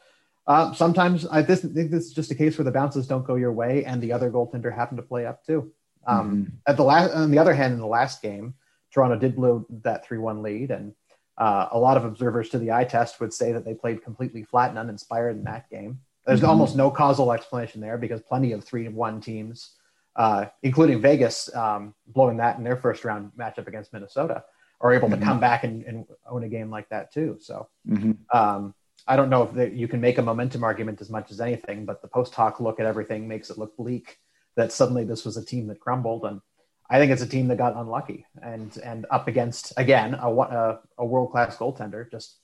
[0.46, 3.34] Uh, sometimes I this, think this is just a case where the bounces don't go
[3.36, 5.70] your way, and the other goaltender happened to play up too.
[6.06, 8.54] Um, At the last, on the other hand, in the last game,
[8.92, 10.94] Toronto did blow that three-one lead, and
[11.38, 14.42] uh, a lot of observers to the eye test would say that they played completely
[14.42, 16.00] flat and uninspired in that game.
[16.26, 16.48] There's Mhm.
[16.48, 19.76] almost no causal explanation there because plenty of three-one teams,
[20.16, 24.44] uh, including Vegas, um, blowing that in their first round matchup against Minnesota,
[24.80, 25.20] are able Mhm.
[25.20, 27.38] to come back and, and own a game like that too.
[27.40, 28.12] So Mm-hmm.
[28.36, 28.74] um,
[29.06, 31.86] I don't know if the, you can make a momentum argument as much as anything,
[31.86, 34.18] but the post hoc look at everything makes it look bleak
[34.56, 36.24] that suddenly this was a team that crumbled.
[36.24, 36.40] And
[36.90, 40.80] I think it's a team that got unlucky and and up against again a a,
[40.98, 42.10] a world class goaltender.
[42.10, 42.36] Just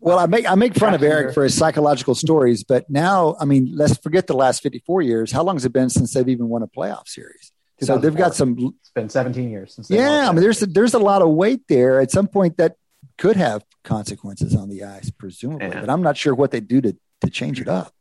[0.00, 3.44] Well, I make I make fun of Eric for his psychological stories, but now, I
[3.44, 5.32] mean, let's forget the last 54 years.
[5.32, 7.52] How long has it been since they've even won a playoff series?
[7.80, 9.90] So they've got some it's been 17 years since.
[9.90, 12.00] Yeah, I mean, there's a, there's a lot of weight there.
[12.00, 12.76] At some point, that
[13.18, 15.68] could have consequences on the ice, presumably.
[15.68, 15.80] Yeah.
[15.80, 17.92] But I'm not sure what they do to to change it up.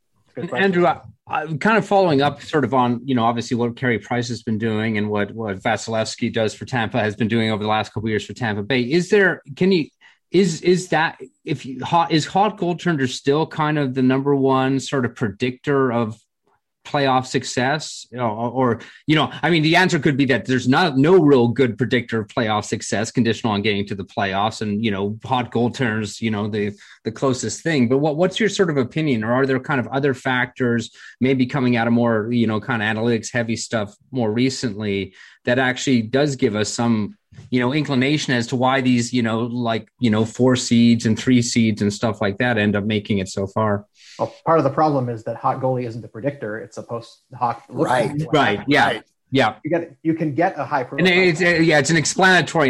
[0.54, 3.98] Andrew, I, I'm kind of following up sort of on, you know, obviously what Carey
[3.98, 7.64] Price has been doing and what, what Vasilevskiy does for Tampa has been doing over
[7.64, 8.82] the last couple years for Tampa Bay.
[8.82, 9.88] Is there, can you,
[10.30, 14.80] is, is that, if you, hot, is hot goaltender still kind of the number one
[14.80, 16.20] sort of predictor of
[16.86, 20.98] playoff success or, or, you know, I mean, the answer could be that there's not,
[20.98, 24.92] no real good predictor of playoff success conditional on getting to the playoffs and, you
[24.92, 26.72] know, hot goaltenders, you know, the,
[27.04, 27.90] the closest thing.
[27.90, 31.46] But what, what's your sort of opinion, or are there kind of other factors, maybe
[31.46, 35.14] coming out of more, you know, kind of analytics heavy stuff more recently
[35.44, 37.18] that actually does give us some,
[37.50, 41.20] you know, inclination as to why these, you know, like you know, four seeds and
[41.20, 43.86] three seeds and stuff like that end up making it so far.
[44.20, 47.22] Well, part of the problem is that hot goalie isn't a predictor; it's a post
[47.34, 47.64] hoc.
[47.70, 48.60] look Right, at what Right?
[48.60, 48.74] happened.
[48.74, 49.02] Yeah.
[49.32, 49.56] Yeah.
[49.64, 52.70] You get you can get a high And it's uh, yeah, it's an explanatory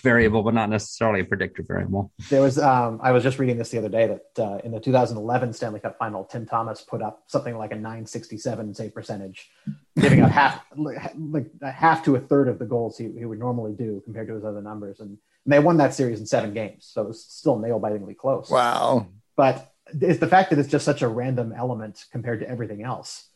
[0.00, 2.12] variable, but not necessarily a predictor variable.
[2.28, 4.78] There was um, I was just reading this the other day that uh, in the
[4.78, 9.50] 2011 Stanley Cup Final, Tim Thomas put up something like a 967 save percentage,
[9.98, 13.38] giving up half like a half to a third of the goals he, he would
[13.40, 16.52] normally do compared to his other numbers, and, and they won that series in seven
[16.54, 18.50] games, so it was still nail bitingly close.
[18.50, 19.08] Wow.
[19.36, 23.28] But it's the fact that it's just such a random element compared to everything else.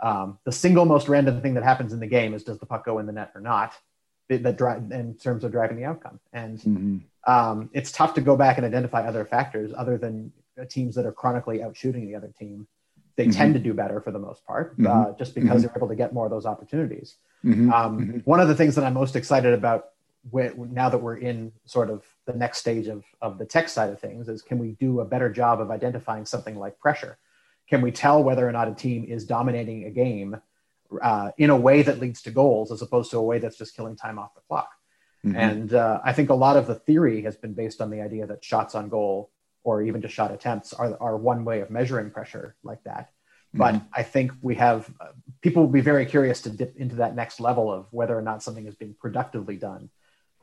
[0.00, 2.84] Um, the single most random thing that happens in the game is does the puck
[2.84, 3.72] go in the net or not?
[4.28, 7.00] That drive in terms of driving the outcome, and Mhm.
[7.26, 11.04] um, it's tough to go back and identify other factors other than uh, teams that
[11.04, 12.66] are chronically out shooting the other team.
[13.16, 13.32] They Mhm.
[13.34, 14.86] tend to do better for the most part, Mhm.
[14.86, 15.66] uh, just because Mhm.
[15.66, 17.16] they're able to get more of those opportunities.
[17.44, 17.70] Mhm.
[17.72, 18.22] Um, Mhm.
[18.26, 19.90] One of the things that I'm most excited about
[20.32, 24.00] now that we're in sort of the next stage of, of the tech side of
[24.00, 27.18] things is can we do a better job of identifying something like pressure?
[27.68, 30.40] Can we tell whether or not a team is dominating a game
[31.02, 33.76] uh, in a way that leads to goals as opposed to a way that's just
[33.76, 34.70] killing time off the clock?
[35.24, 35.36] Mm-hmm.
[35.36, 38.26] And uh, I think a lot of the theory has been based on the idea
[38.26, 39.30] that shots on goal
[39.62, 43.10] or even just shot attempts are, are one way of measuring pressure like that.
[43.54, 43.58] Mm-hmm.
[43.58, 47.14] But I think we have uh, people will be very curious to dip into that
[47.14, 49.88] next level of whether or not something is being productively done.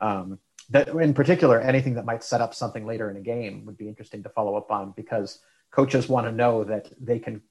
[0.02, 0.38] Um,
[0.70, 3.88] that in particular, anything that might set up something later in a game would be
[3.88, 7.42] interesting to follow up on because coaches want to know that they can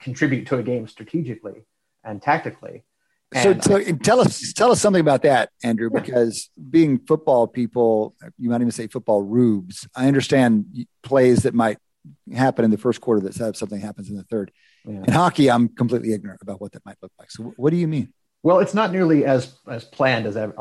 [0.00, 1.64] contribute to a game strategically
[2.04, 2.84] and tactically.
[3.34, 8.14] And so, so tell us tell us something about that, Andrew, because being football people,
[8.38, 9.88] you might even say football rubes.
[9.96, 11.78] I understand plays that might
[12.34, 14.52] happen in the first quarter that says something happens in the third.
[14.84, 15.02] Yeah.
[15.06, 17.30] In hockey, I'm completely ignorant about what that might look like.
[17.30, 18.12] So, what do you mean?
[18.44, 20.52] Well, it's not nearly as as planned as as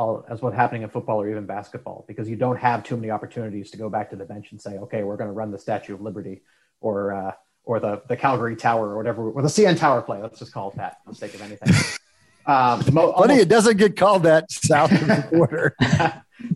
[0.42, 3.78] what's happening in football or even basketball because you don't have too many opportunities to
[3.78, 6.02] go back to the bench and say, okay, we're going to run the Statue of
[6.02, 6.44] Liberty
[6.80, 7.32] or uh,
[7.64, 10.22] or the the Calgary Tower or whatever, or the CN Tower play.
[10.22, 11.74] Let's just call it that, for the sake of anything.
[12.46, 15.76] Um, mo- Funny, almost, it doesn't get called that south of the border.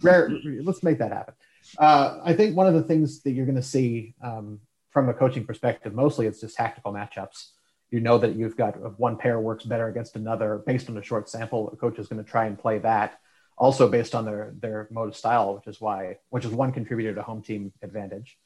[0.01, 0.29] Rare,
[0.61, 1.33] let's make that happen.
[1.79, 4.59] Uh, I think one of the things that you're going to see um,
[4.91, 7.49] from a coaching perspective, mostly it's just tactical matchups
[7.95, 11.29] you know that you've got one pair works better against another based on a short
[11.29, 11.69] sample.
[11.71, 13.19] A coach is going to try and play that
[13.57, 17.15] also based on their their mode of style, which is why which is one contributor
[17.15, 18.37] to home team advantage.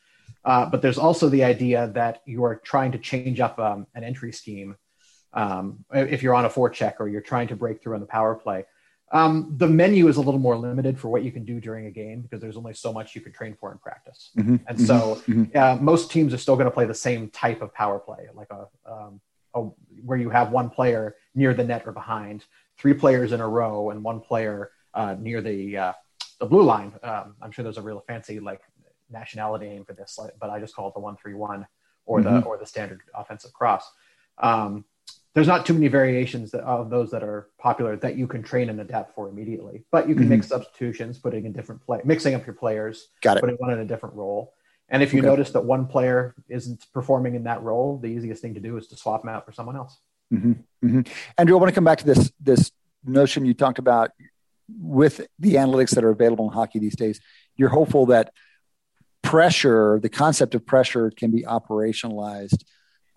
[0.46, 4.04] Uh, but there's also the idea that you are trying to change up um, an
[4.04, 4.76] entry scheme
[5.34, 8.36] um, if you're on a forecheck or you're trying to break through on the power
[8.36, 8.66] play.
[9.12, 11.92] Um, the menu is a little more limited for what you can do during a
[11.92, 14.30] game because there's only so much you can train for in practice.
[14.38, 15.58] Mm-hmm, and mm-hmm, so mm-hmm.
[15.58, 18.52] Uh, most teams are still going to play the same type of power play, like
[18.52, 19.20] a, um,
[19.54, 19.62] a,
[20.06, 22.46] where you have one player near the net or behind,
[22.78, 25.94] three players in a row, and one player uh, near the uh,
[26.40, 26.94] the blue line.
[27.04, 28.62] Um, I'm sure there's a real fancy like
[29.10, 31.68] nationality name for this, but I just call it the one three one
[32.06, 32.42] or mm-hmm.
[32.42, 33.90] the or the standard offensive cross.
[34.38, 34.86] Um,
[35.36, 38.70] there's not too many variations that, of those that are popular that you can train
[38.70, 39.84] and adapt for immediately.
[39.92, 40.32] But you can mm-hmm.
[40.32, 43.42] make substitutions, putting in different play, mixing up your players, Got it.
[43.42, 44.54] putting one in a different role.
[44.90, 45.28] And if you okay.
[45.28, 48.88] notice that one player isn't performing in that role, the easiest thing to do is
[48.88, 50.00] to swap them out for someone else.
[50.34, 50.52] Mm-hmm.
[50.86, 51.02] Mm-hmm.
[51.38, 52.72] Andrew, I want to come back to this this
[53.04, 54.12] notion you talked about
[54.80, 57.20] with the analytics that are available in hockey these days.
[57.56, 58.34] You're hopeful that
[59.22, 62.64] pressure, the concept of pressure, can be operationalized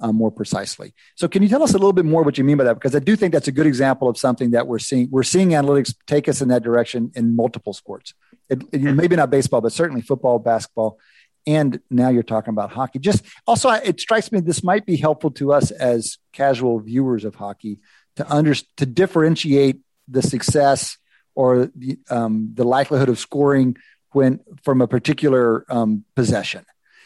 [0.00, 0.94] um, more precisely.
[1.14, 2.74] So, can you tell us a little bit more what you mean by that?
[2.74, 5.08] Because I do think that's a good example of something that we're seeing.
[5.10, 8.14] We're seeing analytics take us in that direction in multiple sports.
[8.48, 10.98] It, it, maybe not baseball, but certainly football, basketball,
[11.46, 12.98] and now you're talking about hockey.
[12.98, 17.34] Just also, it strikes me this might be helpful to us as casual viewers of
[17.34, 17.78] hockey
[18.16, 20.98] to under to differentiate the success
[21.34, 23.76] or the um, the likelihood of scoring
[24.12, 26.64] when from a particular um, possession.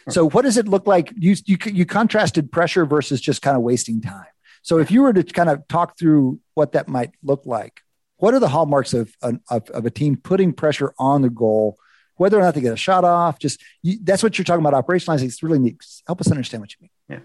[0.09, 1.13] So, what does it look like?
[1.17, 4.27] You, you you contrasted pressure versus just kind of wasting time.
[4.63, 7.81] So, if you were to kind of talk through what that might look like,
[8.19, 9.41] what are the hallmarks of of,
[9.71, 11.79] of a team putting pressure on the goal?
[12.17, 13.39] Whether or not they get a shot off.
[13.39, 15.25] Just you, that's what you're talking about operationalizing.
[15.25, 15.85] It's really neat.
[16.07, 16.91] Help us understand what you mean.
[17.09, 17.21] Yeah.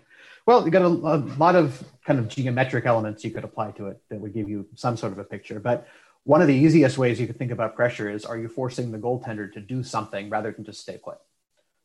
[0.46, 3.88] Well, you got a, a, lot of kind of geometric elements you could apply to
[3.88, 5.60] it that would give you some sort of a picture.
[5.60, 5.88] But
[6.24, 8.98] one of the easiest ways you could think about pressure is are you forcing the
[8.98, 11.18] goaltender to do something rather than just stay put?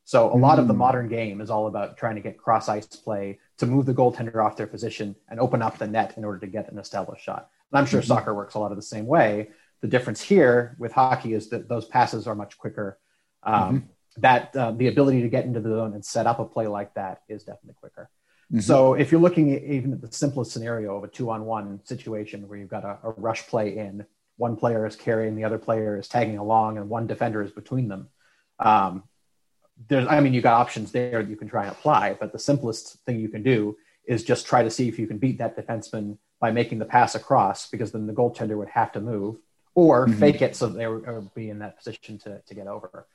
[0.07, 0.77] So a lot of the mm.
[0.77, 4.43] modern game is all about trying to get cross ice play to move the goaltender
[4.43, 7.49] off their position and open up the net in order to get an established shot.
[7.71, 8.07] And I'm sure mm-hmm.
[8.07, 9.49] soccer works a lot of the same way,
[9.81, 12.97] the difference here with hockey is that those passes are much quicker.
[13.43, 13.87] Um, mm-hmm.
[14.21, 16.95] That uh, the ability to get into the zone and set up a play like
[16.95, 18.09] that is definitely quicker.
[18.51, 18.61] Mm-hmm.
[18.61, 22.57] So if you're looking at even at the simplest scenario of a two-on-one situation where
[22.57, 24.05] you've got a, a rush play in,
[24.37, 27.89] one player is carrying, the other player is tagging along, and one defender is between
[27.89, 28.09] them.
[28.57, 29.03] Um,
[29.87, 32.39] there's, I mean, you got options there that you can try and apply, but the
[32.39, 35.55] simplest thing you can do is just try to see if you can beat that
[35.55, 39.37] defenseman by making the pass across, because then the goaltender would have to move
[39.77, 40.19] or mm-hmm.
[40.19, 43.05] fake it so they would be in that position to, to get over.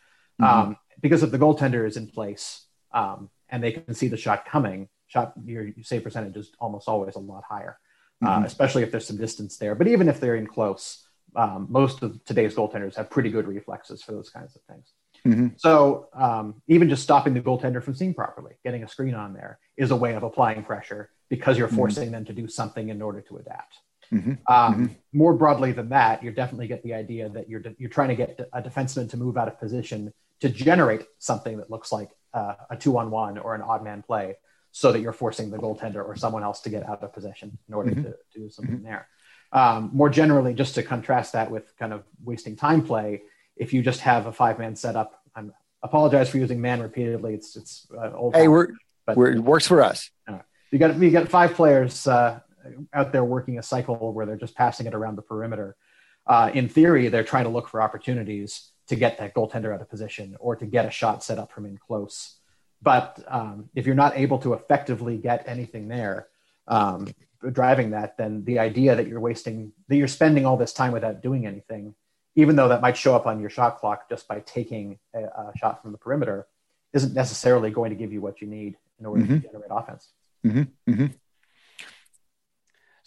[0.41, 0.45] Mm-hmm.
[0.45, 4.47] Um, because if the goaltender is in place um, and they can see the shot
[4.47, 7.81] coming, shot your, save percentage is almost always a lot higher,
[8.25, 8.43] uh, mm-hmm.
[8.45, 9.75] uh, especially if there's some distance there.
[9.75, 14.01] But even if they're in close, um, most of today's goaltenders have pretty good reflexes
[14.01, 14.93] for those kinds of things.
[15.27, 15.49] Mm-hmm.
[15.57, 19.59] So um, even just stopping the goaltender from seeing properly, getting a screen on there,
[19.77, 21.77] is a way of applying pressure because you're mm-hmm.
[21.77, 23.79] forcing them to do something in order to adapt.
[24.13, 24.31] Mm-hmm.
[24.53, 24.87] Um, mm-hmm.
[25.13, 28.15] More broadly than that, you definitely get the idea that you're de- you're trying to
[28.15, 32.55] get a defenseman to move out of position to generate something that looks like uh,
[32.71, 34.37] a two on one or an odd man play,
[34.71, 37.75] so that you're forcing the goaltender or someone else to get out of position in
[37.75, 38.03] order mm-hmm.
[38.03, 39.09] to, to, do something there.
[39.53, 43.23] Um, more generally, just to contrast that with kind of wasting time play,
[43.57, 45.43] if you just have a five man setup, I
[45.83, 47.35] apologize for using man repeatedly.
[47.35, 48.35] It's it's uh, old.
[48.35, 48.69] Hey, we're,
[49.07, 50.11] but we're, it works for us.
[50.27, 50.39] Uh,
[50.71, 52.41] you got you got five players uh,
[52.93, 55.77] out there working a cycle where they're just passing it around the perimeter.
[56.27, 59.89] uh, in theory, they're trying to look for opportunities to get that goaltender out of
[59.89, 62.37] position or to get a shot set up from in close.
[62.81, 66.29] But um, if you're not able to effectively get anything there,
[66.69, 67.09] um,
[67.53, 71.23] driving that, then the idea that you're wasting, that you're spending all this time without
[71.23, 71.95] doing anything,
[72.35, 75.53] even though that might show up on your shot clock just by taking a, a
[75.57, 76.47] shot from the perimeter,
[76.93, 79.41] isn't necessarily going to give you what you need in order mm-hmm.
[79.41, 80.09] to generate offense.
[80.45, 80.93] Mm-hmm.
[80.93, 81.07] Mm-hmm.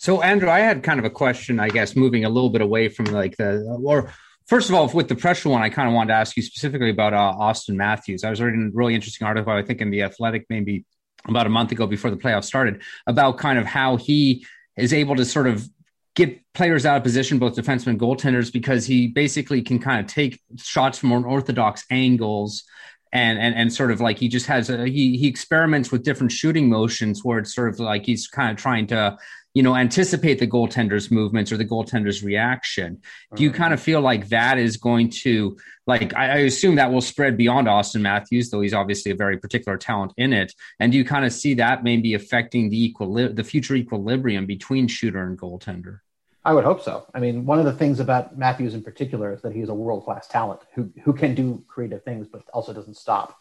[0.06, 2.90] So, Andrew, I had kind of a question, I guess, moving a little bit away
[2.90, 4.14] from like the, or
[4.46, 6.92] first of all, with the pressure one, I kind of wanted to ask you specifically
[6.92, 8.24] about uh, Auston Matthews.
[8.24, 10.86] I was reading a really interesting article, I think, in The Athletic, maybe
[11.28, 14.46] about a month ago before the playoffs started, about kind of how he
[14.78, 15.68] is able to sort of
[16.14, 20.06] get players out of position, both defensemen and goaltenders, because he basically can kind of
[20.06, 22.64] take shots from unorthodox angles
[23.12, 26.32] and and and sort of like he just has a he he experiments with different
[26.32, 29.18] shooting motions where it's sort of like he's kind of trying to
[29.56, 33.02] you know anticipate the goaltender's movements or the goaltender's reaction
[33.36, 35.58] do you kind of feel like that is going to
[35.88, 39.38] like I, I, assume that will spread beyond Auston Matthews though he's obviously a very
[39.38, 43.36] particular talent in it and do you kind of see that maybe affecting the equili-
[43.36, 46.00] the future equilibrium between shooter and goaltender
[46.48, 47.08] I would hope so.
[47.12, 50.06] I mean, one of the things about Matthews in particular is that he's a world
[50.06, 53.40] class talent who who can do creative things, but also doesn't stop.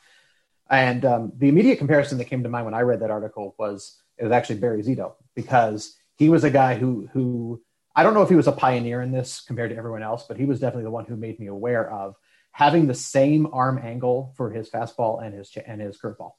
[0.70, 4.00] And um, the immediate comparison that came to mind when I read that article was
[4.16, 7.62] it was actually Barry Zito because he was a guy who who
[7.96, 10.36] I don't know if he was a pioneer in this compared to everyone else, but
[10.36, 12.16] he was definitely the one who made me aware of
[12.50, 16.32] having the same arm angle for his fastball and his and his curveball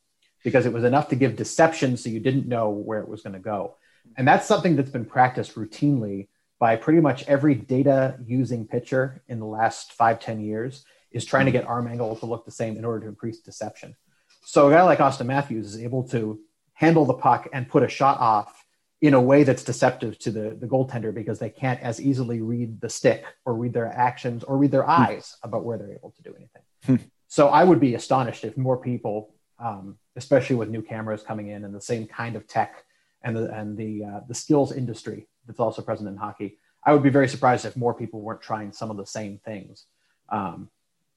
[0.44, 3.34] because it was enough to give deception so you didn't know where it was going
[3.34, 3.76] to go.
[4.16, 6.28] And that's something that's been practiced routinely
[6.60, 11.46] by pretty much every data using pitcher in the last five ten years is trying
[11.46, 13.96] to get arm angle to look the same in order to increase deception.
[14.44, 16.40] So a guy like Auston Matthews is able to
[16.74, 18.65] handle the puck and put a shot off
[19.07, 22.80] in a way that's deceptive to the, the goaltender because they can't as easily read
[22.82, 24.91] the stick or read their actions or read their hmm.
[24.91, 27.10] eyes about where they're able to do anything.
[27.27, 31.65] So I would be astonished if more people, um, especially with new cameras coming in
[31.65, 32.86] and the same kind of tech
[33.23, 37.03] and the, and the, uh, the skills industry that's also present in hockey, I would
[37.03, 39.86] be very surprised if more people weren't trying some of the same things.
[40.30, 40.69] Um,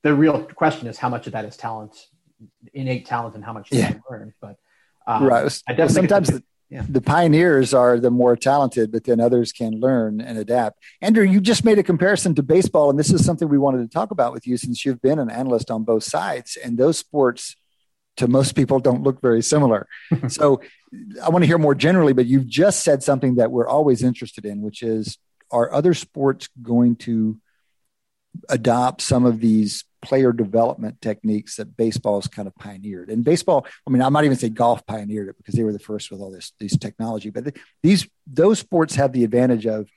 [0.02, 2.09] the real question is how much of that is talent,
[2.73, 3.93] innate talent, and how much you yeah.
[3.93, 4.35] can learn.
[4.40, 4.56] But
[5.06, 6.85] um, right, I definitely sometimes the, yeah.
[6.89, 10.82] the pioneers are the more talented, but then others can learn and adapt.
[11.01, 13.89] Andrew, you just made a comparison to baseball, and this is something we wanted to
[13.89, 17.57] talk about with you since you've been an analyst on both sides, and those sports
[18.19, 19.89] to most people don't look very similar.
[20.28, 20.61] so
[21.23, 24.45] I want to hear more generally, but you've just said something that we're always interested
[24.45, 25.19] in, which is
[25.51, 27.40] are other sports going to
[28.49, 33.11] adopt some of these player development techniques that baseball's kind of pioneered.
[33.11, 35.79] And baseball, I mean, I might even say golf pioneered it because they were the
[35.79, 37.31] first with all this these technology.
[37.31, 39.89] But these those sports have the advantage of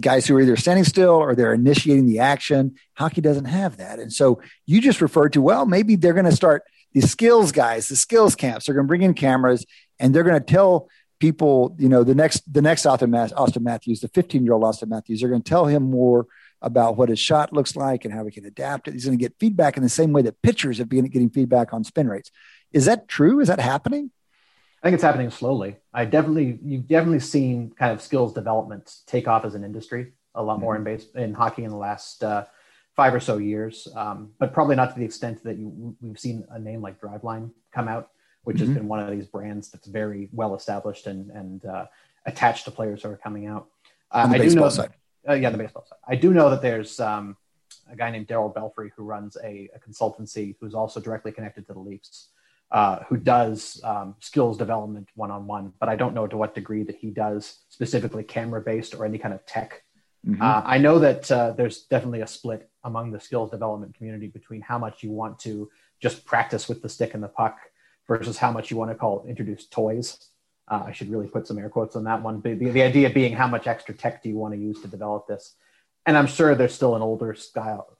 [0.00, 2.76] guys who are either standing still or they're initiating the action.
[2.94, 3.98] Hockey doesn't have that.
[3.98, 7.88] And so you just referred to, well, maybe they're going to start the skills guys,
[7.88, 8.66] the skills camps.
[8.66, 9.64] They're going to bring in cameras
[9.98, 10.88] and they're going to tell
[11.18, 15.20] people, you know, the next the next Auston Matthews, the 15 year old Auston Matthews,
[15.20, 16.26] they're going to tell him more
[16.62, 18.94] about what his shot looks like and how we can adapt it.
[18.94, 21.72] He's going to get feedback in the same way that pitchers have been getting feedback
[21.72, 22.30] on spin rates.
[22.72, 23.40] Is that true?
[23.40, 24.10] Is that happening?
[24.82, 25.76] I think it's happening slowly.
[25.92, 30.42] I definitely, you've definitely seen kind of skills development take off as an industry a
[30.42, 30.86] lot more mm-hmm.
[30.86, 32.44] in base in hockey in the last uh,
[32.94, 36.44] five or so years, um, but probably not to the extent that you, we've seen
[36.50, 38.10] a name like Driveline come out,
[38.44, 38.66] which mm-hmm.
[38.66, 41.86] has been one of these brands that's very well established and and uh,
[42.26, 43.68] attached to players who are coming out.
[44.10, 44.92] Uh, I do know side
[45.28, 45.98] uh, yeah, the baseball side.
[46.06, 47.36] I do know that there's um,
[47.90, 51.72] a guy named Darryl Belfry who runs a, a, consultancy who's also directly connected to
[51.72, 52.28] the Leafs,
[52.70, 55.72] uh, who does um, skills development one on one.
[55.78, 59.18] But I don't know to what degree that he does specifically camera based or any
[59.18, 59.82] kind of tech.
[60.26, 60.42] Mm-hmm.
[60.42, 64.60] Uh, I know that uh, there's definitely a split among the skills development community between
[64.60, 65.70] how much you want to
[66.00, 67.58] just practice with the stick and the puck
[68.08, 70.30] versus how much you want to call introduce toys.
[70.68, 72.40] Uh, I should really put some air quotes on that one.
[72.40, 74.88] But the, the idea being how much extra tech do you want to use to
[74.88, 75.54] develop this?
[76.06, 77.98] And I'm sure there's still an older style,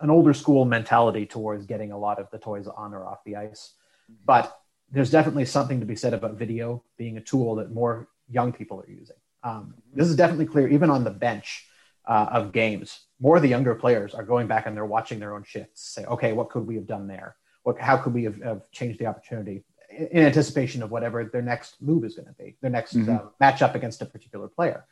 [0.00, 3.36] an older school mentality towards getting a lot of the toys on or off the
[3.36, 3.74] ice.
[4.24, 4.56] But
[4.90, 8.80] there's definitely something to be said about video being a tool that more young people
[8.80, 9.16] are using.
[9.42, 11.66] Um, this is definitely clear, even on the bench
[12.06, 13.00] uh, of games.
[13.20, 15.82] More of the younger players are going back and they're watching their own shifts.
[15.94, 17.36] Say, okay, what could we have done there?
[17.62, 19.64] What, how could we have, have changed the opportunity?
[19.96, 23.10] In anticipation of whatever their next move is going to be, their next mm-hmm.
[23.10, 24.84] uh, matchup against a particular player.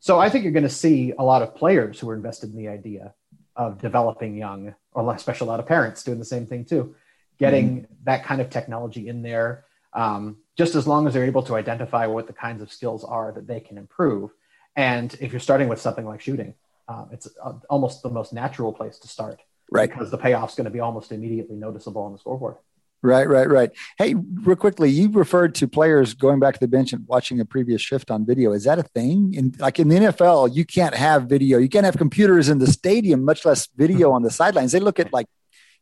[0.00, 2.56] So I think you're going to see a lot of players who are invested in
[2.56, 3.14] the idea
[3.54, 6.94] of developing young, or especially a lot of parents doing the same thing too,
[7.38, 7.94] getting mm-hmm.
[8.04, 9.64] that kind of technology in there.
[9.92, 13.32] Um, just as long as they're able to identify what the kinds of skills are
[13.32, 14.30] that they can improve.
[14.74, 16.54] And if you're starting with something like shooting,
[16.88, 19.40] uh, it's uh, almost the most natural place to start.
[19.70, 19.90] Right.
[19.90, 22.56] Because the payoff's going to be almost immediately noticeable on the scoreboard.
[23.04, 23.70] Right, right, right.
[23.98, 27.44] Hey, real quickly, you referred to players going back to the bench and watching a
[27.44, 28.52] previous shift on video.
[28.52, 29.34] Is that a thing?
[29.34, 31.58] In like in the NFL, you can't have video.
[31.58, 34.70] You can't have computers in the stadium, much less video on the sidelines.
[34.70, 35.26] They look at like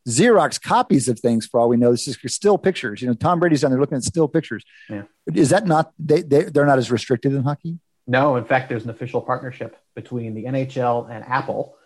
[0.09, 1.90] Xerox copies of things for all we know.
[1.90, 3.02] This is still pictures.
[3.02, 4.64] You know, Tom Brady's down there looking at still pictures.
[4.88, 5.02] Yeah.
[5.34, 7.78] Is that not they, they they're not as restricted in hockey?
[8.06, 11.76] No, in fact, there's an official partnership between the NHL and Apple,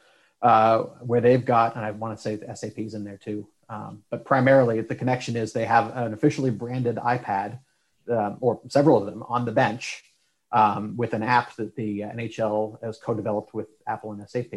[0.40, 4.02] uh, where they've got, and I want to say the SAP's in there too, um,
[4.10, 7.58] but primarily, the connection is they have an officially branded iPad,
[8.10, 10.04] um, or several of them, on the bench
[10.52, 14.52] um, with an app that the NHL has co-developed with Apple and SAP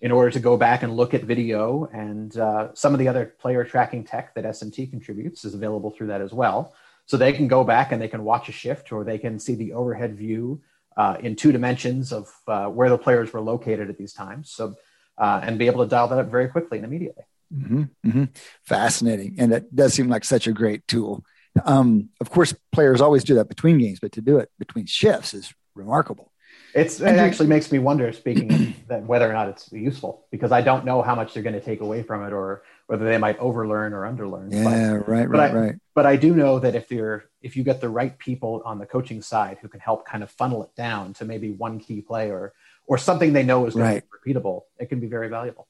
[0.00, 3.34] in order to go back and look at video and uh, some of the other
[3.38, 6.74] player tracking tech that SMT contributes is available through that as well.
[7.06, 9.54] So they can go back and they can watch a shift or they can see
[9.54, 10.60] the overhead view
[10.96, 14.50] uh, in two dimensions of uh, where the players were located at these times.
[14.50, 14.74] So
[15.18, 17.24] uh, and be able to dial that up very quickly and immediately.
[17.54, 18.24] Mm-hmm, mm-hmm.
[18.64, 19.36] Fascinating.
[19.38, 21.24] And it does seem like such a great tool.
[21.64, 25.34] Um, of course, players always do that between games, but to do it between shifts
[25.34, 26.32] is remarkable.
[26.74, 30.52] It's, it actually makes me wonder, speaking of that, whether or not it's useful, because
[30.52, 33.18] I don't know how much they're going to take away from it or whether they
[33.18, 34.52] might overlearn or underlearn.
[34.52, 35.74] Yeah, but, right, right, I, right.
[35.94, 38.86] But I do know that if you're if you get the right people on the
[38.86, 42.30] coaching side who can help kind of funnel it down to maybe one key play
[42.30, 42.52] or
[42.86, 44.02] or something they know is going right.
[44.02, 45.66] to be repeatable, it can be very valuable.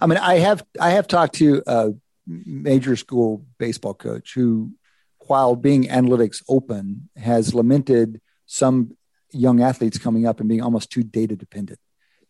[0.00, 1.92] I mean, I have I have talked to a
[2.26, 4.72] major school baseball coach who,
[5.26, 8.96] while being analytics open, has lamented some
[9.30, 11.78] young athletes coming up and being almost too data dependent.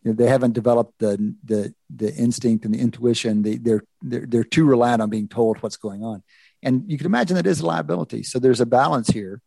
[0.03, 3.41] You know, they haven't developed the the the instinct and the intuition.
[3.41, 6.23] They, they're they're they're too reliant on being told what's going on,
[6.61, 8.23] and you can imagine that is a liability.
[8.23, 9.41] So there's a balance here.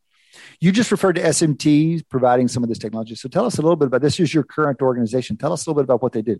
[0.61, 3.15] You just referred to SMT providing some of this technology.
[3.15, 4.19] So tell us a little bit about this.
[4.21, 5.37] Is your current organization?
[5.37, 6.39] Tell us a little bit about what they do.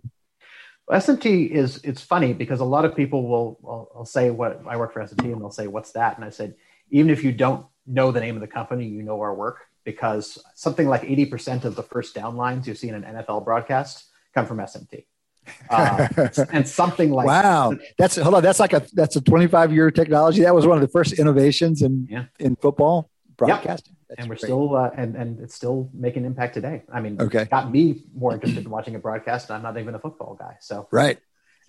[0.91, 4.77] SMT is it's funny because a lot of people will will, will say what I
[4.77, 6.55] work for SMT and they'll say what's that and I said
[6.89, 10.37] even if you don't know the name of the company you know our work because
[10.55, 14.45] something like 80% of the first down lines you see in an NFL broadcast come
[14.45, 15.05] from SMT.
[15.69, 16.07] Uh,
[16.53, 20.43] and something like wow that's hold on that's like a that's a 25 year technology
[20.43, 22.25] that was one of the first innovations in yeah.
[22.37, 23.98] in football broadcasting yep.
[24.17, 24.41] And we're great.
[24.41, 26.83] still uh, and and it's still making impact today.
[26.91, 27.45] I mean okay.
[27.45, 30.57] got me more interested in watching a broadcast and i'm not even a football guy.
[30.59, 31.19] So right.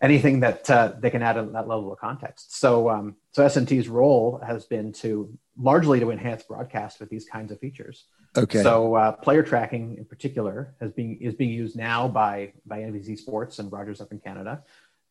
[0.00, 2.58] anything that uh, they can add in that level of context.
[2.58, 7.52] So um, so smt's role has been to largely to enhance broadcast with these kinds
[7.52, 8.04] of features.
[8.36, 8.62] Okay.
[8.62, 13.18] So uh, player tracking in particular has been is being used now by by nbc
[13.18, 14.62] sports and rogers up in canada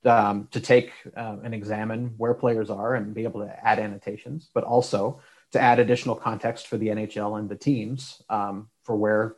[0.06, 4.50] um, to take uh, and examine where players are and be able to add annotations
[4.54, 5.20] but also
[5.52, 9.36] to add additional context for the NHL and the teams um, for where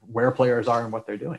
[0.00, 1.38] where players are and what they're doing.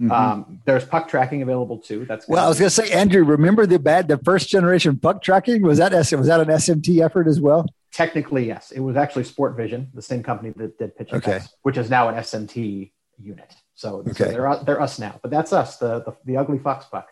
[0.00, 0.10] Mm-hmm.
[0.10, 2.04] Um, there's puck tracking available too.
[2.06, 2.44] That's well.
[2.44, 3.24] I was going to say, Andrew.
[3.24, 7.28] Remember the bad, the first generation puck tracking was that was that an SMT effort
[7.28, 7.66] as well?
[7.92, 8.72] Technically, yes.
[8.72, 11.40] It was actually Sportvision, the same company that did Pitch okay.
[11.62, 13.54] which is now an SMT unit.
[13.74, 14.12] So, okay.
[14.12, 17.08] so they're they're us now, but that's us, the the, the ugly fox puck.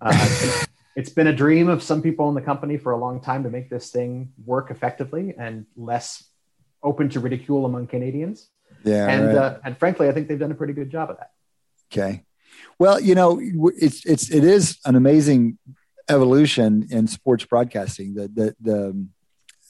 [0.00, 0.64] Uh,
[0.96, 3.50] it's been a dream of some people in the company for a long time to
[3.50, 6.24] make this thing work effectively and less
[6.82, 8.48] open to ridicule among Canadians.
[8.84, 9.36] Yeah, and right.
[9.36, 11.30] uh, and frankly, I think they've done a pretty good job of that.
[11.92, 12.24] Okay,
[12.78, 15.58] well, you know, it's it's it is an amazing
[16.08, 18.14] evolution in sports broadcasting.
[18.14, 19.06] The the the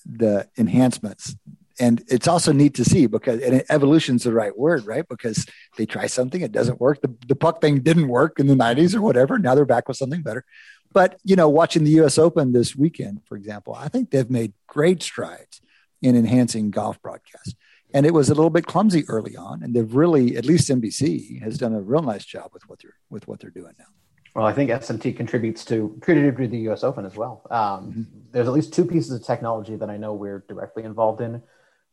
[0.04, 1.36] the enhancements
[1.80, 5.46] and it's also neat to see because and evolution's the right word right because
[5.76, 8.94] they try something it doesn't work the, the puck thing didn't work in the 90s
[8.94, 10.44] or whatever now they're back with something better
[10.94, 12.16] but you know, watching the U.S.
[12.16, 15.60] Open this weekend, for example, I think they've made great strides
[16.00, 17.54] in enhancing golf broadcasts.
[17.92, 21.40] And it was a little bit clumsy early on, and they've really, at least NBC,
[21.42, 23.84] has done a real nice job with what they're with what they're doing now.
[24.34, 26.82] Well, I think SMT contributes to contributed to the U.S.
[26.82, 27.46] Open as well.
[27.50, 28.02] Um, mm-hmm.
[28.32, 31.42] There's at least two pieces of technology that I know we're directly involved in,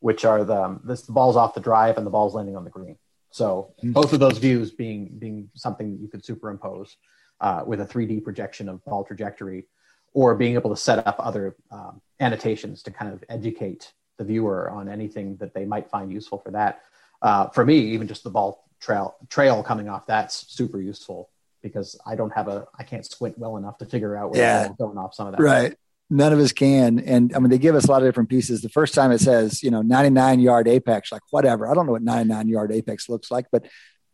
[0.00, 2.70] which are the this the balls off the drive and the balls landing on the
[2.70, 2.98] green.
[3.30, 3.92] So mm-hmm.
[3.92, 6.96] both of those views being being something that you could superimpose
[7.42, 9.66] uh, with a 3D projection of ball trajectory,
[10.14, 14.70] or being able to set up other um, annotations to kind of educate the viewer
[14.70, 16.82] on anything that they might find useful for that.
[17.20, 21.30] Uh, for me, even just the ball trail trail coming off that's super useful
[21.62, 24.68] because I don't have a I can't squint well enough to figure out where yeah.
[24.78, 25.42] going off some of that.
[25.42, 25.76] Right.
[26.10, 26.98] None of us can.
[26.98, 28.60] And I mean, they give us a lot of different pieces.
[28.60, 31.66] The first time it says, you know, 99 yard apex, like whatever.
[31.66, 33.66] I don't know what 99 yard apex looks like, but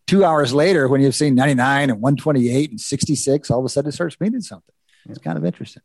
[0.08, 3.90] two hours later, when you've seen 99 and 128 and 66, all of a sudden
[3.90, 4.74] it starts meaning something.
[5.08, 5.82] It's kind of interesting.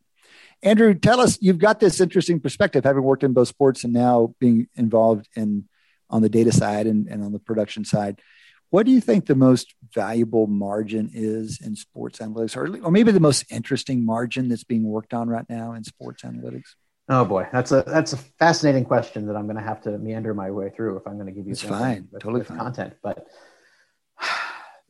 [0.63, 4.33] Andrew, tell us, you've got this interesting perspective, having worked in both sports and now
[4.39, 5.67] being involved in
[6.09, 8.21] on the data side and, and on the production side.
[8.69, 13.11] What do you think the most valuable margin is in sports analytics, or, or maybe
[13.11, 16.75] the most interesting margin that's being worked on right now in sports analytics?
[17.09, 20.33] Oh boy, that's a that's a fascinating question that I'm going to have to meander
[20.33, 21.51] my way through if I'm going to give you.
[21.51, 22.57] It's fine, with, totally with fine.
[22.57, 23.27] Content, but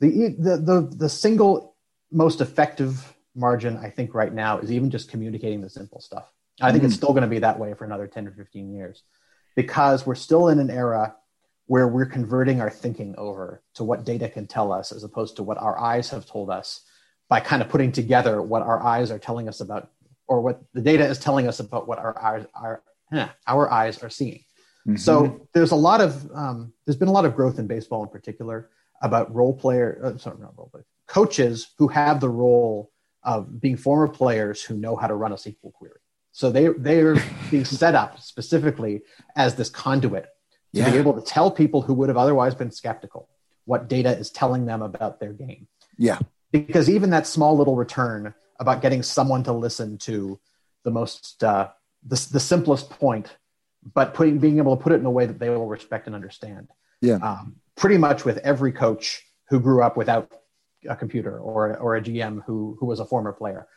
[0.10, 1.76] the, the the the single
[2.12, 6.32] most effective margin I think right now is even just communicating the simple stuff.
[6.62, 6.88] I think mm.
[6.88, 9.02] it's still going to be that way for another 10 or 15 years
[9.56, 11.16] because we're still in an era
[11.66, 15.44] where we're converting our thinking over to what data can tell us as opposed to
[15.44, 16.82] what our eyes have told us
[17.28, 19.90] by kind of putting together what our eyes are telling us about
[20.28, 22.84] or what the data is telling us about what our eyes are
[23.48, 24.44] our eyes are seeing
[24.88, 24.96] mm-hmm.
[24.98, 28.10] so there's a lot of um, there's been a lot of growth in baseball in
[28.10, 28.70] particular
[29.04, 32.90] about role player uh, sorry not role player coaches who have the role
[33.22, 36.00] of being former players who know how to run a sql query
[36.32, 37.16] so they they're
[37.52, 39.02] being set up specifically
[39.36, 40.26] as this conduit
[40.74, 40.92] to yeah.
[40.92, 43.30] be able to tell people who would have otherwise been skeptical
[43.66, 45.68] what data is telling them about their game.
[45.98, 46.20] Yeah.
[46.52, 50.40] Because even that small little return about getting someone to listen to
[50.84, 51.70] the most uh,
[52.06, 53.36] the, the simplest point,
[53.94, 56.16] but putting being able to put it in a way that they will respect and
[56.16, 56.68] understand.
[57.02, 57.16] Yeah.
[57.16, 60.32] Um, pretty much with every coach who grew up without
[60.88, 63.68] a computer or or a GM who who was a former player,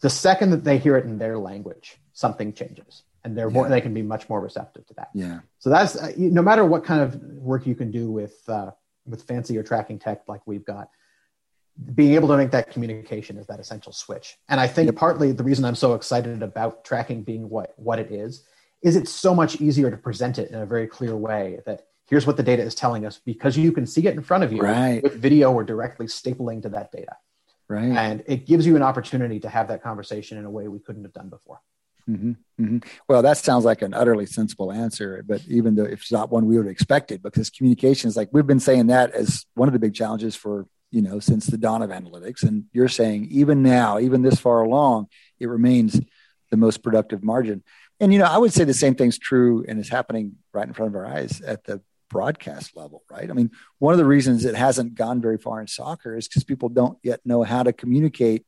[0.00, 3.54] the second that they hear it in their language, something changes and they're yeah.
[3.54, 5.08] more, they can be much more receptive to that.
[5.14, 5.40] Yeah.
[5.58, 8.70] So that's uh, no matter what kind of work you can do with uh,
[9.06, 10.88] with fancier tracking tech like we've got,
[11.94, 14.36] being able to make that communication is that essential switch.
[14.48, 14.96] And I think yep.
[14.96, 18.44] partly the reason I'm so excited about tracking being what what it is
[18.82, 22.28] is it's so much easier to present it in a very clear way that here's
[22.28, 24.62] what the data is telling us because you can see it in front of you
[24.62, 25.02] right.
[25.02, 27.16] with video or directly stapling to that data.
[27.66, 27.86] Right.
[27.86, 31.02] And it gives you an opportunity to have that conversation in a way we couldn't
[31.02, 31.60] have done before.
[32.08, 32.30] Mm-hmm,
[32.62, 32.78] mm-hmm.
[33.08, 36.46] Well, that sounds like an utterly sensible answer, but even though if it's not one
[36.46, 39.72] we would have expected, because communication is like we've been saying that as one of
[39.72, 43.64] the big challenges for you know since the dawn of analytics, and you're saying even
[43.64, 45.08] now, even this far along,
[45.40, 46.00] it remains
[46.52, 47.64] the most productive margin.
[47.98, 50.74] And you know, I would say the same thing's true, and is happening right in
[50.74, 51.80] front of our eyes at the
[52.14, 53.28] broadcast level, right?
[53.28, 56.44] I mean, one of the reasons it hasn't gone very far in soccer is because
[56.44, 58.46] people don't yet know how to communicate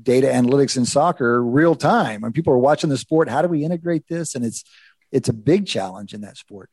[0.00, 2.20] data analytics in soccer real time.
[2.20, 4.34] When people are watching the sport, how do we integrate this?
[4.34, 4.64] And it's
[5.12, 6.70] it's a big challenge in that sport,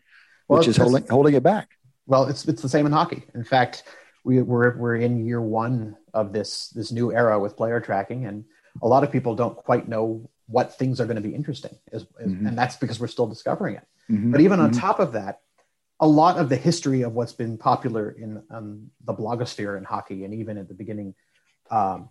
[0.48, 1.72] well, which is holding holding it back.
[2.06, 3.24] Well, it's it's the same in hockey.
[3.34, 3.84] In fact,
[4.24, 8.46] we, we're we're in year one of this this new era with player tracking, and
[8.82, 12.06] a lot of people don't quite know what things are going to be interesting, as,
[12.06, 12.48] mm-hmm.
[12.48, 13.86] and that's because we're still discovering it.
[14.10, 14.32] Mm-hmm.
[14.32, 14.80] But even on mm-hmm.
[14.80, 15.42] top of that,
[16.00, 20.26] a lot of the history of what's been popular in um, the blogosphere in hockey,
[20.26, 21.16] and even at the beginning
[21.72, 22.10] um,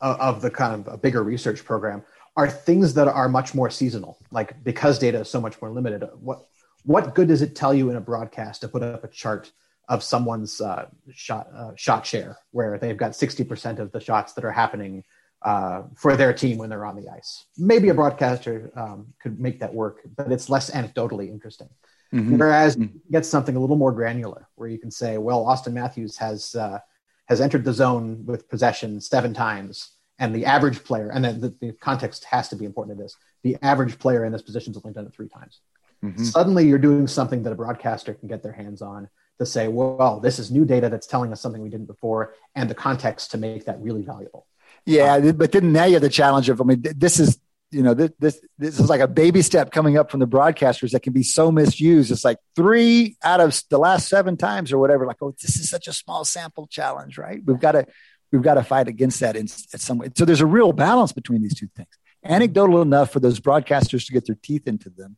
[0.00, 2.02] of the kind of a bigger research program
[2.36, 4.18] are things that are much more seasonal.
[4.30, 6.40] Like because data is so much more limited, what
[6.84, 9.50] what good does it tell you in a broadcast to put up a chart
[9.88, 14.32] of someone's uh, shot uh, shot share where they've got sixty percent of the shots
[14.34, 15.04] that are happening
[15.42, 17.46] uh, for their team when they're on the ice?
[17.56, 21.68] Maybe a broadcaster um, could make that work, but it's less anecdotally interesting.
[22.14, 22.38] Mm-hmm.
[22.38, 22.96] Whereas mm-hmm.
[23.10, 26.78] get something a little more granular, where you can say, well, Auston Matthews has uh,
[27.26, 31.54] has entered the zone with possession seven times, and the average player, and then the,
[31.60, 34.82] the context has to be important to this, the average player in this position has
[34.84, 35.60] only done it three times.
[36.04, 36.22] Mm-hmm.
[36.22, 39.08] Suddenly, you're doing something that a broadcaster can get their hands on
[39.38, 42.70] to say, well, this is new data that's telling us something we didn't before, and
[42.70, 44.46] the context to make that really valuable.
[44.84, 47.40] Yeah, um, but then now you have the challenge of, I mean, this is
[47.70, 50.92] you know this, this this is like a baby step coming up from the broadcasters
[50.92, 52.10] that can be so misused.
[52.10, 55.68] It's like three out of the last seven times or whatever like oh this is
[55.68, 57.42] such a small sample challenge right?
[57.44, 57.86] We've got to
[58.32, 60.08] we've got to fight against that in, some way.
[60.16, 61.88] So there's a real balance between these two things.
[62.24, 65.16] Anecdotal enough for those broadcasters to get their teeth into them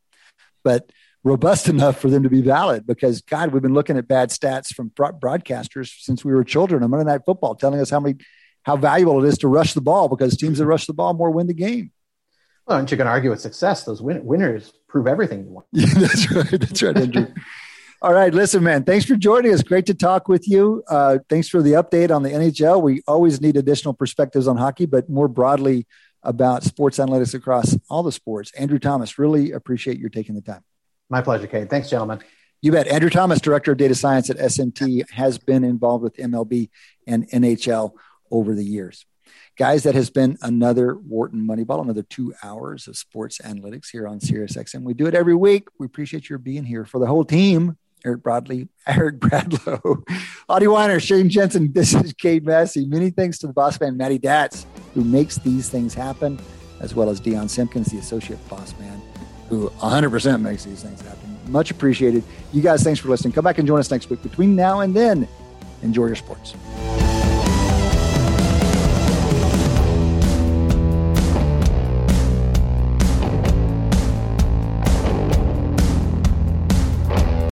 [0.65, 0.91] but
[1.25, 4.73] robust enough for them to be valid because god we've been looking at bad stats
[4.75, 6.83] from broadcasters since we were children.
[6.83, 8.17] On monday night football telling us how many
[8.63, 11.31] how valuable it is to rush the ball because teams that rush the ball more
[11.31, 11.93] win the game
[12.69, 13.85] well, aren't you going to argue with success?
[13.85, 15.67] Those win- winners prove everything you want.
[15.73, 16.51] Yeah, that's right.
[16.51, 17.27] That's right, Andrew.
[18.03, 18.85] All right, listen, man.
[18.85, 19.63] Thanks for joining us.
[19.63, 20.85] Great to talk with you.
[20.87, 22.81] Uh, thanks for the update on the NHL.
[22.81, 25.85] We always need additional perspectives on hockey, but more broadly
[26.23, 28.53] about sports analytics across all the sports.
[28.53, 30.63] Andrew Thomas, really appreciate your taking the time.
[31.11, 31.71] My pleasure, Cade.
[31.71, 32.21] Thanks, gentlemen.
[32.61, 32.87] You bet.
[32.87, 36.71] Andrew Thomas, Director of Data Science at SMT, has been involved with MLB
[37.07, 37.93] and NHL
[38.31, 39.07] over the years.
[39.59, 44.21] Guys, that has been another Wharton Moneyball, another two hours of sports analytics here on
[44.21, 44.85] SiriusXM.
[44.85, 45.67] We do it every week.
[45.81, 47.77] We appreciate your being here for the whole team.
[48.05, 50.05] Eric Broadley, Eric Bradlow,
[50.49, 51.73] Adi Wyner, Shane Jensen.
[51.75, 52.87] This is Cade Massey.
[52.87, 54.65] Many thanks to the boss man, Matty Datz,
[54.95, 56.39] who makes these things happen,
[56.79, 59.03] as well as Dion Simpkins, the associate boss man,
[59.49, 61.37] who 100% makes these things happen.
[61.49, 62.23] Much appreciated.
[62.53, 63.33] You guys, thanks for listening.
[63.33, 64.23] Come back and join us next week.
[64.23, 65.27] Between now and then,
[65.83, 66.55] enjoy your sports.